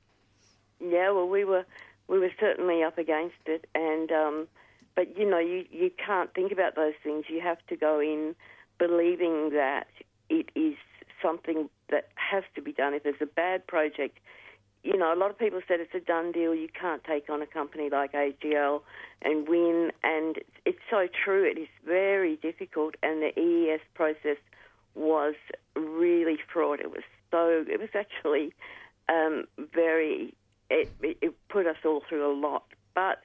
Yeah, 0.82 1.12
well, 1.12 1.28
we 1.30 1.46
were 1.46 1.66
we 2.08 2.20
were 2.20 2.32
certainly 2.40 2.84
up 2.84 2.98
against 2.98 3.36
it, 3.46 3.66
and 3.74 4.12
um, 4.12 4.48
but 4.96 5.18
you 5.18 5.30
know, 5.30 5.40
you 5.40 5.66
you 5.72 5.92
can't 6.04 6.34
think 6.34 6.52
about 6.52 6.76
those 6.76 6.94
things. 7.04 7.26
You 7.30 7.42
have 7.42 7.60
to 7.68 7.76
go 7.76 8.00
in 8.00 8.36
believing 8.78 9.52
that 9.52 9.88
it 10.30 10.50
is 10.56 10.76
something 11.22 11.70
that 11.90 12.10
has 12.16 12.44
to 12.56 12.62
be 12.62 12.74
done. 12.74 12.94
If 12.94 13.04
there's 13.04 13.16
a 13.22 13.26
bad 13.26 13.66
project, 13.66 14.20
you 14.84 14.98
know, 14.98 15.14
a 15.14 15.16
lot 15.16 15.32
of 15.32 15.40
people 15.40 15.62
said 15.68 15.80
it's 15.80 15.96
a 15.96 16.00
done 16.00 16.32
deal. 16.32 16.54
You 16.54 16.68
can't 16.80 17.04
take 17.04 17.30
on 17.30 17.42
a 17.42 17.46
company 17.46 17.90
like 17.90 18.12
AGL 18.12 18.82
and 19.22 19.48
win, 19.48 19.92
and 20.04 20.38
it's, 20.66 20.80
so 20.90 21.08
true. 21.24 21.44
It 21.50 21.58
is 21.58 21.70
very 21.86 22.36
difficult, 22.36 22.96
and 23.02 23.22
the 23.22 23.40
EES 23.40 23.80
process 23.96 24.38
was 24.94 25.36
really 25.76 26.38
fraught. 26.52 26.82
It 26.82 26.92
was 26.92 27.04
so. 27.32 27.64
It 27.68 27.80
was 27.80 27.90
actually 27.96 28.54
um, 29.10 29.46
very. 29.74 30.34
It, 30.70 30.92
it 31.02 31.34
put 31.50 31.66
us 31.66 31.78
all 31.86 32.04
through 32.08 32.32
a 32.32 32.36
lot, 32.36 32.66
but 32.94 33.22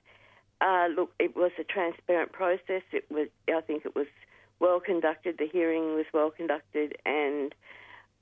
uh, 0.61 0.89
look, 0.95 1.13
it 1.19 1.37
was 1.37 1.53
a 1.59 1.65
transparent 1.65 2.33
process. 2.33 2.83
It 2.93 3.05
was. 3.11 3.29
I 3.49 3.61
think 3.61 3.85
it 3.85 3.95
was 3.95 4.07
well 4.61 4.81
conducted. 4.81 5.37
The 5.39 5.47
hearing 5.47 5.95
was 5.95 6.07
well 6.13 6.31
conducted, 6.31 6.97
and 7.07 7.55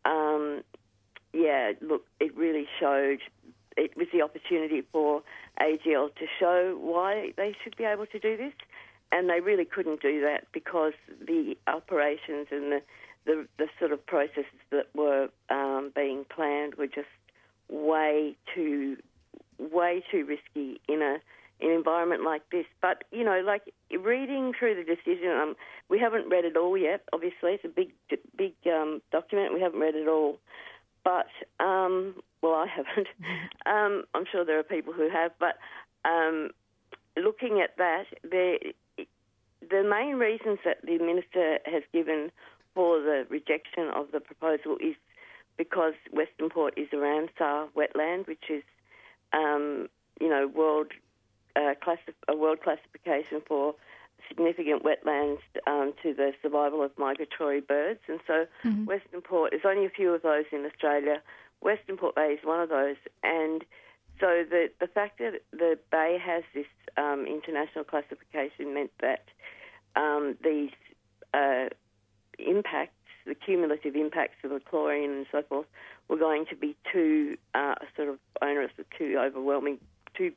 um, 0.05 0.63
yeah, 1.33 1.73
look, 1.81 2.05
it 2.21 2.37
really 2.37 2.67
showed. 2.79 3.21
It 3.77 3.97
was 3.97 4.07
the 4.13 4.23
opportunity 4.23 4.83
for 4.93 5.23
AGL 5.61 6.15
to 6.15 6.27
show 6.39 6.79
why 6.81 7.33
they 7.37 7.55
should 7.63 7.77
be 7.77 7.85
able 7.85 8.07
to 8.07 8.19
do 8.19 8.37
this, 8.37 8.55
and 9.13 9.29
they 9.29 9.41
really 9.41 9.67
couldn't 9.67 10.01
do 10.01 10.21
that 10.23 10.45
because 10.53 10.95
the 11.21 11.57
operations 11.67 12.49
and 12.51 12.73
the 12.73 12.83
the, 13.27 13.47
the 13.59 13.67
sort 13.79 13.93
of 13.93 14.05
processes 14.07 14.45
that 14.71 14.87
were 14.95 15.29
um, 15.51 15.93
being 15.95 16.25
planned 16.25 16.77
were 16.77 16.87
just 16.87 17.09
way 17.69 18.37
too 18.55 18.97
way 19.59 20.05
too 20.11 20.25
risky 20.25 20.81
in 20.89 21.03
a 21.03 21.17
in 21.61 21.71
an 21.71 21.77
environment 21.77 22.23
like 22.25 22.43
this. 22.51 22.67
But 22.81 23.05
you 23.11 23.25
know, 23.25 23.43
like 23.45 23.73
reading 23.99 24.53
through 24.59 24.75
the 24.77 24.85
decision, 24.85 25.31
um, 25.31 25.57
we 25.89 25.99
haven't 25.99 26.29
read 26.29 26.45
it 26.45 26.57
all 26.57 26.77
yet. 26.77 27.03
Obviously, 27.13 27.53
it's 27.53 27.65
a 27.65 27.69
big 27.69 27.93
big 28.37 28.55
um, 28.67 29.03
document. 29.13 29.55
We 29.55 29.61
haven't 29.61 29.81
read 29.81 29.95
it 29.95 30.09
all, 30.09 30.39
but 31.05 31.29
um, 31.61 32.15
well, 32.43 32.55
I 32.55 32.67
haven't. 32.67 33.09
um, 33.67 34.05
I'm 34.15 34.25
sure 34.31 34.45
there 34.45 34.59
are 34.59 34.65
people 34.65 34.93
who 34.93 35.09
have, 35.11 35.33
but 35.39 35.57
um, 36.09 36.51
looking 37.17 37.61
at 37.63 37.77
that, 37.79 38.05
there 38.29 38.59
the 39.69 39.83
main 39.83 40.17
reasons 40.17 40.59
that 40.65 40.79
the 40.85 40.99
minister 40.99 41.59
has 41.65 41.83
given 41.93 42.31
for 42.75 43.01
the 43.01 43.27
rejection 43.29 43.89
of 43.95 44.07
the 44.13 44.21
proposal 44.21 44.77
is 44.81 44.95
because 45.57 45.95
Western 46.13 46.51
Port 46.51 46.75
is 46.77 46.89
a 46.93 46.97
Ramsar 46.97 47.69
wetland, 47.75 48.27
which 48.27 48.45
is, 48.51 48.63
um, 49.33 49.89
you 50.21 50.29
know, 50.29 50.47
world 50.47 50.89
uh, 51.57 51.75
classi- 51.85 52.15
a 52.29 52.37
world 52.37 52.59
classification 52.63 53.41
for 53.49 53.75
significant 54.29 54.83
wetlands 54.85 55.39
um, 55.67 55.93
to 56.03 56.13
the 56.15 56.33
survival 56.43 56.83
of 56.83 56.91
migratory 56.99 57.61
birds, 57.61 58.01
and 58.09 58.21
so 58.27 58.47
Western 58.85 59.21
Port 59.23 59.55
is 59.55 59.63
only 59.65 59.87
a 59.87 59.91
few 59.91 60.13
of 60.15 60.23
those 60.23 60.45
in 60.53 60.65
Australia. 60.65 61.23
Western 61.61 61.97
Port 61.97 62.15
Bay 62.15 62.37
is 62.39 62.45
one 62.45 62.61
of 62.61 62.69
those, 62.69 62.97
and 63.23 63.65
So 64.21 64.45
the 64.49 64.71
the 64.81 64.87
fact 64.87 65.19
that 65.19 65.43
the 65.53 65.79
bay 65.91 66.19
has 66.25 66.43
this 66.55 66.67
um, 66.97 67.27
international 67.27 67.85
classification 67.85 68.73
meant 68.73 68.91
that 69.01 69.25
um, 69.95 70.37
these 70.43 70.71
uh, 71.35 71.69
impacts, 72.39 72.93
the 73.27 73.35
cumulative 73.35 73.95
impacts 73.95 74.37
of 74.45 74.51
the 74.51 74.61
chlorine 74.61 75.11
and 75.11 75.27
so 75.31 75.43
forth, 75.43 75.67
were 76.09 76.17
going 76.17 76.47
to 76.47 76.57
be 76.57 76.75
too 76.93 77.37
uh, 77.55 77.75
sort 77.95 78.09
of 78.09 78.19
onerous, 78.41 78.73
too 78.97 79.19
overwhelming, 79.19 79.79
too 80.17 80.33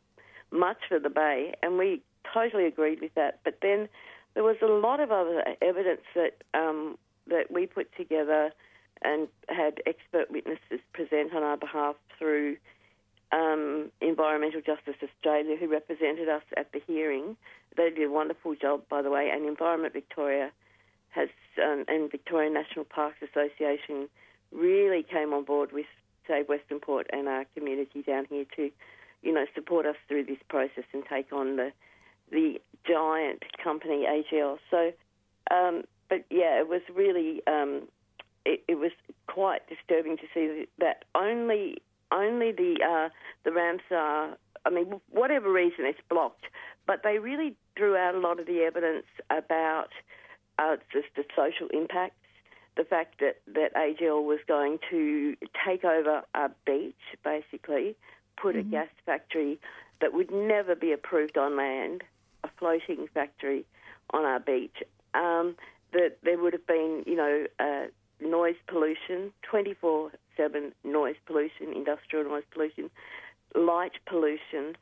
much 0.51 0.77
for 0.87 0.99
the 0.99 1.09
bay, 1.09 1.53
and 1.61 1.77
we 1.77 2.01
totally 2.33 2.65
agreed 2.65 3.01
with 3.01 3.13
that. 3.15 3.39
But 3.43 3.59
then 3.61 3.89
there 4.33 4.43
was 4.43 4.57
a 4.61 4.67
lot 4.67 4.99
of 4.99 5.11
other 5.11 5.43
evidence 5.61 6.01
that 6.15 6.43
um, 6.53 6.97
that 7.27 7.51
we 7.51 7.65
put 7.65 7.95
together 7.95 8.51
and 9.01 9.27
had 9.47 9.81
expert 9.85 10.29
witnesses 10.29 10.81
present 10.93 11.33
on 11.33 11.43
our 11.43 11.57
behalf 11.57 11.95
through 12.17 12.57
um, 13.31 13.91
Environmental 14.01 14.61
Justice 14.61 14.95
Australia, 15.01 15.55
who 15.57 15.67
represented 15.67 16.27
us 16.27 16.43
at 16.57 16.71
the 16.73 16.81
hearing. 16.85 17.37
They 17.77 17.89
did 17.91 18.03
a 18.03 18.11
wonderful 18.11 18.55
job, 18.55 18.81
by 18.89 19.01
the 19.01 19.09
way, 19.09 19.29
and 19.31 19.45
Environment 19.45 19.93
Victoria 19.93 20.51
has 21.09 21.29
um, 21.63 21.85
and 21.87 22.11
Victoria 22.11 22.49
National 22.49 22.85
Parks 22.85 23.17
Association 23.21 24.09
really 24.51 25.03
came 25.03 25.33
on 25.33 25.43
board 25.43 25.71
with 25.71 25.85
Save 26.27 26.47
Western 26.47 26.79
Port 26.79 27.07
and 27.11 27.27
our 27.27 27.45
community 27.55 28.01
down 28.01 28.25
here 28.29 28.45
to, 28.55 28.71
you 29.21 29.33
know, 29.33 29.45
support 29.55 29.85
us 29.85 29.95
through 30.07 30.25
this 30.25 30.39
process 30.47 30.85
and 30.93 31.03
take 31.09 31.31
on 31.31 31.55
the 31.55 31.71
the 32.31 32.59
giant 32.87 33.43
company 33.63 34.05
AGL. 34.07 34.57
So, 34.69 34.91
um, 35.51 35.83
but 36.09 36.25
yeah, 36.29 36.59
it 36.59 36.67
was 36.67 36.81
really 36.93 37.41
um, 37.47 37.87
it, 38.45 38.63
it, 38.67 38.75
was 38.75 38.91
quite 39.27 39.61
disturbing 39.67 40.17
to 40.17 40.23
see 40.33 40.67
that 40.79 41.05
only 41.15 41.81
only 42.11 42.51
the 42.51 42.75
uh, 42.83 43.09
the 43.43 43.51
Ramsar. 43.51 44.35
I 44.65 44.69
mean, 44.69 44.99
whatever 45.09 45.51
reason, 45.51 45.85
it's 45.85 45.99
blocked. 46.09 46.45
But 46.85 47.01
they 47.03 47.19
really 47.19 47.55
drew 47.75 47.95
out 47.95 48.15
a 48.15 48.19
lot 48.19 48.39
of 48.39 48.47
the 48.47 48.61
evidence 48.61 49.05
about 49.29 49.89
uh, 50.57 50.77
just 50.91 51.07
the 51.15 51.23
social 51.35 51.67
impacts, 51.71 52.15
the 52.75 52.83
fact 52.83 53.19
that 53.19 53.41
that 53.53 53.73
AGL 53.75 54.23
was 54.23 54.39
going 54.47 54.79
to 54.89 55.35
take 55.65 55.83
over 55.85 56.23
a 56.33 56.49
beach, 56.65 56.95
basically, 57.23 57.95
put 58.41 58.55
mm-hmm. 58.55 58.67
a 58.69 58.71
gas 58.71 58.89
factory 59.05 59.59
that 60.01 60.13
would 60.13 60.31
never 60.31 60.75
be 60.75 60.91
approved 60.91 61.37
on 61.37 61.57
land, 61.57 62.03
a 62.43 62.49
floating 62.57 63.07
factory 63.13 63.65
on 64.11 64.25
our 64.25 64.39
beach. 64.39 64.83
Um, 65.13 65.55
that 65.91 66.17
there 66.23 66.37
would 66.37 66.53
have 66.53 66.67
been, 66.67 67.03
you 67.07 67.15
know, 67.15 67.45
uh, 67.59 67.87
noise 68.21 68.55
pollution, 68.67 69.33
24 69.43 70.11
7 70.37 70.71
noise 70.83 71.15
pollution, 71.25 71.73
industrial 71.75 72.25
noise 72.25 72.43
pollution, 72.51 72.89
light 73.55 73.93
pollution, 74.05 74.75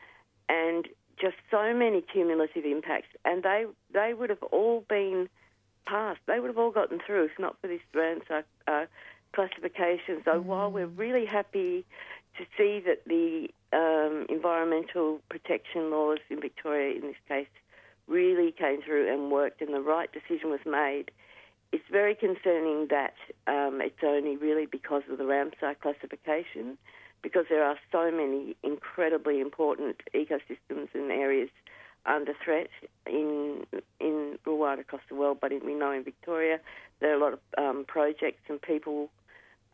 and 0.49 0.87
just 1.19 1.35
so 1.49 1.73
many 1.73 2.01
cumulative 2.01 2.65
impacts. 2.65 3.07
And 3.25 3.41
they, 3.43 3.65
they 3.91 4.13
would 4.13 4.29
have 4.29 4.43
all 4.43 4.83
been 4.87 5.29
passed. 5.85 6.19
They 6.27 6.39
would 6.39 6.47
have 6.47 6.57
all 6.57 6.71
gotten 6.71 6.99
through 7.05 7.25
if 7.25 7.39
not 7.39 7.57
for 7.61 7.67
this 7.67 7.81
Ramsar 7.95 8.43
uh, 8.67 8.85
classification. 9.33 10.21
So 10.25 10.31
mm. 10.31 10.43
while 10.43 10.71
we're 10.71 10.85
really 10.85 11.25
happy 11.25 11.85
to 12.37 12.45
see 12.57 12.81
that 12.85 13.03
the 13.05 13.49
um, 13.73 14.25
environmental 14.29 15.19
protection 15.29 15.91
laws 15.91 16.19
in 16.29 16.39
Victoria, 16.41 16.95
in 16.95 17.01
this 17.01 17.15
case, 17.27 17.47
really 18.07 18.51
came 18.51 18.81
through 18.81 19.11
and 19.11 19.31
worked 19.31 19.61
and 19.61 19.73
the 19.73 19.81
right 19.81 20.09
decision 20.11 20.49
was 20.49 20.59
made, 20.65 21.11
it's 21.71 21.83
very 21.91 22.15
concerning 22.15 22.87
that 22.89 23.15
um, 23.47 23.81
it's 23.81 24.01
only 24.03 24.37
really 24.37 24.65
because 24.65 25.03
of 25.11 25.17
the 25.17 25.25
Ramsar 25.25 25.75
classification, 25.81 26.77
because 27.21 27.45
there 27.49 27.63
are 27.63 27.77
so 27.91 28.09
many 28.09 28.55
incredibly 28.63 29.41
important 29.41 29.97
ecosystems 30.15 30.87
and 30.93 31.11
areas 31.11 31.49
under 32.05 32.33
threat 32.43 32.69
in 33.05 33.65
in 33.99 34.37
right 34.45 34.79
across 34.79 35.01
the 35.09 35.15
world. 35.15 35.39
But 35.41 35.51
we 35.65 35.73
know 35.73 35.91
in 35.91 36.05
Victoria 36.05 36.59
there 37.01 37.11
are 37.11 37.15
a 37.15 37.19
lot 37.19 37.33
of 37.33 37.39
um, 37.57 37.85
projects 37.85 38.43
and 38.47 38.61
people 38.61 39.09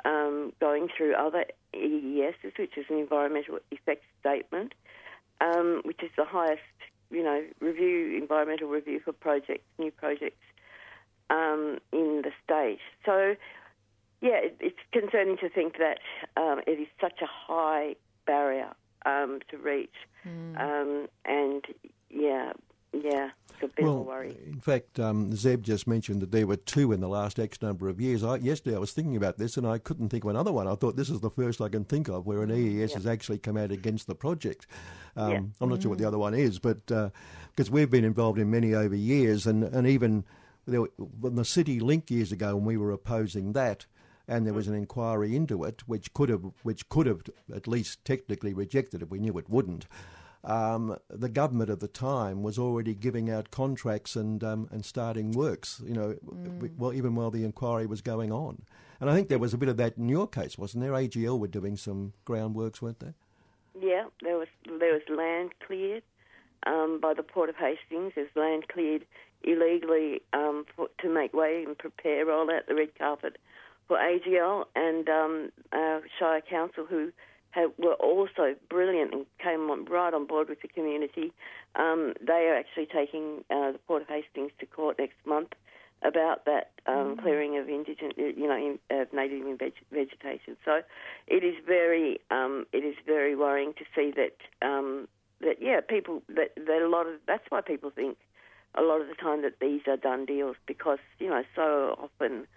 um, 0.04 0.52
going 0.60 0.88
through 0.96 1.14
other 1.14 1.46
EESs, 1.76 2.58
which 2.58 2.78
is 2.78 2.86
an 2.90 2.98
environmental 2.98 3.60
effects 3.72 4.06
statement, 4.20 4.74
um, 5.42 5.82
which 5.86 6.02
is 6.04 6.10
the 6.18 6.26
highest 6.26 6.62
you 7.10 7.24
know 7.24 7.44
review 7.60 8.18
environmental 8.18 8.68
review 8.68 9.00
for 9.04 9.14
projects, 9.14 9.66
new 9.78 9.92
projects 9.92 10.44
um, 11.30 11.80
in 11.92 12.24
the 12.24 12.32
state. 12.44 12.80
So, 13.06 13.36
yeah, 14.22 14.38
it, 14.44 14.58
it's 14.60 14.80
concerning 14.92 15.38
to 15.38 15.50
think 15.50 15.78
that 15.78 16.00
um, 16.38 16.62
it 16.68 16.80
is 16.80 16.88
such 17.02 17.22
a 17.22 17.28
high 17.28 17.96
barrier 18.26 18.70
um, 19.06 19.40
to 19.50 19.58
reach, 19.58 19.96
mm. 20.26 21.08
and 21.26 21.66
yeah, 22.10 22.54
yeah, 22.94 23.30
it's 23.50 23.64
a 23.64 23.68
bit 23.76 23.86
well, 23.86 24.04
worry. 24.04 24.38
In 24.46 24.60
fact, 24.60 25.00
um, 25.00 25.36
Zeb 25.36 25.64
just 25.64 25.88
mentioned 25.88 26.22
that 26.22 26.32
there 26.32 26.46
were 26.46 26.58
two 26.58 26.92
in 26.92 27.00
the 27.00 27.08
last 27.08 27.40
X 27.40 27.62
number 27.62 27.90
of 27.90 28.00
years. 28.00 28.24
I, 28.24 28.38
yesterday 28.38 28.76
I 28.76 28.80
was 28.80 28.92
thinking 28.92 29.16
about 29.16 29.38
this 29.38 29.58
and 29.58 29.66
I 29.66 29.80
couldn't 29.80 30.10
think 30.10 30.24
of 30.24 30.30
another 30.30 30.52
one. 30.52 30.68
I 30.68 30.76
thought 30.76 30.96
this 30.96 31.10
is 31.10 31.20
the 31.20 31.30
first 31.30 31.60
I 31.60 31.70
can 31.70 31.86
think 31.86 32.08
of 32.08 32.28
where 32.28 32.44
an 32.44 32.52
EES 32.52 32.92
yep. 32.92 32.92
has 32.92 33.08
actually 33.08 33.40
come 33.40 33.58
out 33.58 33.72
against 33.72 34.08
the 34.08 34.16
project. 34.16 34.68
Um, 35.16 35.32
yep. 35.32 35.44
I'm 35.60 35.70
not 35.70 35.80
mm. 35.80 35.82
sure 35.82 35.90
what 35.90 35.98
the 35.98 36.06
mm. 36.06 36.10
other 36.10 36.20
one 36.20 36.34
is, 36.34 36.60
but 36.60 36.86
because 36.86 37.70
uh, 37.70 37.72
we've 37.72 37.90
been 37.90 38.06
involved 38.06 38.38
in 38.38 38.52
many 38.52 38.76
over 38.76 38.96
years 38.96 39.48
and, 39.48 39.64
and 39.64 39.88
even 39.88 40.24
there, 40.68 40.82
when 40.98 41.36
the 41.36 41.46
City 41.46 41.80
Link 41.80 42.10
years 42.12 42.32
ago, 42.32 42.56
when 42.56 42.66
we 42.66 42.78
were 42.78 42.92
opposing 42.92 43.54
that, 43.54 43.86
and 44.28 44.46
there 44.46 44.54
was 44.54 44.68
an 44.68 44.76
inquiry 44.76 45.36
into 45.36 45.64
it, 45.66 45.88
which 45.88 46.14
could 46.14 46.30
have, 46.30 46.44
which 46.64 46.88
could 46.88 47.08
have 47.08 47.24
at 47.54 47.68
least 47.68 48.06
technically 48.06 48.54
rejected 48.54 49.02
it. 49.02 49.06
If 49.06 49.12
we 49.12 49.20
knew 49.20 49.38
it 49.38 49.50
wouldn't. 49.50 49.86
Um, 50.46 50.98
the 51.10 51.30
government 51.30 51.70
at 51.70 51.80
the 51.80 51.88
time 51.88 52.44
was 52.44 52.60
already 52.60 52.94
giving 52.94 53.30
out 53.30 53.50
contracts 53.50 54.16
and 54.16 54.44
um, 54.44 54.68
and 54.72 54.84
starting 54.84 55.32
works. 55.32 55.82
You 55.86 55.94
know, 55.94 56.16
mm. 56.26 56.78
well, 56.78 56.94
even 56.94 57.16
while 57.16 57.32
the 57.32 57.46
inquiry 57.46 57.86
was 57.86 58.02
going 58.02 58.32
on. 58.32 58.64
And 59.00 59.10
I 59.10 59.16
think 59.16 59.30
there 59.30 59.40
was 59.40 59.54
a 59.54 59.58
bit 59.58 59.70
of 59.70 59.78
that 59.78 59.98
in 59.98 60.10
your 60.10 60.28
case, 60.28 60.58
wasn't 60.58 60.84
there? 60.84 60.92
AGL 60.92 61.40
were 61.40 61.48
doing 61.48 61.78
some 61.78 62.14
groundworks, 62.26 62.82
weren't 62.82 63.00
they? 63.00 63.14
Yeah, 63.80 64.06
there 64.22 64.38
was 64.38 64.48
there 64.66 64.94
was 64.94 65.02
land 65.10 65.52
cleared 65.66 66.04
um, 66.66 67.00
by 67.02 67.14
the 67.14 67.24
Port 67.24 67.50
of 67.50 67.56
Hastings. 67.56 68.14
There's 68.16 68.30
land 68.36 68.68
cleared 68.68 69.06
illegally 69.44 70.22
um, 70.32 70.66
for, 70.76 70.88
to 71.00 71.14
make 71.14 71.34
way 71.34 71.64
and 71.66 71.78
prepare, 71.78 72.26
roll 72.26 72.50
out 72.52 72.68
the 72.68 72.76
red 72.76 72.98
carpet 72.98 73.38
for 73.88 73.98
AGL 73.98 74.66
and 74.76 75.10
um, 75.10 75.52
uh, 75.72 76.00
Shire 76.18 76.42
Council, 76.42 76.86
who 76.86 77.12
have, 77.54 77.72
were 77.78 77.94
also 77.94 78.56
brilliant 78.70 79.14
and 79.14 79.26
came 79.42 79.70
on, 79.70 79.86
right 79.86 80.14
on 80.14 80.26
board 80.26 80.50
with 80.50 80.62
the 80.62 80.68
community. 80.68 81.32
Um, 81.76 82.14
they 82.20 82.48
are 82.50 82.56
actually 82.56 82.88
taking 82.88 83.44
uh, 83.50 83.74
the 83.74 83.80
Port 83.88 84.02
of 84.02 84.08
Hastings 84.08 84.52
to 84.60 84.66
court 84.66 84.98
next 85.00 85.18
month 85.26 85.54
about 86.04 86.46
that 86.46 86.72
um, 86.86 87.16
mm. 87.16 87.22
clearing 87.22 87.58
of 87.58 87.70
indigenous, 87.70 88.14
you 88.18 88.48
know, 88.48 88.58
in, 88.58 88.80
of 88.90 89.14
native 89.14 89.46
veg- 89.58 89.74
vegetation. 89.92 90.58
So 90.66 90.82
it 91.28 91.44
is 91.44 91.56
very, 91.66 92.20
um, 92.30 92.66
it 92.74 92.84
is 92.84 92.96
very 93.06 93.36
worrying 93.36 93.74
to 93.74 93.86
see 93.96 94.12
that, 94.16 94.68
um, 94.68 95.08
that 95.42 95.58
yeah, 95.62 95.80
people 95.82 96.22
that, 96.30 96.54
that 96.56 96.82
a 96.82 96.90
lot 96.90 97.08
of 97.08 97.16
that's 97.28 97.44
why 97.50 97.62
people 97.62 97.90
think 97.90 98.18
a 98.76 98.82
lot 98.82 99.02
of 99.02 99.08
the 99.08 99.16
time 99.16 99.44
that 99.44 99.60
these 99.62 99.82
are 99.88 99.98
done 99.98 100.26
deals 100.26 100.56
because 100.66 101.00
you 101.20 101.30
know 101.30 101.44
so 101.56 101.96
often, 102.02 102.48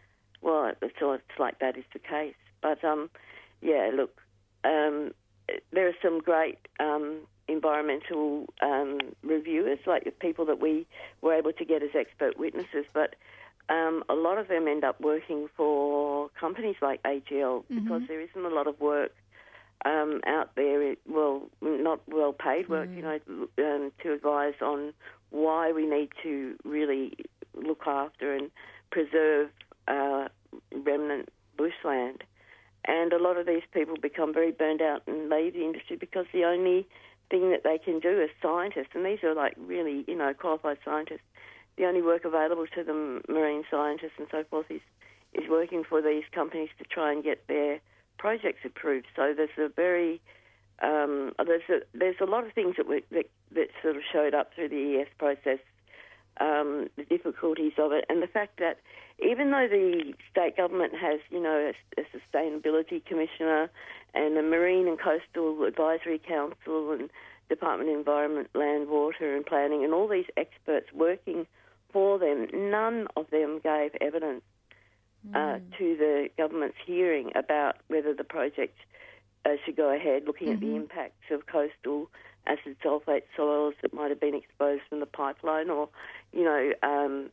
well, 0.41 0.73
it's, 0.81 0.95
it's 1.01 1.39
like 1.39 1.59
that 1.59 1.77
is 1.77 1.85
the 1.93 1.99
case. 1.99 2.35
But 2.63 2.83
um, 2.85 3.11
yeah, 3.61 3.91
look, 3.95 4.21
um, 4.67 5.13
there 5.73 5.89
are 5.89 5.97
some 6.03 6.21
great 6.21 6.59
um, 6.81 7.21
environmental 7.49 8.47
um, 8.63 8.99
reviewers, 9.23 9.79
like 9.87 10.05
the 10.05 10.11
people 10.11 10.45
that 10.47 10.61
we 10.61 10.87
were 11.23 11.35
able 11.35 11.53
to 11.53 11.65
get 11.65 11.83
as 11.83 11.91
expert 11.95 12.39
witnesses, 12.39 12.85
but. 12.93 13.15
Um, 13.69 14.05
a 14.09 14.15
lot 14.15 14.39
of 14.39 14.47
them 14.47 14.69
end 14.69 14.85
up 14.85 15.01
working 15.01 15.49
for 15.57 16.31
companies 16.39 16.77
like 16.81 17.03
AGL 17.03 17.65
mm-hmm. 17.65 17.83
because 17.83 18.03
there 18.07 18.21
isn't 18.21 18.45
a 18.45 18.49
lot 18.49 18.69
of 18.69 18.79
work 18.79 19.11
um, 19.85 20.21
out 20.27 20.51
there, 20.57 20.95
well, 21.09 21.43
not 21.61 22.01
well 22.09 22.33
paid 22.33 22.69
work, 22.69 22.89
mm. 22.89 22.97
you 22.97 23.03
know, 23.03 23.19
um, 23.59 23.93
to 24.03 24.13
advise 24.13 24.55
on 24.63 24.93
why 25.31 25.73
we 25.73 25.87
need 25.87 26.11
to 26.23 26.57
really 26.65 27.17
look 27.55 27.83
after 27.87 28.35
and 28.35 28.51
preserve 28.91 29.51
uh, 29.89 30.29
remnant 30.73 31.29
bushland. 31.57 32.25
And 32.87 33.13
a 33.13 33.23
lot 33.23 33.37
of 33.37 33.47
these 33.47 33.63
people 33.73 33.97
become 34.01 34.33
very 34.33 34.53
burned 34.53 34.81
out 34.81 35.03
and 35.07 35.29
leave 35.29 35.55
the 35.55 35.65
industry 35.65 35.97
because 35.97 36.27
the 36.33 36.45
only 36.45 36.87
thing 37.31 37.51
that 37.51 37.65
they 37.65 37.79
can 37.79 37.99
do 37.99 38.23
as 38.23 38.31
scientists, 38.41 38.95
and 38.95 39.05
these 39.05 39.23
are 39.25 39.35
like 39.35 39.55
really, 39.59 40.05
you 40.07 40.15
know, 40.15 40.33
qualified 40.33 40.79
scientists, 40.85 41.27
the 41.77 41.85
only 41.85 42.01
work 42.01 42.25
available 42.25 42.67
to 42.75 42.85
them, 42.85 43.23
marine 43.29 43.65
scientists 43.71 44.15
and 44.19 44.29
so 44.31 44.45
forth, 44.49 44.67
is, 44.71 44.81
is 45.35 45.49
working 45.51 45.83
for 45.83 46.01
these 46.01 46.23
companies 46.33 46.71
to 46.79 46.85
try 46.85 47.13
and 47.13 47.25
get 47.25 47.47
their 47.49 47.81
projects 48.19 48.61
approved. 48.65 49.07
So 49.17 49.35
there's 49.37 49.51
a 49.59 49.69
very 49.69 50.21
um, 50.83 51.33
there's 51.45 51.63
a, 51.71 51.81
there's 51.95 52.21
a 52.21 52.27
lot 52.27 52.47
of 52.47 52.53
things 52.53 52.75
that, 52.77 52.87
we, 52.87 53.03
that 53.11 53.31
that 53.53 53.69
sort 53.83 53.97
of 53.97 54.03
showed 54.13 54.35
up 54.35 54.53
through 54.55 54.69
the 54.69 55.01
ES 55.01 55.09
process 55.19 55.59
um, 56.41 56.89
the 56.97 57.05
difficulties 57.05 57.73
of 57.79 57.93
it, 57.93 58.05
and 58.09 58.23
the 58.23 58.27
fact 58.27 58.59
that 58.59 58.79
even 59.25 59.51
though 59.51 59.67
the 59.71 60.13
state 60.31 60.57
government 60.57 60.93
has, 60.95 61.21
you 61.31 61.43
know, 61.43 61.73
a, 61.73 62.01
a 62.01 62.05
sustainability 62.17 63.05
commissioner 63.05 63.71
and 64.15 64.37
a 64.37 64.43
marine 64.43 64.87
and 64.89 64.99
coastal 64.99 65.65
advisory 65.65 66.19
council 66.19 66.93
and 66.93 67.11
Department 67.49 67.91
of 67.91 67.97
Environment, 67.97 68.49
Land, 68.55 68.89
Water 68.89 69.35
and 69.35 69.47
Planning, 69.47 69.85
and 69.85 69.95
all 69.95 70.09
these 70.09 70.27
experts 70.37 70.87
working 70.93 71.47
for 71.93 72.19
them, 72.19 72.49
none 72.53 73.07
of 73.17 73.31
them 73.31 73.61
gave 73.63 73.93
evidence 74.01 74.43
uh, 75.35 75.59
to 75.79 75.97
the 75.97 76.29
government's 76.37 76.77
hearing 76.87 77.33
about 77.35 77.77
whether 77.89 78.15
the 78.15 78.25
project 78.25 78.79
uh, 79.45 79.51
should 79.65 79.77
go 79.77 79.95
ahead, 79.95 80.25
looking 80.27 80.51
at 80.51 80.61
the 80.61 80.75
impacts 80.77 81.31
of 81.31 81.47
coastal 81.47 82.09
acid 82.47 82.77
sulfate 82.85 83.23
soils 83.37 83.75
that 83.83 83.93
might 83.93 84.11
have 84.11 84.21
been 84.21 84.35
exposed 84.35 84.83
from 84.89 85.01
the 85.01 85.07
pipeline, 85.07 85.71
or 85.71 85.89
you 86.33 86.45
know, 86.45 86.73
um, 86.83 87.31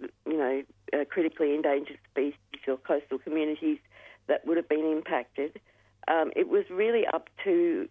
you 0.00 0.36
know, 0.36 0.62
uh, 0.92 1.04
critically 1.04 1.54
endangered 1.54 1.98
species 2.10 2.34
or 2.66 2.76
coastal 2.76 3.18
communities 3.18 3.78
that 4.26 4.46
would 4.46 4.56
have 4.56 4.68
been 4.68 4.84
impacted. 4.84 5.60
Um, 6.08 6.32
it 6.36 6.48
was 6.48 6.64
really 6.70 7.06
up 7.06 7.28
to 7.44 7.88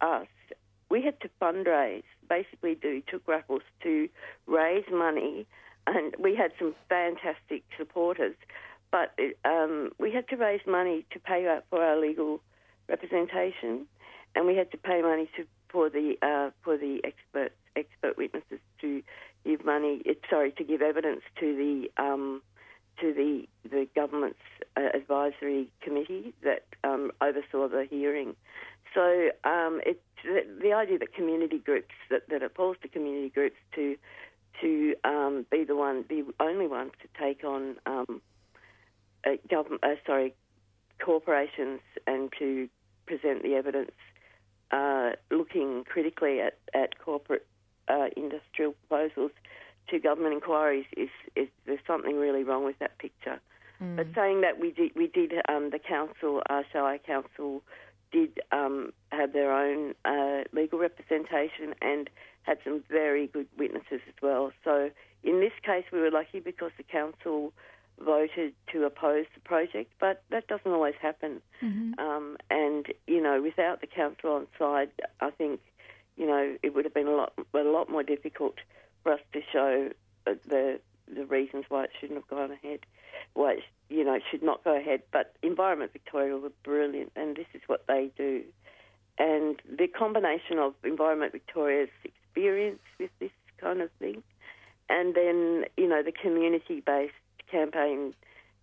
us. 0.00 0.26
We 0.90 1.02
had 1.02 1.20
to 1.20 1.30
fundraise, 1.40 2.02
basically 2.28 2.74
do 2.74 3.02
took 3.06 3.26
raffles 3.26 3.62
to 3.82 4.08
raise 4.46 4.84
money, 4.92 5.46
and 5.86 6.14
we 6.18 6.34
had 6.34 6.52
some 6.58 6.74
fantastic 6.88 7.62
supporters. 7.78 8.36
But 8.90 9.12
it, 9.16 9.38
um, 9.44 9.92
we 9.98 10.12
had 10.12 10.28
to 10.28 10.36
raise 10.36 10.60
money 10.66 11.06
to 11.12 11.18
pay 11.18 11.58
for 11.70 11.82
our 11.82 11.98
legal 11.98 12.40
representation, 12.88 13.86
and 14.34 14.46
we 14.46 14.54
had 14.56 14.70
to 14.72 14.76
pay 14.76 15.00
money 15.00 15.30
to 15.36 15.46
for 15.72 15.88
the 15.90 16.16
uh, 16.22 16.50
for 16.62 16.76
the 16.76 17.00
expert 17.04 17.52
expert 17.74 18.16
witnesses 18.16 18.60
to 18.80 19.02
give 19.44 19.64
money. 19.64 20.02
Sorry, 20.28 20.52
to 20.52 20.64
give 20.64 20.82
evidence 20.82 21.22
to 21.40 21.56
the 21.56 22.02
um, 22.02 22.42
to 23.00 23.12
the 23.12 23.48
the 23.68 23.88
government's 23.94 24.38
uh, 24.76 24.88
advisory 24.94 25.70
committee 25.80 26.34
that 26.44 26.64
um, 26.84 27.10
oversaw 27.20 27.68
the 27.68 27.86
hearing. 27.88 28.36
So 28.94 29.30
um, 29.44 29.80
the, 30.22 30.44
the 30.60 30.72
idea 30.74 30.98
that 30.98 31.14
community 31.14 31.58
groups 31.58 31.94
that, 32.10 32.28
that 32.28 32.42
it 32.42 32.54
falls 32.54 32.76
to 32.82 32.88
community 32.88 33.30
groups 33.30 33.56
to 33.74 33.96
to 34.60 34.94
um, 35.04 35.46
be 35.50 35.64
the 35.64 35.74
one, 35.74 36.04
the 36.08 36.24
only 36.38 36.66
ones 36.66 36.92
to 37.00 37.08
take 37.18 37.42
on 37.42 37.76
um, 37.86 38.20
uh, 39.26 39.30
government, 39.50 39.82
uh, 39.82 39.94
sorry, 40.06 40.34
corporations 41.02 41.80
and 42.06 42.32
to 42.38 42.68
present 43.06 43.42
the 43.42 43.54
evidence, 43.54 43.92
uh, 44.72 45.10
looking 45.30 45.84
critically 45.84 46.40
at, 46.40 46.58
at 46.74 46.98
corporate 46.98 47.46
uh, 47.88 48.06
industrial 48.16 48.74
proposals 48.88 49.30
to 49.88 49.98
government 49.98 50.34
inquiries 50.34 50.86
is, 50.96 51.10
is 51.36 51.48
there's 51.66 51.80
something 51.86 52.16
really 52.16 52.44
wrong 52.44 52.64
with 52.64 52.78
that 52.78 52.98
picture. 52.98 53.40
But 53.96 54.06
saying 54.14 54.42
that 54.42 54.60
we 54.60 54.70
did, 54.70 54.92
we 54.94 55.08
did 55.08 55.32
um, 55.48 55.70
the 55.70 55.80
council, 55.80 56.40
our 56.48 56.64
Shire 56.72 56.98
Council, 56.98 57.62
did 58.12 58.38
um, 58.52 58.92
have 59.10 59.32
their 59.32 59.52
own 59.52 59.94
uh, 60.04 60.44
legal 60.52 60.78
representation 60.78 61.74
and 61.82 62.08
had 62.42 62.58
some 62.62 62.84
very 62.88 63.26
good 63.26 63.48
witnesses 63.58 64.00
as 64.06 64.14
well. 64.22 64.52
So 64.62 64.90
in 65.24 65.40
this 65.40 65.52
case, 65.64 65.84
we 65.92 65.98
were 65.98 66.12
lucky 66.12 66.38
because 66.38 66.70
the 66.76 66.84
council 66.84 67.52
voted 68.00 68.52
to 68.72 68.84
oppose 68.84 69.26
the 69.34 69.40
project, 69.40 69.92
but 70.00 70.22
that 70.30 70.46
doesn't 70.48 70.70
always 70.70 70.94
happen. 71.00 71.40
Um, 71.98 72.36
and 72.50 72.86
you 73.06 73.22
know, 73.22 73.40
without 73.42 73.80
the 73.80 73.86
council 73.86 74.32
on 74.32 74.46
side, 74.58 74.90
I 75.20 75.30
think 75.30 75.60
you 76.16 76.26
know 76.26 76.56
it 76.62 76.74
would 76.74 76.84
have 76.84 76.94
been 76.94 77.08
a 77.08 77.14
lot 77.14 77.32
a 77.54 77.58
lot 77.58 77.90
more 77.90 78.02
difficult 78.02 78.56
for 79.02 79.12
us 79.12 79.20
to 79.32 79.40
show 79.52 79.90
uh, 80.26 80.34
the 80.48 80.80
the 81.12 81.26
reasons 81.26 81.64
why 81.68 81.84
it 81.84 81.90
shouldn't 82.00 82.18
have 82.18 82.28
gone 82.28 82.50
ahead, 82.50 82.80
why 83.34 83.52
it, 83.52 83.62
you 83.88 84.04
know 84.04 84.14
it 84.14 84.22
should 84.30 84.42
not 84.42 84.64
go 84.64 84.76
ahead. 84.76 85.02
But 85.12 85.34
Environment 85.42 85.92
Victoria 85.92 86.36
were 86.36 86.52
brilliant, 86.64 87.12
and 87.16 87.36
this 87.36 87.46
is 87.54 87.62
what 87.66 87.84
they 87.86 88.10
do. 88.16 88.42
And 89.18 89.60
the 89.68 89.86
combination 89.86 90.58
of 90.58 90.74
Environment 90.84 91.32
Victoria's 91.32 91.90
experience 92.04 92.80
with 92.98 93.10
this 93.20 93.30
kind 93.58 93.80
of 93.80 93.90
thing, 93.98 94.22
and 94.88 95.14
then 95.14 95.64
you 95.76 95.88
know 95.88 96.02
the 96.02 96.12
community-based 96.12 97.12
campaign 97.52 98.14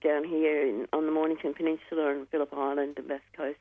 down 0.03 0.23
here 0.23 0.61
in, 0.61 0.87
on 0.91 1.05
the 1.05 1.11
Mornington 1.11 1.53
Peninsula 1.53 2.11
and 2.11 2.27
Phillip 2.29 2.53
Island 2.53 2.95
and 2.97 3.07
Bass 3.07 3.21
Coast 3.35 3.59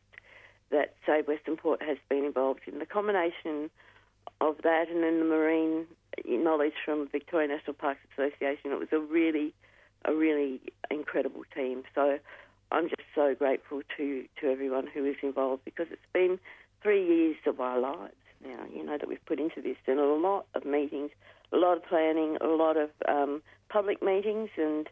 that 0.70 0.95
Save 1.07 1.29
Western 1.29 1.57
Port 1.57 1.83
has 1.83 1.99
been 2.09 2.24
involved 2.24 2.61
in. 2.66 2.79
The 2.79 2.87
combination 2.87 3.70
of 4.41 4.57
that 4.62 4.87
and 4.91 5.03
then 5.03 5.18
the 5.18 5.24
marine 5.24 5.87
knowledge 6.26 6.74
from 6.85 7.09
Victoria 7.11 7.49
National 7.49 7.74
Parks 7.74 8.01
Association, 8.12 8.72
it 8.72 8.79
was 8.79 8.89
a 8.93 8.99
really, 8.99 9.55
a 10.05 10.14
really 10.14 10.61
incredible 10.91 11.43
team. 11.55 11.83
So 11.95 12.18
I'm 12.70 12.89
just 12.89 13.09
so 13.14 13.35
grateful 13.35 13.83
to, 13.97 14.24
to 14.41 14.51
everyone 14.51 14.87
who 14.93 15.05
is 15.05 15.16
involved 15.22 15.64
because 15.64 15.87
it's 15.91 16.01
been 16.12 16.39
three 16.83 17.07
years 17.07 17.37
of 17.47 17.61
our 17.61 17.79
lives 17.79 18.14
now, 18.45 18.64
you 18.72 18.85
know, 18.85 18.99
that 18.99 19.09
we've 19.09 19.24
put 19.26 19.41
into 19.41 19.61
this 19.62 19.76
and 19.87 19.99
a 19.99 20.05
lot 20.05 20.47
of 20.55 20.64
meetings, 20.64 21.11
a 21.53 21.57
lot 21.57 21.76
of 21.76 21.85
planning, 21.85 22.37
a 22.41 22.47
lot 22.47 22.76
of 22.76 22.91
um, 23.09 23.43
public 23.68 24.03
meetings 24.03 24.51
and, 24.57 24.89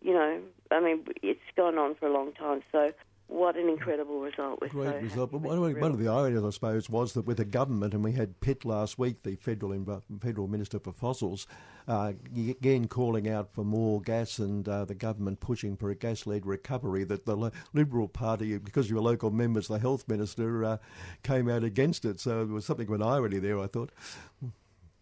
you 0.00 0.12
know, 0.12 0.40
I 0.70 0.80
mean, 0.80 1.04
it's 1.22 1.40
gone 1.56 1.78
on 1.78 1.94
for 1.94 2.06
a 2.06 2.12
long 2.12 2.32
time. 2.32 2.62
So 2.72 2.92
what 3.28 3.56
an 3.56 3.68
incredible 3.68 4.20
result. 4.20 4.60
We're 4.62 4.68
Great 4.68 4.92
so 4.92 4.98
result. 5.00 5.32
But 5.32 5.40
one, 5.42 5.58
of- 5.58 5.80
one 5.80 5.90
of 5.90 5.98
the 5.98 6.08
ironies, 6.08 6.42
I 6.42 6.50
suppose, 6.50 6.88
was 6.88 7.12
that 7.12 7.26
with 7.26 7.36
the 7.36 7.44
government, 7.44 7.92
and 7.92 8.02
we 8.02 8.12
had 8.12 8.40
Pitt 8.40 8.64
last 8.64 8.98
week, 8.98 9.22
the 9.22 9.36
federal 9.36 10.02
federal 10.20 10.48
minister 10.48 10.78
for 10.78 10.92
fossils, 10.92 11.46
uh, 11.86 12.12
again 12.34 12.86
calling 12.88 13.28
out 13.28 13.52
for 13.52 13.64
more 13.64 14.00
gas, 14.00 14.38
and 14.38 14.66
uh, 14.66 14.84
the 14.86 14.94
government 14.94 15.40
pushing 15.40 15.76
for 15.76 15.90
a 15.90 15.94
gas-led 15.94 16.46
recovery. 16.46 17.04
That 17.04 17.26
the 17.26 17.52
Liberal 17.74 18.08
Party, 18.08 18.56
because 18.56 18.88
your 18.88 19.00
local 19.00 19.30
members, 19.30 19.68
the 19.68 19.78
health 19.78 20.08
minister, 20.08 20.64
uh, 20.64 20.78
came 21.22 21.50
out 21.50 21.64
against 21.64 22.04
it. 22.06 22.20
So 22.20 22.46
there 22.46 22.54
was 22.54 22.64
something 22.64 22.88
of 22.88 22.94
an 22.94 23.02
irony 23.02 23.38
there. 23.38 23.58
I 23.60 23.66
thought. 23.66 23.90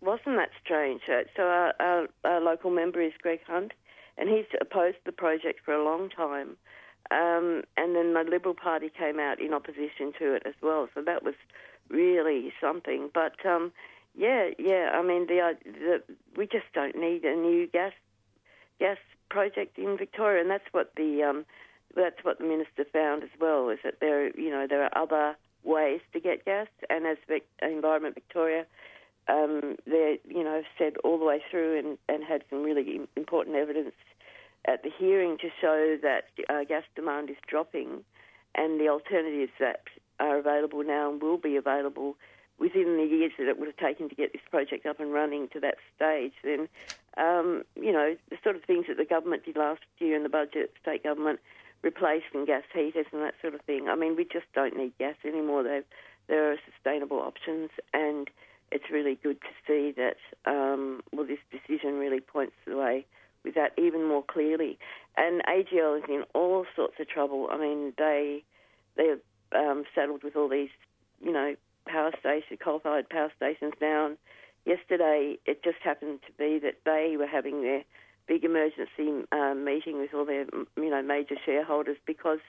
Wasn't 0.01 0.36
that 0.36 0.51
strange? 0.62 1.03
Uh, 1.09 1.22
so 1.36 1.42
our, 1.42 1.74
our, 1.80 2.09
our 2.24 2.40
local 2.40 2.70
member 2.70 3.01
is 3.01 3.12
Greg 3.20 3.40
Hunt, 3.47 3.72
and 4.19 4.29
he's 4.29 4.47
opposed 4.61 4.99
the 5.05 5.12
project 5.12 5.61
for 5.64 5.75
a 5.75 5.85
long 5.85 6.09
time. 6.09 6.57
Um, 7.11 7.62
and 7.77 7.95
then 7.95 8.14
the 8.14 8.25
Liberal 8.29 8.55
Party 8.55 8.91
came 8.91 9.21
out 9.21 9.41
in 9.41 9.55
opposition 9.55 10.12
to 10.19 10.35
it 10.35 10.43
as 10.45 10.55
well. 10.61 10.89
So 10.95 11.03
that 11.03 11.23
was 11.23 11.35
really 11.89 12.53
something. 12.61 13.11
But 13.14 13.45
um, 13.47 13.73
yeah, 14.17 14.51
yeah. 14.59 14.91
I 14.93 15.03
mean, 15.03 15.27
the, 15.27 15.41
uh, 15.41 15.55
the 15.64 16.03
we 16.37 16.47
just 16.47 16.67
don't 16.75 16.97
need 16.97 17.25
a 17.25 17.37
new 17.37 17.69
gas 17.69 17.93
gas 18.81 18.99
project 19.31 19.79
in 19.79 19.97
Victoria, 19.97 20.41
and 20.41 20.51
that's 20.51 20.67
what 20.73 20.93
the 20.97 21.23
um, 21.23 21.45
that's 21.95 22.23
what 22.23 22.39
the 22.39 22.45
minister 22.45 22.85
found 22.93 23.23
as 23.23 23.31
well. 23.41 23.69
Is 23.69 23.79
that 23.85 24.01
there 24.01 24.37
you 24.37 24.51
know 24.51 24.67
there 24.69 24.83
are 24.83 24.99
other 24.99 25.37
ways 25.62 26.01
to 26.12 26.21
get 26.21 26.45
gas, 26.45 26.69
and 26.91 27.07
as 27.07 27.19
Vic, 27.29 27.47
Environment 27.62 28.14
Victoria 28.14 28.67
um, 29.29 29.77
they, 29.87 30.20
you 30.29 30.45
know, 30.45 30.62
said 30.79 30.97
all 31.05 31.18
the 31.18 31.24
way 31.24 31.43
through 31.51 31.79
and, 31.79 31.99
and 32.09 32.24
had 32.24 32.45
some 32.51 32.62
really 32.62 33.01
important 33.16 33.57
evidence 33.57 33.95
at 34.66 34.83
the 34.83 34.91
hearing 34.97 35.39
to 35.39 35.49
show 35.61 35.97
that 36.03 36.24
uh, 36.49 36.64
gas 36.64 36.85
demand 36.95 37.31
is 37.31 37.37
dropping 37.47 38.05
and 38.55 38.81
the 38.81 38.89
alternatives 38.89 39.53
that 39.61 39.83
are 40.18 40.39
available 40.39 40.83
now 40.83 41.11
and 41.11 41.22
will 41.22 41.39
be 41.39 41.57
available 41.57 42.16
within 42.59 42.97
the 42.97 43.05
years 43.05 43.33
that 43.39 43.49
it 43.49 43.59
would 43.59 43.68
have 43.68 43.77
taken 43.77 44.09
to 44.09 44.14
get 44.14 44.33
this 44.33 44.43
project 44.51 44.87
up 44.87 44.99
and 44.99 45.12
running 45.12 45.49
to 45.49 45.61
that 45.61 45.77
stage, 45.95 46.33
then, 46.43 46.68
um, 47.18 47.62
you 47.74 47.93
know, 47.93 48.16
the 48.31 48.37
sort 48.43 48.57
of 48.57 48.64
things 48.64 48.87
that 48.89 48.97
the 48.97 49.05
government 49.05 49.45
did 49.45 49.57
last 49.57 49.83
year 49.99 50.16
in 50.16 50.22
the 50.22 50.29
budget, 50.29 50.72
state 50.81 51.03
government, 51.03 51.39
replacing 51.83 52.47
gas 52.47 52.62
heaters 52.72 53.07
and 53.12 53.20
that 53.22 53.35
sort 53.43 53.55
of 53.55 53.61
thing. 53.62 53.89
I 53.89 53.95
mean, 53.95 54.16
we 54.16 54.24
just 54.24 54.47
don't 54.55 54.77
need 54.77 54.97
gas 54.99 55.16
anymore. 55.24 55.62
There, 55.62 55.83
there 56.29 56.51
are 56.51 56.57
sustainable 56.72 57.18
options, 57.18 57.70
and 57.93 58.29
it's 58.71 58.91
really 58.91 59.19
good 59.23 59.41
to 59.41 59.49
see 59.67 59.95
that, 59.97 60.17
um, 60.51 61.03
well, 61.12 61.27
this 61.27 61.39
decision 61.51 61.95
really 61.95 62.21
points 62.21 62.55
the 62.67 62.77
way 62.77 63.07
with 63.45 63.55
that 63.55 63.73
even 63.79 64.07
more 64.07 64.23
clearly. 64.23 64.79
And 65.17 65.43
AGL 65.47 65.99
is 65.99 66.05
in 66.09 66.25
all 66.35 66.67
sorts 66.75 66.95
of 67.01 67.09
trouble. 67.09 67.49
I 67.51 67.59
mean, 67.59 67.93
they 67.97 68.45
they're 68.97 69.19
um, 69.55 69.85
saddled 69.95 70.25
with 70.25 70.37
all 70.37 70.49
these, 70.49 70.71
you 71.23 71.33
know, 71.33 71.55
power 71.87 72.11
station, 72.19 72.57
coal-fired 72.62 73.09
power 73.09 73.31
stations 73.37 73.75
now. 73.81 74.11
Yesterday, 74.64 75.39
it 75.47 75.62
just 75.62 75.79
happened 75.83 76.21
to 76.27 76.33
be 76.33 76.59
that 76.59 76.79
they 76.85 77.17
were 77.17 77.27
having 77.27 77.62
their 77.62 77.85
big 78.27 78.45
emergency 78.45 79.25
um, 79.31 79.64
meeting 79.64 80.01
with 80.01 80.12
all 80.12 80.25
their, 80.25 80.47
you 80.77 80.91
know, 80.91 81.03
major 81.03 81.37
shareholders 81.45 81.97
because 82.07 82.41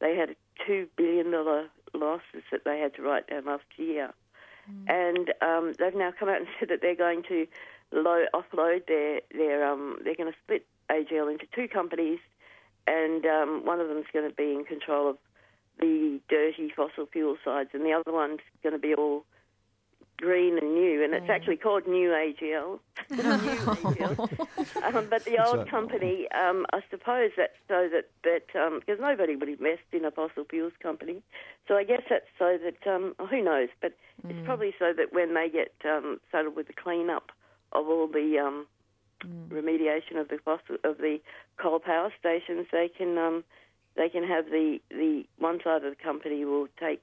they 0.00 0.16
had 0.16 0.30
a 0.30 0.36
two 0.66 0.86
billion 0.96 1.30
dollar 1.30 1.66
losses 1.92 2.42
that 2.50 2.64
they 2.64 2.78
had 2.78 2.94
to 2.94 3.02
write 3.02 3.26
down 3.28 3.44
last 3.44 3.64
year, 3.76 4.12
and 4.86 5.32
um, 5.40 5.74
they've 5.78 5.94
now 5.94 6.12
come 6.18 6.28
out 6.28 6.38
and 6.38 6.46
said 6.58 6.68
that 6.68 6.80
they're 6.82 6.94
going 6.94 7.22
to 7.24 7.46
low, 7.92 8.24
offload 8.34 8.86
their 8.86 9.20
their 9.32 9.66
um, 9.66 9.98
they're 10.04 10.14
going 10.14 10.32
to 10.32 10.38
split 10.44 10.66
AGL 10.90 11.30
into 11.30 11.46
two 11.54 11.68
companies, 11.68 12.18
and 12.86 13.24
um, 13.26 13.64
one 13.64 13.80
of 13.80 13.88
them's 13.88 14.06
going 14.12 14.28
to 14.28 14.34
be 14.34 14.52
in 14.52 14.64
control 14.64 15.10
of 15.10 15.18
the 15.78 16.20
dirty 16.28 16.72
fossil 16.74 17.06
fuel 17.06 17.36
sides, 17.44 17.70
and 17.72 17.84
the 17.84 17.92
other 17.92 18.12
one's 18.12 18.40
going 18.62 18.72
to 18.72 18.78
be 18.78 18.94
all 18.94 19.24
green 20.18 20.58
and 20.58 20.74
new, 20.74 21.02
and 21.02 21.12
Mm. 21.12 21.18
it's 21.18 21.30
actually 21.30 21.56
called 21.56 21.86
New 21.86 22.10
AGL. 22.10 22.80
New 23.10 23.66
AGL. 23.66 24.18
um, 24.84 25.06
but 25.08 25.24
the 25.24 25.38
old 25.38 25.60
So- 25.66 25.70
company, 25.70 26.28
um, 26.32 26.66
I 26.72 26.80
suppose 26.90 27.30
that's 27.36 27.56
so 27.68 27.88
that 27.88 28.10
that 28.24 28.46
because 28.80 29.00
nobody 29.00 29.36
would 29.36 29.48
invest 29.48 29.82
in 29.92 30.04
a 30.04 30.10
fossil 30.10 30.44
fuels 30.44 30.74
company, 30.82 31.22
so 31.66 31.76
I 31.76 31.84
guess 31.84 32.02
that's 32.10 32.26
so 32.38 32.58
that 32.58 32.86
um, 32.86 33.14
who 33.30 33.42
knows, 33.42 33.68
but 33.80 33.92
Mm. 34.26 34.30
it's 34.30 34.44
probably 34.44 34.74
so 34.80 34.92
that 34.92 35.12
when 35.12 35.34
they 35.34 35.48
get 35.48 35.72
um, 35.84 36.18
started 36.28 36.56
with 36.56 36.66
the 36.66 36.72
cleanup 36.72 37.30
of 37.72 37.88
all 37.88 38.06
the 38.08 38.38
um, 38.38 38.66
Mm. 39.24 39.48
remediation 39.48 40.16
of 40.20 40.28
the 40.28 40.38
fossil 40.38 40.76
of 40.84 40.98
the 40.98 41.20
coal 41.56 41.80
power 41.80 42.12
stations, 42.18 42.66
they 42.70 42.88
can 42.88 43.18
um, 43.18 43.42
they 43.96 44.08
can 44.08 44.22
have 44.22 44.46
the 44.46 44.80
the 44.90 45.24
one 45.38 45.58
side 45.62 45.82
of 45.84 45.90
the 45.90 46.02
company 46.10 46.44
will 46.44 46.68
take 46.78 47.00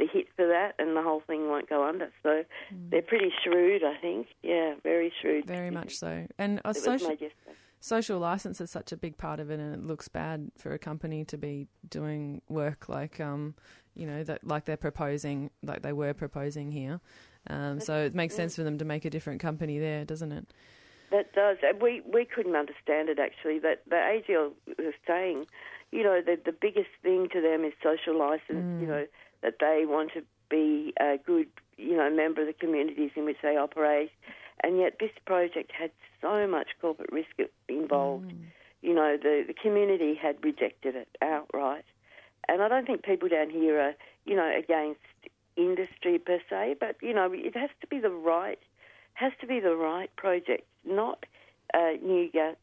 the 0.00 0.06
hit 0.06 0.26
for 0.34 0.46
that, 0.48 0.74
and 0.78 0.96
the 0.96 1.02
whole 1.02 1.22
thing 1.26 1.48
won't 1.48 1.68
go 1.68 1.86
under. 1.86 2.10
So 2.22 2.44
they're 2.90 3.02
pretty 3.02 3.30
shrewd, 3.44 3.84
I 3.84 3.96
think. 4.00 4.28
Yeah, 4.42 4.74
very 4.82 5.12
shrewd. 5.20 5.44
Mm. 5.44 5.48
Very 5.48 5.70
much 5.80 5.96
so. 5.96 6.26
And 6.38 6.60
a 6.64 6.74
social, 6.74 7.16
social 7.80 8.18
license 8.18 8.60
is 8.60 8.70
such 8.70 8.92
a 8.92 8.96
big 8.96 9.18
part 9.18 9.38
of 9.38 9.50
it, 9.50 9.60
and 9.60 9.74
it 9.74 9.84
looks 9.84 10.08
bad 10.08 10.50
for 10.56 10.72
a 10.72 10.78
company 10.78 11.24
to 11.26 11.36
be 11.36 11.68
doing 11.88 12.40
work 12.48 12.88
like, 12.88 13.20
um, 13.20 13.54
you 13.94 14.06
know, 14.06 14.24
that 14.24 14.44
like 14.44 14.64
they're 14.64 14.76
proposing, 14.76 15.50
like 15.62 15.82
they 15.82 15.92
were 15.92 16.14
proposing 16.14 16.72
here. 16.72 17.00
Um, 17.48 17.80
so 17.80 18.04
it 18.04 18.14
makes 18.14 18.34
sense 18.34 18.56
for 18.56 18.62
them 18.62 18.78
to 18.78 18.84
make 18.84 19.04
a 19.04 19.10
different 19.10 19.40
company 19.40 19.78
there, 19.78 20.04
doesn't 20.04 20.32
it? 20.32 20.46
That 21.10 21.32
does. 21.32 21.56
We 21.80 22.02
we 22.02 22.24
couldn't 22.24 22.54
understand 22.54 23.08
it 23.08 23.18
actually. 23.18 23.58
That 23.58 23.82
the 23.88 23.96
AGL 23.96 24.52
was 24.78 24.94
saying, 25.06 25.46
you 25.90 26.04
know, 26.04 26.20
that 26.24 26.44
the 26.44 26.52
biggest 26.52 26.90
thing 27.02 27.28
to 27.32 27.40
them 27.40 27.64
is 27.64 27.72
social 27.82 28.16
license. 28.16 28.80
You 28.80 28.86
know, 28.86 29.06
that 29.42 29.54
they 29.60 29.84
want 29.86 30.12
to 30.14 30.22
be 30.50 30.92
a 31.00 31.18
good, 31.24 31.48
you 31.76 31.96
know, 31.96 32.10
member 32.10 32.42
of 32.42 32.46
the 32.46 32.52
communities 32.52 33.10
in 33.16 33.24
which 33.24 33.38
they 33.42 33.56
operate, 33.56 34.10
and 34.62 34.78
yet 34.78 34.98
this 35.00 35.12
project 35.24 35.72
had 35.72 35.90
so 36.20 36.46
much 36.46 36.68
corporate 36.80 37.10
risk 37.12 37.50
involved. 37.68 38.32
You 38.82 38.94
know, 38.94 39.16
the 39.16 39.44
the 39.46 39.54
community 39.54 40.14
had 40.14 40.42
rejected 40.44 40.96
it 40.96 41.08
outright, 41.22 41.84
and 42.48 42.62
I 42.62 42.68
don't 42.68 42.86
think 42.86 43.02
people 43.02 43.28
down 43.28 43.50
here 43.50 43.80
are, 43.80 43.94
you 44.24 44.36
know, 44.36 44.50
against 44.56 45.00
industry 45.56 46.18
per 46.18 46.40
se, 46.48 46.76
but 46.80 46.96
you 47.02 47.14
know, 47.14 47.30
it 47.32 47.56
has 47.56 47.70
to 47.80 47.86
be 47.86 47.98
the 47.98 48.10
right 48.10 48.58
has 49.14 49.32
to 49.40 49.46
be 49.46 49.60
the 49.60 49.76
right 49.76 50.14
project, 50.16 50.66
not 50.84 51.26
uh, 51.74 51.92
new 52.02 52.30
gas, 52.30 52.56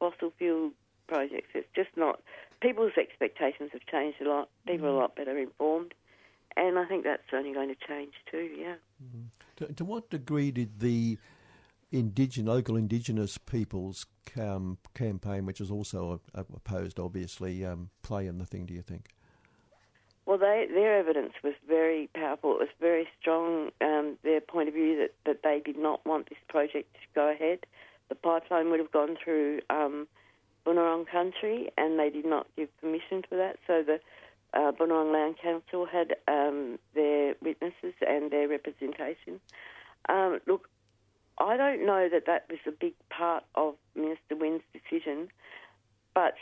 fossil 0.00 0.32
fuel 0.38 0.70
projects. 1.06 1.48
It's 1.54 1.68
just 1.74 1.90
not. 1.96 2.20
People's 2.60 2.92
expectations 2.98 3.70
have 3.72 3.86
changed 3.86 4.20
a 4.20 4.28
lot. 4.28 4.48
People 4.66 4.86
are 4.86 4.90
a 4.90 4.96
lot 4.96 5.14
better 5.14 5.38
informed, 5.38 5.94
and 6.56 6.78
I 6.78 6.84
think 6.86 7.04
that's 7.04 7.22
only 7.32 7.52
going 7.52 7.68
to 7.68 7.76
change 7.86 8.14
too. 8.30 8.48
Yeah. 8.58 8.74
To, 9.56 9.72
to 9.72 9.84
what 9.84 10.10
degree 10.10 10.50
did 10.50 10.80
the 10.80 11.18
indigenous, 11.92 12.48
local 12.48 12.76
indigenous 12.76 13.38
peoples 13.38 14.06
um, 14.40 14.78
campaign, 14.94 15.46
which 15.46 15.60
is 15.60 15.70
also 15.70 16.20
opposed, 16.34 16.98
obviously, 16.98 17.64
um, 17.64 17.90
play 18.02 18.26
in 18.26 18.38
the 18.38 18.46
thing? 18.46 18.66
Do 18.66 18.74
you 18.74 18.82
think? 18.82 19.08
Well, 20.26 20.38
they, 20.38 20.66
their 20.72 20.98
evidence 20.98 21.34
was 21.42 21.52
very 21.68 22.08
powerful. 22.14 22.52
It 22.54 22.60
was 22.60 22.68
very 22.80 23.06
strong. 23.20 23.70
Um, 23.80 24.16
their 24.22 24.40
point 24.40 24.68
of 24.68 24.74
view 24.74 24.96
that, 24.96 25.14
that 25.26 25.42
they 25.42 25.60
did 25.64 25.78
not 25.78 26.04
want 26.06 26.30
this 26.30 26.38
project 26.48 26.94
to 26.94 27.00
go 27.14 27.30
ahead. 27.30 27.60
The 28.08 28.14
pipeline 28.14 28.70
would 28.70 28.80
have 28.80 28.90
gone 28.90 29.16
through 29.22 29.60
um, 29.68 30.08
Bunurong 30.66 31.06
country, 31.06 31.70
and 31.76 31.98
they 31.98 32.08
did 32.08 32.24
not 32.24 32.46
give 32.56 32.74
permission 32.80 33.22
for 33.28 33.36
that. 33.36 33.58
So 33.66 33.82
the 33.82 34.00
uh, 34.54 34.72
Bunurong 34.72 35.12
Land 35.12 35.36
Council 35.42 35.86
had 35.86 36.16
um, 36.28 36.78
their 36.94 37.34
witnesses 37.42 37.94
and 38.06 38.30
their 38.30 38.48
representation. 38.48 39.40
Um, 40.08 40.40
look, 40.46 40.68
I 41.38 41.56
don't 41.56 41.84
know 41.84 42.08
that 42.10 42.26
that 42.26 42.46
was 42.48 42.60
a 42.66 42.70
big 42.70 42.94
part 43.10 43.44
of 43.54 43.74
Minister 43.96 44.36
Wynne's 44.36 44.62
decision, 44.72 45.28
but 46.14 46.34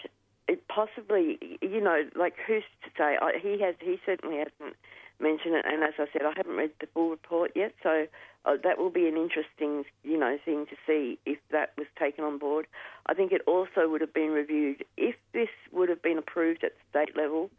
it 0.49 0.69
possibly, 0.69 1.59
you 1.63 1.81
know, 1.81 2.03
like 2.15 2.35
who's 2.47 2.65
to 2.85 2.91
say? 2.99 3.17
I, 3.21 3.33
he 3.41 3.61
has, 3.63 3.75
he 3.81 3.99
certainly 4.05 4.37
hasn't 4.37 4.77
mentioned 5.19 5.55
it. 5.55 5.65
And 5.67 5.83
as 5.83 5.95
I 5.99 6.07
said, 6.13 6.23
I 6.23 6.33
haven't 6.37 6.57
read 6.57 6.73
the 6.81 6.89
full 6.93 7.09
report 7.09 7.53
yet, 7.55 7.73
so 7.83 8.07
uh, 8.45 8.57
that 8.63 8.79
will 8.79 8.91
be 8.91 9.07
an 9.07 9.17
interesting, 9.17 9.85
you 10.03 10.19
know, 10.19 10.37
thing 10.45 10.67
to 10.67 10.77
see 10.87 11.19
if 11.25 11.39
that 11.53 11.73
was 11.79 11.87
taken 11.99 12.25
on 12.25 12.39
board. 12.39 12.67
I 13.07 13.15
think 13.15 13.33
it 13.33 13.43
also 13.47 13.89
would 13.89 14.01
have 14.01 14.13
been 14.13 14.31
reviewed 14.31 14.85
if 14.97 15.15
this 15.33 15.49
would 15.71 15.89
have 15.89 16.03
been 16.03 16.19
approved 16.19 16.65
at 16.65 16.73
state 16.91 17.17
level. 17.17 17.51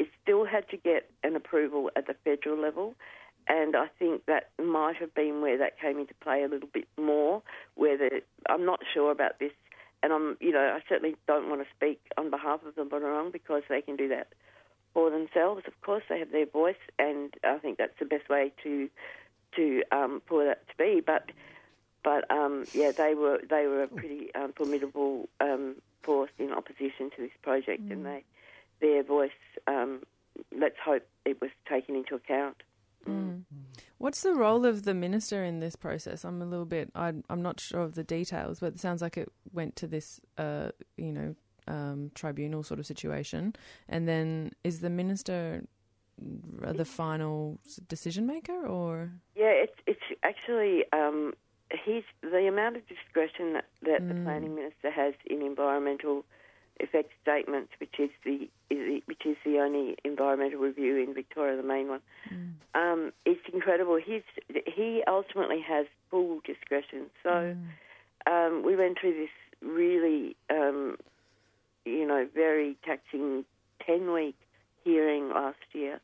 It 0.00 0.08
still 0.22 0.46
had 0.46 0.66
to 0.70 0.78
get 0.78 1.10
an 1.22 1.36
approval 1.36 1.90
at 1.94 2.06
the 2.06 2.14
federal 2.24 2.58
level. 2.58 2.94
And 3.46 3.76
I 3.76 3.86
think 3.98 4.24
that 4.26 4.48
might 4.58 4.96
have 4.96 5.14
been 5.14 5.42
where 5.42 5.58
that 5.58 5.78
came 5.78 5.98
into 5.98 6.14
play 6.22 6.42
a 6.42 6.48
little 6.48 6.68
bit 6.72 6.88
more. 6.98 7.42
Where 7.74 7.98
the, 7.98 8.22
I'm 8.48 8.64
not 8.64 8.80
sure 8.94 9.10
about 9.12 9.38
this, 9.38 9.52
and 10.02 10.12
I'm, 10.12 10.38
you 10.40 10.52
know, 10.52 10.74
I 10.74 10.80
certainly 10.88 11.16
don't 11.26 11.50
want 11.50 11.60
to 11.60 11.68
speak 11.76 12.00
on 12.16 12.30
behalf 12.30 12.60
of 12.64 12.74
the 12.76 12.84
Bunurong 12.84 13.30
because 13.30 13.62
they 13.68 13.82
can 13.82 13.96
do 13.96 14.08
that 14.08 14.28
for 14.94 15.10
themselves. 15.10 15.64
Of 15.66 15.78
course, 15.82 16.04
they 16.08 16.18
have 16.18 16.32
their 16.32 16.46
voice, 16.46 16.82
and 16.98 17.34
I 17.44 17.58
think 17.58 17.76
that's 17.76 17.98
the 17.98 18.06
best 18.06 18.28
way 18.30 18.52
to 18.62 18.88
to 19.56 19.82
um, 19.92 20.22
for 20.26 20.44
that 20.44 20.66
to 20.68 20.76
be. 20.78 21.02
But 21.04 21.30
but 22.02 22.30
um, 22.30 22.64
yeah, 22.72 22.92
they 22.92 23.14
were 23.14 23.40
they 23.50 23.66
were 23.66 23.82
a 23.82 23.88
pretty 23.88 24.34
um, 24.34 24.54
formidable 24.54 25.28
um, 25.40 25.76
force 26.02 26.30
in 26.38 26.52
opposition 26.52 27.10
to 27.16 27.18
this 27.18 27.36
project, 27.42 27.90
and 27.90 28.06
they 28.06 28.24
their 28.80 29.02
voice. 29.02 29.30
Um, 29.66 30.02
let's 30.56 30.76
hope 30.84 31.06
it 31.24 31.40
was 31.40 31.50
taken 31.68 31.94
into 31.94 32.14
account. 32.14 32.62
What's 33.98 34.22
the 34.22 34.34
role 34.34 34.64
of 34.64 34.84
the 34.84 34.94
minister 34.94 35.44
in 35.44 35.60
this 35.60 35.76
process? 35.76 36.24
I'm 36.24 36.40
a 36.40 36.46
little 36.46 36.64
bit, 36.64 36.90
I, 36.94 37.12
I'm 37.28 37.42
not 37.42 37.60
sure 37.60 37.82
of 37.82 37.94
the 37.94 38.02
details, 38.02 38.60
but 38.60 38.68
it 38.74 38.80
sounds 38.80 39.02
like 39.02 39.18
it 39.18 39.30
went 39.52 39.76
to 39.76 39.86
this, 39.86 40.20
uh, 40.38 40.70
you 40.96 41.12
know, 41.12 41.34
um, 41.68 42.10
tribunal 42.14 42.62
sort 42.62 42.80
of 42.80 42.86
situation. 42.86 43.54
And 43.90 44.08
then 44.08 44.52
is 44.64 44.80
the 44.80 44.88
minister 44.88 45.64
the 46.18 46.84
final 46.84 47.58
decision 47.88 48.26
maker, 48.26 48.66
or 48.66 49.10
Yeah, 49.34 49.52
it's 49.52 49.76
it's 49.86 50.20
actually 50.22 50.84
um, 50.92 51.34
he's 51.84 52.04
the 52.22 52.46
amount 52.46 52.76
of 52.76 52.86
discretion 52.88 53.54
that, 53.54 53.66
that 53.82 54.08
the 54.08 54.14
planning 54.22 54.54
minister 54.54 54.90
has 54.90 55.14
in 55.26 55.42
environmental 55.42 56.24
effect 56.80 57.10
statements, 57.22 57.72
which 57.78 57.94
is 57.98 58.10
the, 58.24 58.48
is 58.70 58.78
the 58.78 59.02
which 59.06 59.24
is 59.24 59.36
the 59.44 59.58
only 59.58 59.96
environmental 60.04 60.60
review 60.60 60.96
in 60.96 61.14
Victoria, 61.14 61.56
the 61.56 61.62
main 61.62 61.88
one. 61.88 62.00
Um, 62.74 63.12
it's 63.24 63.40
incredible. 63.52 63.98
He's 64.04 64.22
he 64.66 65.02
ultimately 65.06 65.60
has 65.66 65.86
full 66.10 66.40
discretion. 66.44 67.06
So 67.22 67.56
um, 68.30 68.62
we 68.64 68.76
went 68.76 68.98
through 69.00 69.14
this 69.14 69.30
really, 69.62 70.36
um, 70.50 70.96
you 71.84 72.06
know, 72.06 72.26
very 72.34 72.76
taxing 72.84 73.44
ten 73.86 74.12
week 74.12 74.36
hearing 74.84 75.28
last 75.28 75.58
year 75.72 76.00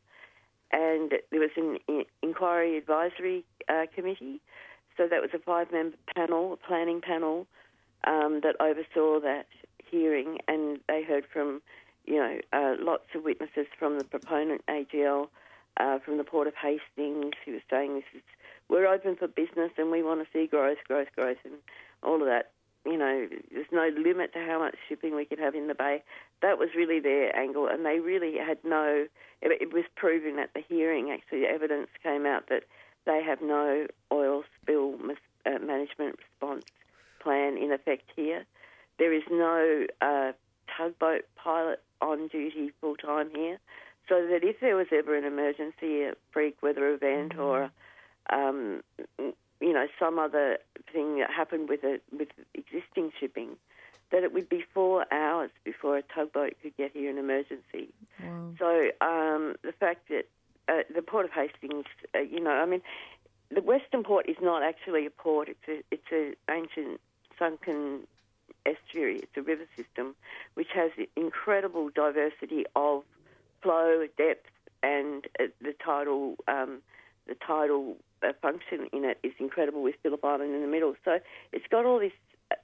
and 0.72 1.12
there 1.30 1.40
was 1.40 1.50
an 1.56 2.04
inquiry 2.22 2.76
advisory 2.76 3.44
uh, 3.68 3.86
committee. 3.94 4.40
So 4.96 5.06
that 5.08 5.20
was 5.20 5.30
a 5.34 5.38
five 5.38 5.70
member 5.72 5.96
panel, 6.14 6.54
a 6.54 6.56
planning 6.56 7.00
panel, 7.00 7.46
um, 8.04 8.40
that 8.42 8.56
oversaw 8.60 9.20
that 9.20 9.46
hearing, 9.90 10.38
and 10.48 10.80
they 10.88 11.02
heard 11.02 11.24
from, 11.32 11.62
you 12.04 12.16
know, 12.16 12.38
uh, 12.52 12.74
lots 12.78 13.06
of 13.14 13.24
witnesses 13.24 13.66
from 13.78 13.98
the 13.98 14.04
proponent 14.04 14.62
AGL, 14.68 15.28
uh, 15.78 15.98
from 15.98 16.18
the 16.18 16.24
Port 16.24 16.46
of 16.46 16.54
Hastings, 16.54 17.34
who 17.44 17.52
was 17.52 17.62
saying 17.70 17.94
this 17.94 18.04
is 18.14 18.22
we're 18.68 18.86
open 18.86 19.16
for 19.16 19.28
business 19.28 19.70
and 19.78 19.90
we 19.90 20.02
want 20.02 20.20
to 20.20 20.26
see 20.32 20.46
growth, 20.46 20.78
growth, 20.86 21.08
growth, 21.14 21.36
and 21.44 21.54
all 22.02 22.20
of 22.20 22.26
that. 22.26 22.50
You 22.84 22.96
know, 22.96 23.28
there's 23.52 23.66
no 23.72 23.90
limit 23.96 24.32
to 24.34 24.38
how 24.38 24.60
much 24.60 24.76
shipping 24.88 25.16
we 25.16 25.24
could 25.24 25.40
have 25.40 25.54
in 25.54 25.66
the 25.66 25.74
bay. 25.74 26.02
That 26.42 26.58
was 26.58 26.68
really 26.76 27.00
their 27.00 27.36
angle, 27.36 27.66
and 27.66 27.84
they 27.84 27.98
really 27.98 28.38
had 28.38 28.58
no. 28.64 29.06
It, 29.42 29.60
it 29.60 29.72
was 29.72 29.84
proven 29.96 30.38
at 30.38 30.54
the 30.54 30.62
hearing. 30.68 31.10
Actually, 31.10 31.40
the 31.40 31.48
evidence 31.48 31.88
came 32.02 32.26
out 32.26 32.48
that 32.48 32.62
they 33.04 33.22
have 33.24 33.40
no 33.42 33.86
oil 34.12 34.44
spill 34.62 34.98
mis- 34.98 35.16
uh, 35.44 35.58
management 35.58 36.18
response 36.18 36.64
plan 37.20 37.56
in 37.56 37.72
effect 37.72 38.10
here. 38.14 38.44
There 38.98 39.12
is 39.12 39.22
no 39.30 39.86
uh, 40.00 40.32
tugboat 40.76 41.24
pilot 41.36 41.82
on 42.00 42.28
duty 42.28 42.72
full 42.80 42.96
time 42.96 43.30
here, 43.34 43.58
so 44.08 44.26
that 44.26 44.42
if 44.42 44.60
there 44.60 44.76
was 44.76 44.86
ever 44.92 45.16
an 45.16 45.24
emergency, 45.24 46.02
a 46.02 46.14
freak 46.32 46.62
weather 46.62 46.92
event, 46.92 47.38
or 47.38 47.70
um, 48.30 48.82
you 49.18 49.72
know 49.72 49.86
some 49.98 50.18
other 50.18 50.58
thing 50.92 51.18
that 51.18 51.30
happened 51.30 51.68
with 51.68 51.80
it 51.84 52.02
with 52.16 52.28
existing 52.54 53.12
shipping, 53.18 53.56
that 54.10 54.22
it 54.22 54.32
would 54.32 54.48
be 54.48 54.64
four 54.72 55.06
hours 55.12 55.50
before 55.64 55.98
a 55.98 56.02
tugboat 56.02 56.54
could 56.62 56.76
get 56.76 56.92
here 56.92 57.10
in 57.10 57.18
emergency. 57.18 57.88
So 58.58 58.90
um, 59.00 59.56
the 59.62 59.72
fact 59.78 60.08
that 60.08 60.26
uh, 60.68 60.82
the 60.94 61.02
port 61.02 61.24
of 61.24 61.32
Hastings, 61.32 61.84
uh, 62.14 62.20
you 62.20 62.40
know, 62.40 62.50
I 62.50 62.66
mean, 62.66 62.82
the 63.50 63.62
Western 63.62 64.02
Port 64.02 64.28
is 64.28 64.36
not 64.40 64.62
actually 64.62 65.06
a 65.06 65.10
port. 65.10 65.48
It's 65.48 65.68
a 65.68 65.82
it's 65.90 66.12
a 66.12 66.52
ancient 66.52 67.00
sunken 67.38 68.06
estuary. 68.66 69.20
It's 69.20 69.36
a 69.36 69.42
river 69.42 69.66
system 69.76 70.14
which 70.54 70.68
has 70.74 70.90
incredible 71.16 71.90
diversity 71.94 72.64
of 72.74 73.02
flow, 73.62 74.06
depth, 74.18 74.46
and 74.82 75.26
uh, 75.40 75.44
the 75.60 75.74
tidal 75.84 76.36
um, 76.48 76.82
the 77.26 77.34
tidal 77.34 77.96
uh, 78.22 78.32
function 78.40 78.88
in 78.92 79.04
it 79.04 79.18
is 79.22 79.32
incredible 79.38 79.82
with 79.82 79.94
Phillip 80.02 80.24
Island 80.24 80.54
in 80.54 80.60
the 80.60 80.68
middle. 80.68 80.94
So 81.04 81.18
it's 81.52 81.66
got 81.70 81.84
all 81.84 81.98
these 81.98 82.12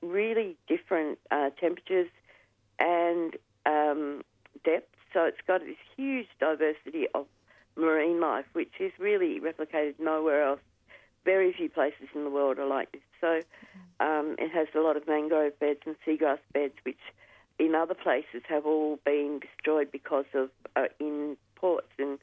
really 0.00 0.56
different 0.68 1.18
uh, 1.30 1.50
temperatures 1.60 2.08
and 2.78 3.36
um, 3.66 4.22
depth. 4.64 4.94
So 5.12 5.24
it's 5.24 5.40
got 5.46 5.60
this 5.60 5.76
huge 5.96 6.28
diversity 6.40 7.06
of 7.14 7.26
marine 7.76 8.20
life, 8.20 8.46
which 8.52 8.72
is 8.80 8.92
really 8.98 9.40
replicated 9.40 9.94
nowhere 9.98 10.44
else. 10.44 10.60
Very 11.24 11.52
few 11.52 11.68
places 11.68 12.08
in 12.14 12.24
the 12.24 12.30
world 12.30 12.58
are 12.58 12.66
like 12.66 12.92
this. 12.92 13.02
So 13.20 13.40
um, 14.00 14.36
it 14.38 14.50
has 14.50 14.66
a 14.74 14.80
lot 14.80 14.96
of 14.96 15.06
mangrove 15.06 15.58
beds 15.58 15.80
and 15.86 15.96
seagrass 16.06 16.38
beds, 16.52 16.74
which 16.82 16.98
in 17.58 17.74
other 17.74 17.94
places 17.94 18.42
have 18.48 18.66
all 18.66 18.98
been 19.04 19.40
destroyed 19.40 19.92
because 19.92 20.24
of 20.34 20.50
uh, 20.74 20.86
in 20.98 21.36
ports 21.54 21.92
and 21.98 22.18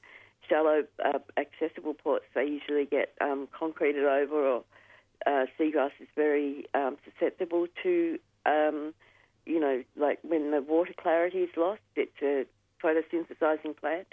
shallow 0.50 0.84
uh, 1.06 1.20
accessible 1.38 1.93
ports. 1.93 2.26
They 2.34 2.45
usually 2.45 2.86
get 2.86 3.14
um, 3.22 3.47
concreted 3.58 4.04
over, 4.04 4.36
or 4.36 4.64
uh, 5.26 5.45
seagrass 5.58 5.91
is 6.00 6.08
very 6.16 6.66
um, 6.74 6.97
susceptible 7.06 7.68
to, 7.84 8.20
um, 8.45 8.93
you 9.45 9.60
know, 9.60 9.84
like 9.95 10.20
when 10.24 10.52
the 10.52 10.62
water 10.62 10.93
clarity 11.02 11.39
is 11.39 11.50
lost. 11.56 11.82
It's 11.95 12.12
a 12.22 12.45
photosynthesizing 12.84 13.78
plant, 13.78 14.08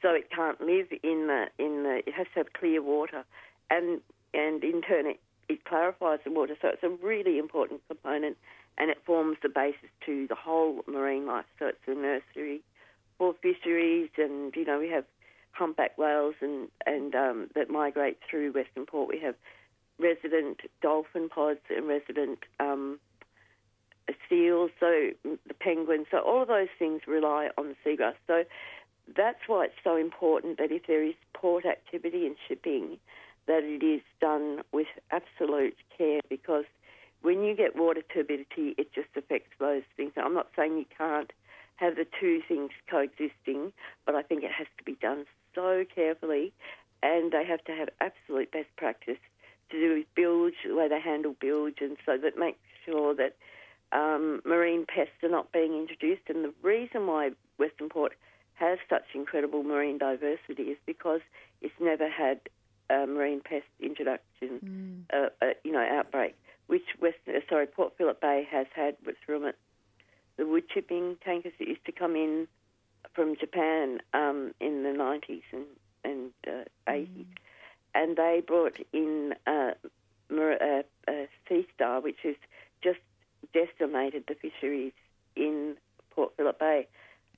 so 0.00 0.10
it 0.10 0.30
can't 0.30 0.60
live 0.60 0.86
in 1.02 1.26
the 1.26 1.46
in 1.58 1.82
the. 1.82 2.02
It 2.06 2.14
has 2.14 2.26
to 2.34 2.40
have 2.40 2.52
clear 2.52 2.82
water, 2.82 3.24
and 3.70 4.00
and 4.34 4.62
in 4.64 4.82
turn 4.82 5.06
it, 5.06 5.20
it 5.48 5.64
clarifies 5.64 6.20
the 6.24 6.30
water. 6.30 6.56
So 6.60 6.68
it's 6.68 6.82
a 6.82 6.90
really 7.04 7.38
important 7.38 7.80
component, 7.88 8.36
and 8.78 8.90
it 8.90 8.98
forms 9.04 9.38
the 9.42 9.48
basis 9.48 9.90
to 10.06 10.26
the 10.26 10.34
whole 10.34 10.82
marine 10.86 11.26
life. 11.26 11.44
So 11.58 11.66
it's 11.66 11.78
a 11.86 11.94
nursery 11.94 12.62
for 13.18 13.34
fisheries, 13.42 14.10
and 14.16 14.54
you 14.56 14.64
know 14.64 14.78
we 14.78 14.88
have 14.88 15.04
humpback 15.52 15.96
whales 15.98 16.34
and 16.40 16.68
and 16.86 17.14
um, 17.14 17.48
that 17.54 17.70
migrate 17.70 18.18
through 18.28 18.52
Western 18.52 18.86
Port. 18.86 19.08
We 19.08 19.20
have 19.20 19.34
resident 19.98 20.60
dolphin 20.80 21.28
pods 21.28 21.60
and 21.68 21.86
resident 21.86 22.40
um, 22.58 22.98
seals, 24.28 24.70
so 24.80 25.10
the 25.24 25.54
penguins. 25.60 26.06
So 26.10 26.18
all 26.18 26.42
of 26.42 26.48
those 26.48 26.68
things 26.78 27.02
rely 27.06 27.50
on 27.58 27.68
the 27.68 27.76
seagrass. 27.84 28.14
So 28.26 28.44
that's 29.16 29.40
why 29.46 29.66
it's 29.66 29.74
so 29.84 29.96
important 29.96 30.58
that 30.58 30.72
if 30.72 30.86
there 30.86 31.04
is 31.04 31.14
port 31.34 31.66
activity 31.66 32.26
and 32.26 32.36
shipping, 32.48 32.98
that 33.46 33.64
it 33.64 33.84
is 33.84 34.02
done 34.20 34.62
with 34.72 34.86
absolute 35.10 35.76
care 35.96 36.20
because 36.28 36.64
when 37.22 37.44
you 37.44 37.54
get 37.54 37.76
water 37.76 38.02
turbidity, 38.12 38.74
it 38.76 38.92
just 38.92 39.08
affects 39.16 39.52
those 39.58 39.82
things. 39.96 40.12
I'm 40.16 40.34
not 40.34 40.48
saying 40.56 40.76
you 40.76 40.86
can't 40.96 41.32
have 41.76 41.96
the 41.96 42.06
two 42.20 42.42
things 42.46 42.70
coexisting, 42.90 43.72
but 44.04 44.14
I 44.14 44.22
think 44.22 44.42
it 44.42 44.50
has 44.50 44.66
to 44.78 44.84
be 44.84 44.96
done 45.00 45.24
so 45.54 45.84
carefully, 45.94 46.52
and 47.02 47.32
they 47.32 47.44
have 47.44 47.64
to 47.64 47.72
have 47.72 47.88
absolute 48.00 48.50
best 48.52 48.68
practice 48.76 49.18
to 49.70 49.80
do 49.80 49.94
with 49.94 50.06
bilge, 50.14 50.54
the 50.66 50.74
way 50.74 50.88
they 50.88 51.00
handle 51.00 51.34
bilge, 51.40 51.78
and 51.80 51.96
so 52.04 52.18
that 52.18 52.38
makes 52.38 52.58
sure 52.84 53.14
that 53.14 53.36
um, 53.92 54.40
marine 54.44 54.86
pests 54.86 55.22
are 55.22 55.28
not 55.28 55.52
being 55.52 55.74
introduced. 55.74 56.22
And 56.28 56.44
the 56.44 56.52
reason 56.62 57.06
why 57.06 57.30
Western 57.58 57.88
Port 57.88 58.14
has 58.54 58.78
such 58.88 59.04
incredible 59.14 59.62
marine 59.62 59.98
diversity 59.98 60.64
is 60.64 60.78
because 60.86 61.20
it's 61.60 61.74
never 61.80 62.08
had 62.08 62.40
a 62.92 63.06
marine 63.06 63.40
pest 63.40 63.64
introduction, 63.80 65.06
uh, 65.12 65.28
uh, 65.40 65.46
you 65.64 65.72
know, 65.72 65.86
outbreak, 65.90 66.36
which 66.66 66.82
Western, 67.00 67.36
uh, 67.36 67.40
sorry, 67.48 67.66
Port 67.66 67.94
Phillip 67.96 68.20
Bay 68.20 68.46
has 68.50 68.66
had 68.74 68.96
with 69.04 69.16
Rumet. 69.28 69.54
The 70.36 70.46
wood 70.46 70.64
chipping 70.68 71.16
tankers 71.24 71.52
that 71.58 71.68
used 71.68 71.84
to 71.86 71.92
come 71.92 72.16
in 72.16 72.48
from 73.14 73.36
Japan 73.38 74.00
um, 74.14 74.52
in 74.60 74.82
the 74.82 74.90
90s 74.90 75.42
and, 75.52 75.66
and 76.04 76.30
uh, 76.46 76.90
80s. 76.90 77.26
And 77.94 78.16
they 78.16 78.42
brought 78.46 78.76
in 78.92 79.34
uh, 79.46 79.72
uh, 80.30 80.82
uh, 81.08 81.12
Sea 81.48 81.66
Star, 81.74 82.00
which 82.00 82.18
has 82.22 82.36
just 82.82 83.00
decimated 83.52 84.24
the 84.28 84.34
fisheries 84.34 84.92
in 85.36 85.76
Port 86.10 86.32
Phillip 86.36 86.58
Bay. 86.58 86.86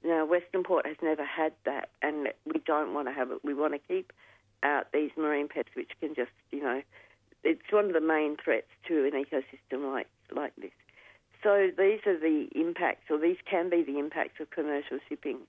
Now, 0.05 0.27
Western 0.27 0.63
Port 0.63 0.87
has 0.87 0.97
never 1.03 1.25
had 1.25 1.53
that, 1.65 1.89
and 2.03 2.29
we 2.45 2.61
don't 2.67 2.93
want 2.93 3.09
to 3.09 3.15
have 3.15 3.31
it. 3.31 3.39
We 3.43 3.55
want 3.55 3.73
to 3.73 3.79
keep 3.79 4.13
out 4.63 4.93
these 4.93 5.11
marine 5.17 5.49
pests, 5.49 5.73
which 5.75 5.91
can 6.01 6.15
just, 6.15 6.31
you 6.51 6.63
know, 6.63 6.83
it's 7.43 7.61
one 7.71 7.87
of 7.87 7.93
the 7.93 8.01
main 8.01 8.37
threats 8.43 8.69
to 8.89 9.05
an 9.05 9.13
ecosystem 9.13 9.93
like 9.93 10.09
like 10.35 10.55
this. 10.57 10.71
So 11.43 11.71
these 11.77 12.01
are 12.07 12.19
the 12.19 12.49
impacts, 12.55 13.11
or 13.11 13.19
these 13.19 13.37
can 13.49 13.69
be 13.69 13.83
the 13.83 13.99
impacts 13.99 14.41
of 14.41 14.51
commercial 14.51 14.99
shipping. 15.09 15.41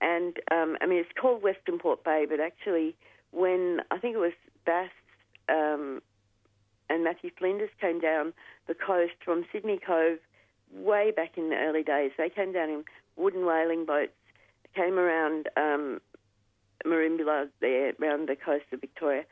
And 0.00 0.36
um, 0.52 0.76
I 0.80 0.86
mean, 0.86 0.98
it's 0.98 1.10
called 1.20 1.42
Western 1.42 1.78
Port 1.80 2.04
Bay, 2.04 2.26
but 2.28 2.38
actually, 2.38 2.94
when 3.32 3.80
I 3.90 3.98
think 3.98 4.14
it 4.14 4.20
was 4.20 4.32
Bass 4.64 4.90
um, 5.48 6.00
and 6.88 7.02
Matthew 7.02 7.30
Flinders 7.36 7.70
came 7.80 8.00
down 8.00 8.32
the 8.68 8.74
coast 8.74 9.14
from 9.24 9.44
Sydney 9.52 9.80
Cove 9.84 10.18
way 10.72 11.10
back 11.10 11.36
in 11.36 11.50
the 11.50 11.56
early 11.56 11.82
days, 11.82 12.12
they 12.16 12.30
came 12.30 12.52
down 12.52 12.70
in 12.70 12.84
wooden 13.16 13.44
whaling 13.44 13.84
boats, 13.84 14.12
came 14.76 14.96
around 14.96 15.48
um, 15.56 16.00
Merimbula 16.86 17.48
there, 17.60 17.92
around 18.00 18.28
the 18.28 18.36
coast 18.36 18.64
of 18.72 18.80
Victoria, 18.80 19.24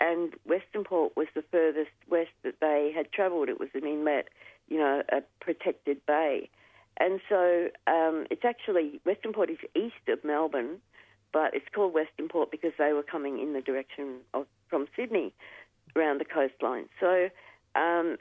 and 0.00 0.34
Western 0.44 0.84
Port 0.84 1.16
was 1.16 1.26
the 1.34 1.42
furthest 1.50 1.90
west 2.08 2.30
that 2.42 2.60
they 2.60 2.92
had 2.94 3.10
travelled. 3.12 3.48
It 3.48 3.58
was 3.58 3.70
an 3.74 3.86
inlet, 3.86 4.28
you 4.68 4.78
know, 4.78 5.02
a 5.10 5.22
protected 5.40 6.04
bay. 6.06 6.50
And 6.98 7.20
so 7.28 7.68
um, 7.86 8.26
it's 8.30 8.44
actually, 8.44 9.00
Western 9.04 9.32
Port 9.32 9.50
is 9.50 9.58
east 9.74 10.08
of 10.08 10.22
Melbourne, 10.24 10.80
but 11.32 11.54
it's 11.54 11.66
called 11.74 11.94
Western 11.94 12.28
Port 12.28 12.50
because 12.50 12.72
they 12.78 12.92
were 12.92 13.02
coming 13.02 13.40
in 13.40 13.52
the 13.52 13.60
direction 13.60 14.18
of 14.34 14.46
from 14.68 14.86
Sydney 14.96 15.32
around 15.96 16.20
the 16.20 16.24
coastline. 16.24 16.88
So 17.00 17.28
um, 17.74 18.18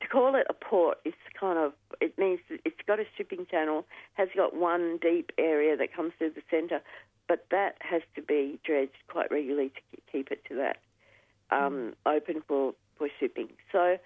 to 0.00 0.08
call 0.08 0.34
it 0.34 0.46
a 0.48 0.54
port 0.54 0.98
is 1.04 1.14
kind 1.38 1.58
of, 1.58 1.72
it 2.00 2.18
means 2.18 2.40
it's 2.48 2.80
got 2.86 3.00
a 3.00 3.04
shipping 3.16 3.46
channel, 3.50 3.86
has 4.14 4.28
got 4.34 4.56
one 4.56 4.98
deep 5.00 5.32
area 5.38 5.76
that 5.76 5.94
comes 5.94 6.12
through 6.18 6.30
the 6.30 6.42
centre, 6.50 6.80
but 7.28 7.46
that 7.50 7.76
has 7.80 8.02
to 8.16 8.22
be 8.22 8.58
dredged 8.64 8.96
quite 9.08 9.30
regularly 9.30 9.68
to 9.70 10.00
keep 10.10 10.30
it 10.30 10.44
to 10.48 10.54
that 10.56 10.78
um, 11.50 11.94
open 12.06 12.42
for, 12.46 12.74
for 12.96 13.08
shipping. 13.18 13.48
So, 13.72 13.98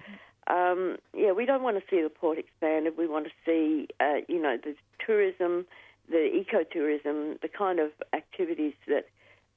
um, 0.47 0.97
yeah, 1.17 1.33
we 1.33 1.47
don't 1.47 1.63
want 1.63 1.79
to 1.79 1.83
see 1.89 2.03
the 2.03 2.11
port 2.11 2.39
expanded. 2.39 2.95
We 2.99 3.07
want 3.07 3.27
to 3.27 3.33
see, 3.47 3.89
uh, 4.01 4.21
you 4.29 4.43
know, 4.43 4.59
the 4.63 4.75
tourism, 5.05 5.67
the 6.11 6.29
ecotourism, 6.45 7.41
the 7.41 7.49
kind 7.49 7.79
of 7.79 7.91
activities 8.13 8.75
that 8.89 9.07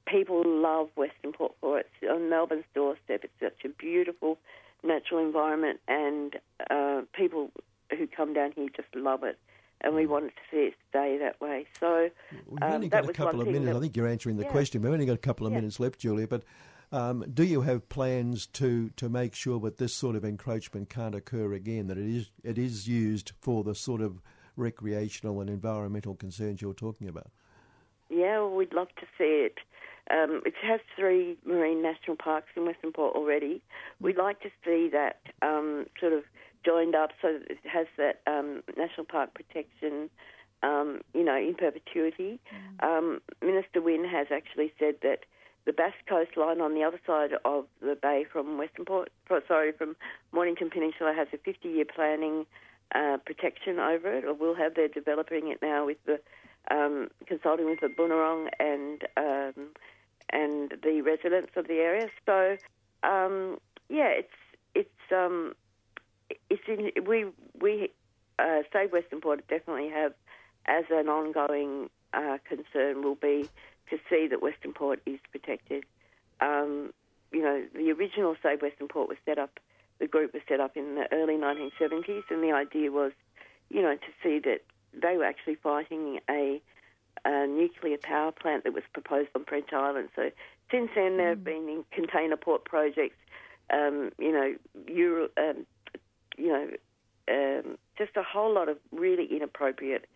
people 0.06 0.42
love 0.46 0.88
Western 0.96 1.32
Port 1.32 1.52
for. 1.60 1.80
It's 1.80 1.88
on 2.10 2.30
Melbourne's 2.30 2.64
doorstep. 2.74 3.24
It's 3.24 3.32
such 3.40 3.64
a 3.64 3.68
beautiful 3.68 4.38
natural 4.82 5.24
environment, 5.24 5.80
and 5.88 6.36
uh, 6.70 7.02
people 7.14 7.50
who 7.96 8.06
come 8.06 8.32
down 8.34 8.52
here 8.54 8.68
just 8.74 8.88
love 8.94 9.22
it. 9.24 9.38
And 9.80 9.94
we 9.94 10.06
wanted 10.06 10.30
to 10.30 10.42
see 10.50 10.56
it 10.68 10.74
stay 10.90 11.18
that 11.18 11.40
way. 11.40 11.64
So 11.78 12.08
We've 12.48 12.62
um, 12.62 12.72
only 12.72 12.88
that 12.88 13.02
got 13.02 13.10
a 13.10 13.12
couple 13.12 13.40
of 13.40 13.46
minutes. 13.46 13.66
that- 13.66 13.76
I 13.76 13.80
think 13.80 13.96
you're 13.96 14.08
answering 14.08 14.36
the 14.36 14.42
Yeah. 14.42 14.50
question. 14.50 14.82
We've 14.82 14.92
only 14.92 15.06
got 15.06 15.12
a 15.12 15.18
couple 15.18 15.46
of 15.46 15.52
Yeah. 15.52 15.58
minutes 15.60 15.78
left, 15.78 16.00
Julia. 16.00 16.26
But 16.26 16.42
um, 16.90 17.24
do 17.32 17.44
you 17.44 17.60
have 17.60 17.88
plans 17.88 18.46
to, 18.54 18.90
to 18.96 19.08
make 19.08 19.36
sure 19.36 19.60
that 19.60 19.76
this 19.76 19.94
sort 19.94 20.16
of 20.16 20.24
encroachment 20.24 20.90
can't 20.90 21.14
occur 21.14 21.52
again? 21.52 21.86
That 21.86 21.96
it 21.96 22.06
is 22.08 22.30
it 22.42 22.58
is 22.58 22.88
used 22.88 23.32
for 23.40 23.62
the 23.62 23.74
sort 23.76 24.00
of 24.00 24.20
recreational 24.56 25.40
and 25.40 25.48
environmental 25.48 26.16
concerns 26.16 26.60
you're 26.60 26.74
talking 26.74 27.06
about? 27.08 27.30
Yeah, 28.10 28.38
well, 28.40 28.50
we'd 28.56 28.72
love 28.72 28.88
to 28.96 29.06
see 29.16 29.44
it. 29.46 29.58
Um, 30.10 30.42
it 30.46 30.54
has 30.62 30.80
three 30.96 31.36
marine 31.44 31.82
national 31.82 32.16
parks 32.16 32.48
in 32.56 32.64
Western 32.64 32.92
Port 32.92 33.14
already. 33.14 33.62
We'd 34.00 34.16
like 34.16 34.40
to 34.40 34.50
see 34.64 34.88
that 34.92 35.20
um, 35.42 35.86
sort 36.00 36.12
of 36.12 36.24
joined 36.64 36.94
up 36.94 37.10
so 37.20 37.38
that 37.38 37.50
it 37.50 37.58
has 37.64 37.86
that 37.96 38.20
um, 38.26 38.62
national 38.76 39.06
park 39.06 39.34
protection, 39.34 40.10
um, 40.62 41.00
you 41.14 41.24
know, 41.24 41.36
in 41.36 41.54
perpetuity. 41.54 42.40
Um, 42.80 43.20
Minister 43.42 43.80
Wynne 43.80 44.08
has 44.08 44.28
actually 44.32 44.72
said 44.78 44.96
that 45.02 45.20
the 45.66 45.72
Bass 45.72 45.92
coastline 46.08 46.60
on 46.60 46.74
the 46.74 46.82
other 46.82 47.00
side 47.06 47.32
of 47.44 47.66
the 47.80 47.94
bay 48.00 48.24
from 48.30 48.56
Western 48.56 48.86
Port, 48.86 49.10
sorry, 49.46 49.72
from 49.72 49.96
Mornington 50.32 50.70
Peninsula 50.70 51.12
has 51.14 51.28
a 51.32 51.36
50-year 51.36 51.84
planning 51.94 52.46
uh, 52.94 53.18
protection 53.24 53.78
over 53.78 54.10
it, 54.16 54.24
or 54.24 54.32
will 54.32 54.54
have. 54.54 54.74
They're 54.74 54.88
developing 54.88 55.48
it 55.48 55.58
now 55.60 55.84
with 55.84 55.98
the 56.06 56.20
um, 56.70 57.08
consulting 57.26 57.66
with 57.66 57.80
the 57.80 57.88
Bunurong 57.88 58.48
and 58.58 59.02
um, 59.16 59.68
and 60.30 60.74
the 60.82 61.02
residents 61.02 61.52
of 61.56 61.66
the 61.66 61.74
area. 61.74 62.08
So 62.26 62.56
um, 63.02 63.58
yeah, 63.88 64.08
it's 64.08 64.32
it's 64.74 65.12
um, 65.12 65.54
it's 66.50 66.62
in, 66.66 67.04
we 67.04 67.26
we 67.60 67.90
uh, 68.38 68.62
Save 68.72 68.92
Western 68.92 69.20
Port 69.20 69.46
definitely 69.48 69.88
have 69.88 70.12
as 70.66 70.84
an 70.90 71.08
ongoing 71.08 71.88
uh, 72.12 72.38
concern 72.46 73.02
will 73.02 73.14
be 73.14 73.48
to 73.90 73.98
see 74.08 74.26
that 74.28 74.42
Western 74.42 74.72
Port 74.72 75.00
is 75.06 75.18
protected. 75.30 75.84
Um, 76.40 76.92
you 77.32 77.42
know, 77.42 77.64
the 77.74 77.90
original 77.90 78.36
Save 78.42 78.62
Western 78.62 78.88
Port 78.88 79.08
was 79.08 79.18
set 79.24 79.38
up. 79.38 79.58
The 79.98 80.06
group 80.06 80.32
was 80.32 80.42
set 80.48 80.60
up 80.60 80.76
in 80.76 80.94
the 80.94 81.06
early 81.12 81.34
1970s, 81.34 82.22
and 82.30 82.42
the 82.42 82.52
idea 82.52 82.92
was, 82.92 83.12
you 83.70 83.82
know, 83.82 83.94
to 83.94 84.12
see 84.22 84.38
that 84.40 84.60
they 84.94 85.16
were 85.16 85.24
actually 85.24 85.56
fighting 85.56 86.20
a 86.30 86.60
a 87.24 87.46
nuclear 87.46 87.98
power 87.98 88.32
plant 88.32 88.64
that 88.64 88.72
was 88.72 88.82
proposed 88.92 89.28
on 89.34 89.44
French 89.44 89.72
Island. 89.72 90.08
So 90.16 90.30
since 90.70 90.90
then, 90.94 91.16
there 91.16 91.30
have 91.30 91.44
been 91.44 91.68
in 91.68 91.84
container 91.92 92.36
port 92.36 92.64
projects, 92.64 93.16
um, 93.72 94.10
you 94.18 94.32
know, 94.32 94.54
Euro, 94.88 95.28
um, 95.36 95.66
you 96.36 96.48
know, 96.48 96.70
um, 97.28 97.78
just 97.96 98.16
a 98.16 98.22
whole 98.22 98.52
lot 98.52 98.68
of 98.68 98.78
really 98.92 99.26
inappropriate 99.26 100.06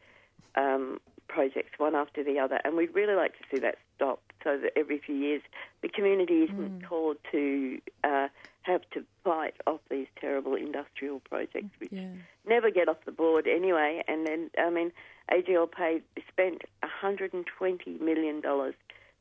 um, 0.55 1.01
projects, 1.29 1.79
one 1.79 1.95
after 1.95 2.23
the 2.23 2.39
other. 2.39 2.61
And 2.65 2.77
we'd 2.77 2.95
really 2.95 3.15
like 3.15 3.33
to 3.33 3.45
see 3.51 3.61
that 3.61 3.77
stop 3.97 4.23
so 4.45 4.59
that 4.59 4.73
every 4.77 4.99
few 4.99 5.15
years 5.15 5.43
the 5.83 5.89
community 5.89 6.45
isn't 6.45 6.87
called 6.89 7.17
to 7.33 7.81
uh, 8.05 8.29
have 8.63 8.83
to 8.93 9.05
fight 9.25 9.55
off 9.67 9.81
these 9.91 10.07
terrible 10.21 10.55
industrial 10.55 11.21
projects, 11.21 11.79
which 11.79 11.93
Yeah. 11.93 12.13
never 12.47 12.71
get 12.71 12.89
off 12.89 13.05
the 13.05 13.13
board 13.13 13.47
anyway. 13.47 14.03
And 14.09 14.27
then, 14.27 14.51
I 14.59 14.71
mean, 14.71 14.93
AGL 15.31 15.67
paid 15.71 16.03
spent 16.29 16.63
120 16.83 17.99
million 17.99 18.41
dollars 18.41 18.75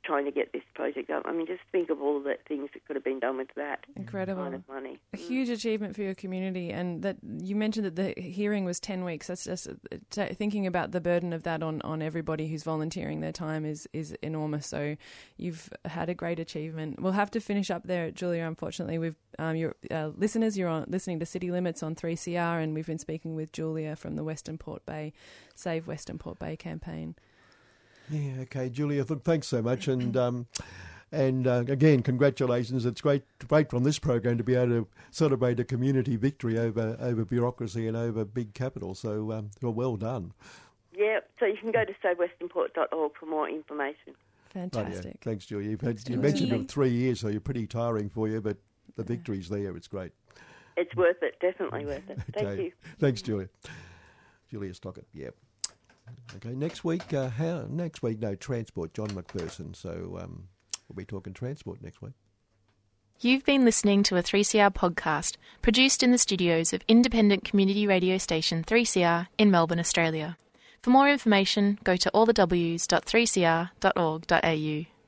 trying 0.04 0.26
to 0.26 0.32
get 0.32 0.52
this 0.52 0.64
project 0.74 1.10
up. 1.10 1.24
I 1.26 1.32
mean, 1.32 1.46
just 1.46 1.62
think 1.72 1.90
of 1.90 2.02
all 2.02 2.20
the 2.22 2.36
things 2.48 2.70
that 2.74 2.86
could 2.86 2.96
have 2.96 3.04
been 3.04 3.20
done 3.20 3.38
with 3.38 3.50
that 3.56 3.86
Incredible. 3.96 4.42
kind 4.44 4.56
of 4.56 4.68
money. 4.68 5.00
A 5.14 5.18
huge 5.18 5.50
achievement 5.50 5.96
for 5.96 6.02
your 6.02 6.16
community, 6.16 6.72
and 6.72 7.02
that 7.04 7.18
you 7.24 7.56
mentioned 7.56 7.86
that 7.86 7.96
the 7.96 8.20
hearing 8.22 8.66
was 8.66 8.80
ten 8.80 9.04
weeks. 9.04 9.28
That's 9.28 9.44
just 9.46 9.68
uh, 9.68 9.74
t- 10.10 10.34
thinking 10.34 10.66
about 10.66 10.92
the 10.92 11.02
burden 11.02 11.34
of 11.34 11.44
that 11.44 11.62
on, 11.62 11.82
on 11.84 12.02
everybody 12.02 12.48
who's 12.48 12.64
volunteering 12.64 13.22
their 13.22 13.32
time 13.32 13.66
is 13.66 13.88
is 13.94 14.14
enormous. 14.22 14.68
So 14.68 14.96
you've 15.38 15.70
had 15.86 16.10
a 16.10 16.14
great 16.14 16.40
achievement. 16.40 17.02
We'll 17.02 17.12
have 17.14 17.32
to 17.32 17.40
finish 17.40 17.70
up 17.70 17.84
there, 17.86 18.12
Julia. 18.12 18.46
Unfortunately, 18.46 18.98
we've 18.98 19.18
um, 19.40 19.56
your 19.56 19.76
uh, 19.92 20.12
listeners. 20.16 20.58
You're 20.58 20.70
on 20.70 20.86
listening 20.88 21.20
to 21.20 21.26
City 21.26 21.52
Limits 21.52 21.84
on 21.84 21.96
three 21.96 22.16
CR, 22.18 22.32
and 22.60 22.74
we've 22.74 22.88
been 22.88 23.00
speaking 23.00 23.36
with 23.36 23.52
Julia 23.52 23.96
from 23.96 24.16
the 24.16 24.24
Western 24.24 24.58
Port 24.58 24.86
Bay 24.86 25.14
Save 25.56 25.88
Western 25.88 26.18
Port 26.18 26.40
Bay 26.40 26.56
campaign. 26.56 27.16
Yeah, 28.12 28.42
okay, 28.42 28.70
Julia. 28.70 29.04
Th- 29.04 29.22
thanks 29.22 29.48
so 29.48 29.62
much, 29.62 29.88
and 29.88 30.16
um, 30.18 30.48
and 31.12 31.48
uh, 31.48 31.64
again, 31.68 32.04
congratulations. 32.04 32.86
It's 32.86 33.02
great, 33.02 33.24
great 33.48 33.70
from 33.70 33.84
this 33.84 34.00
program 34.00 34.38
to 34.38 34.44
be 34.44 34.56
able 34.56 34.68
to 34.84 34.88
celebrate 35.12 35.60
a 35.60 35.64
community 35.64 36.18
victory 36.18 36.60
over 36.60 36.98
over 37.00 37.24
bureaucracy 37.26 37.88
and 37.88 37.96
over 37.96 38.26
big 38.26 38.54
capital. 38.54 38.94
So, 38.96 39.32
um, 39.32 39.52
well, 39.62 39.74
well 39.74 39.96
done. 39.96 40.34
Yeah, 40.94 41.20
so 41.40 41.46
you 41.46 41.56
can 41.58 41.72
go 41.72 41.86
to 41.86 41.94
savewesternport.org 42.04 43.14
for 43.18 43.26
more 43.26 43.50
information. 43.50 44.14
Rightio. 44.54 44.72
Fantastic. 44.74 45.18
Thanks, 45.24 45.46
Julia. 45.46 45.70
You've 45.70 45.80
had, 45.82 45.98
you 46.00 46.04
Julia. 46.04 46.22
mentioned 46.22 46.52
it 46.52 46.70
three 46.70 46.90
years, 46.90 47.22
so 47.22 47.30
you're 47.30 47.40
pretty 47.40 47.66
tiring 47.66 48.10
for 48.10 48.28
you, 48.28 48.42
but 48.42 48.58
the 48.98 49.04
victory's 49.04 49.48
there. 49.48 49.78
It's 49.78 49.88
great. 49.88 50.12
It's 50.76 50.94
worth 50.96 51.24
it, 51.24 51.36
definitely 51.40 51.86
worth 51.86 52.10
it. 52.10 52.20
Thank 52.34 52.48
Okay. 52.48 52.64
you. 52.66 52.72
Thanks, 53.00 53.22
Julia. 53.22 53.48
Julia 54.50 54.74
Stockett. 54.74 55.08
Yep. 55.14 55.34
Okay. 56.38 56.56
Next 56.56 56.84
week, 56.84 57.14
uh, 57.14 57.30
how? 57.30 57.66
Next 57.70 58.02
week, 58.02 58.20
no 58.20 58.36
transport. 58.36 58.94
John 58.94 59.10
McPherson. 59.10 59.76
So 59.76 60.18
um, 60.22 60.48
we'll 60.88 60.96
be 60.96 61.06
talking 61.06 61.34
transport 61.34 61.82
next 61.82 62.02
week. 62.02 62.14
You've 63.20 63.46
been 63.46 63.66
listening 63.66 64.02
to 64.04 64.18
a 64.18 64.24
3CR 64.24 64.74
podcast 64.74 65.38
produced 65.62 66.02
in 66.02 66.12
the 66.12 66.18
studios 66.18 66.74
of 66.74 66.82
independent 66.88 67.44
community 67.44 67.86
radio 67.86 68.18
station 68.18 68.64
3CR 68.64 69.28
in 69.38 69.52
Melbourne, 69.52 69.80
Australia. 69.80 70.38
For 70.82 70.90
more 70.90 71.08
information, 71.08 71.78
go 71.84 71.96
to 71.98 72.10
allthews.3cr.org.au. 72.16 75.01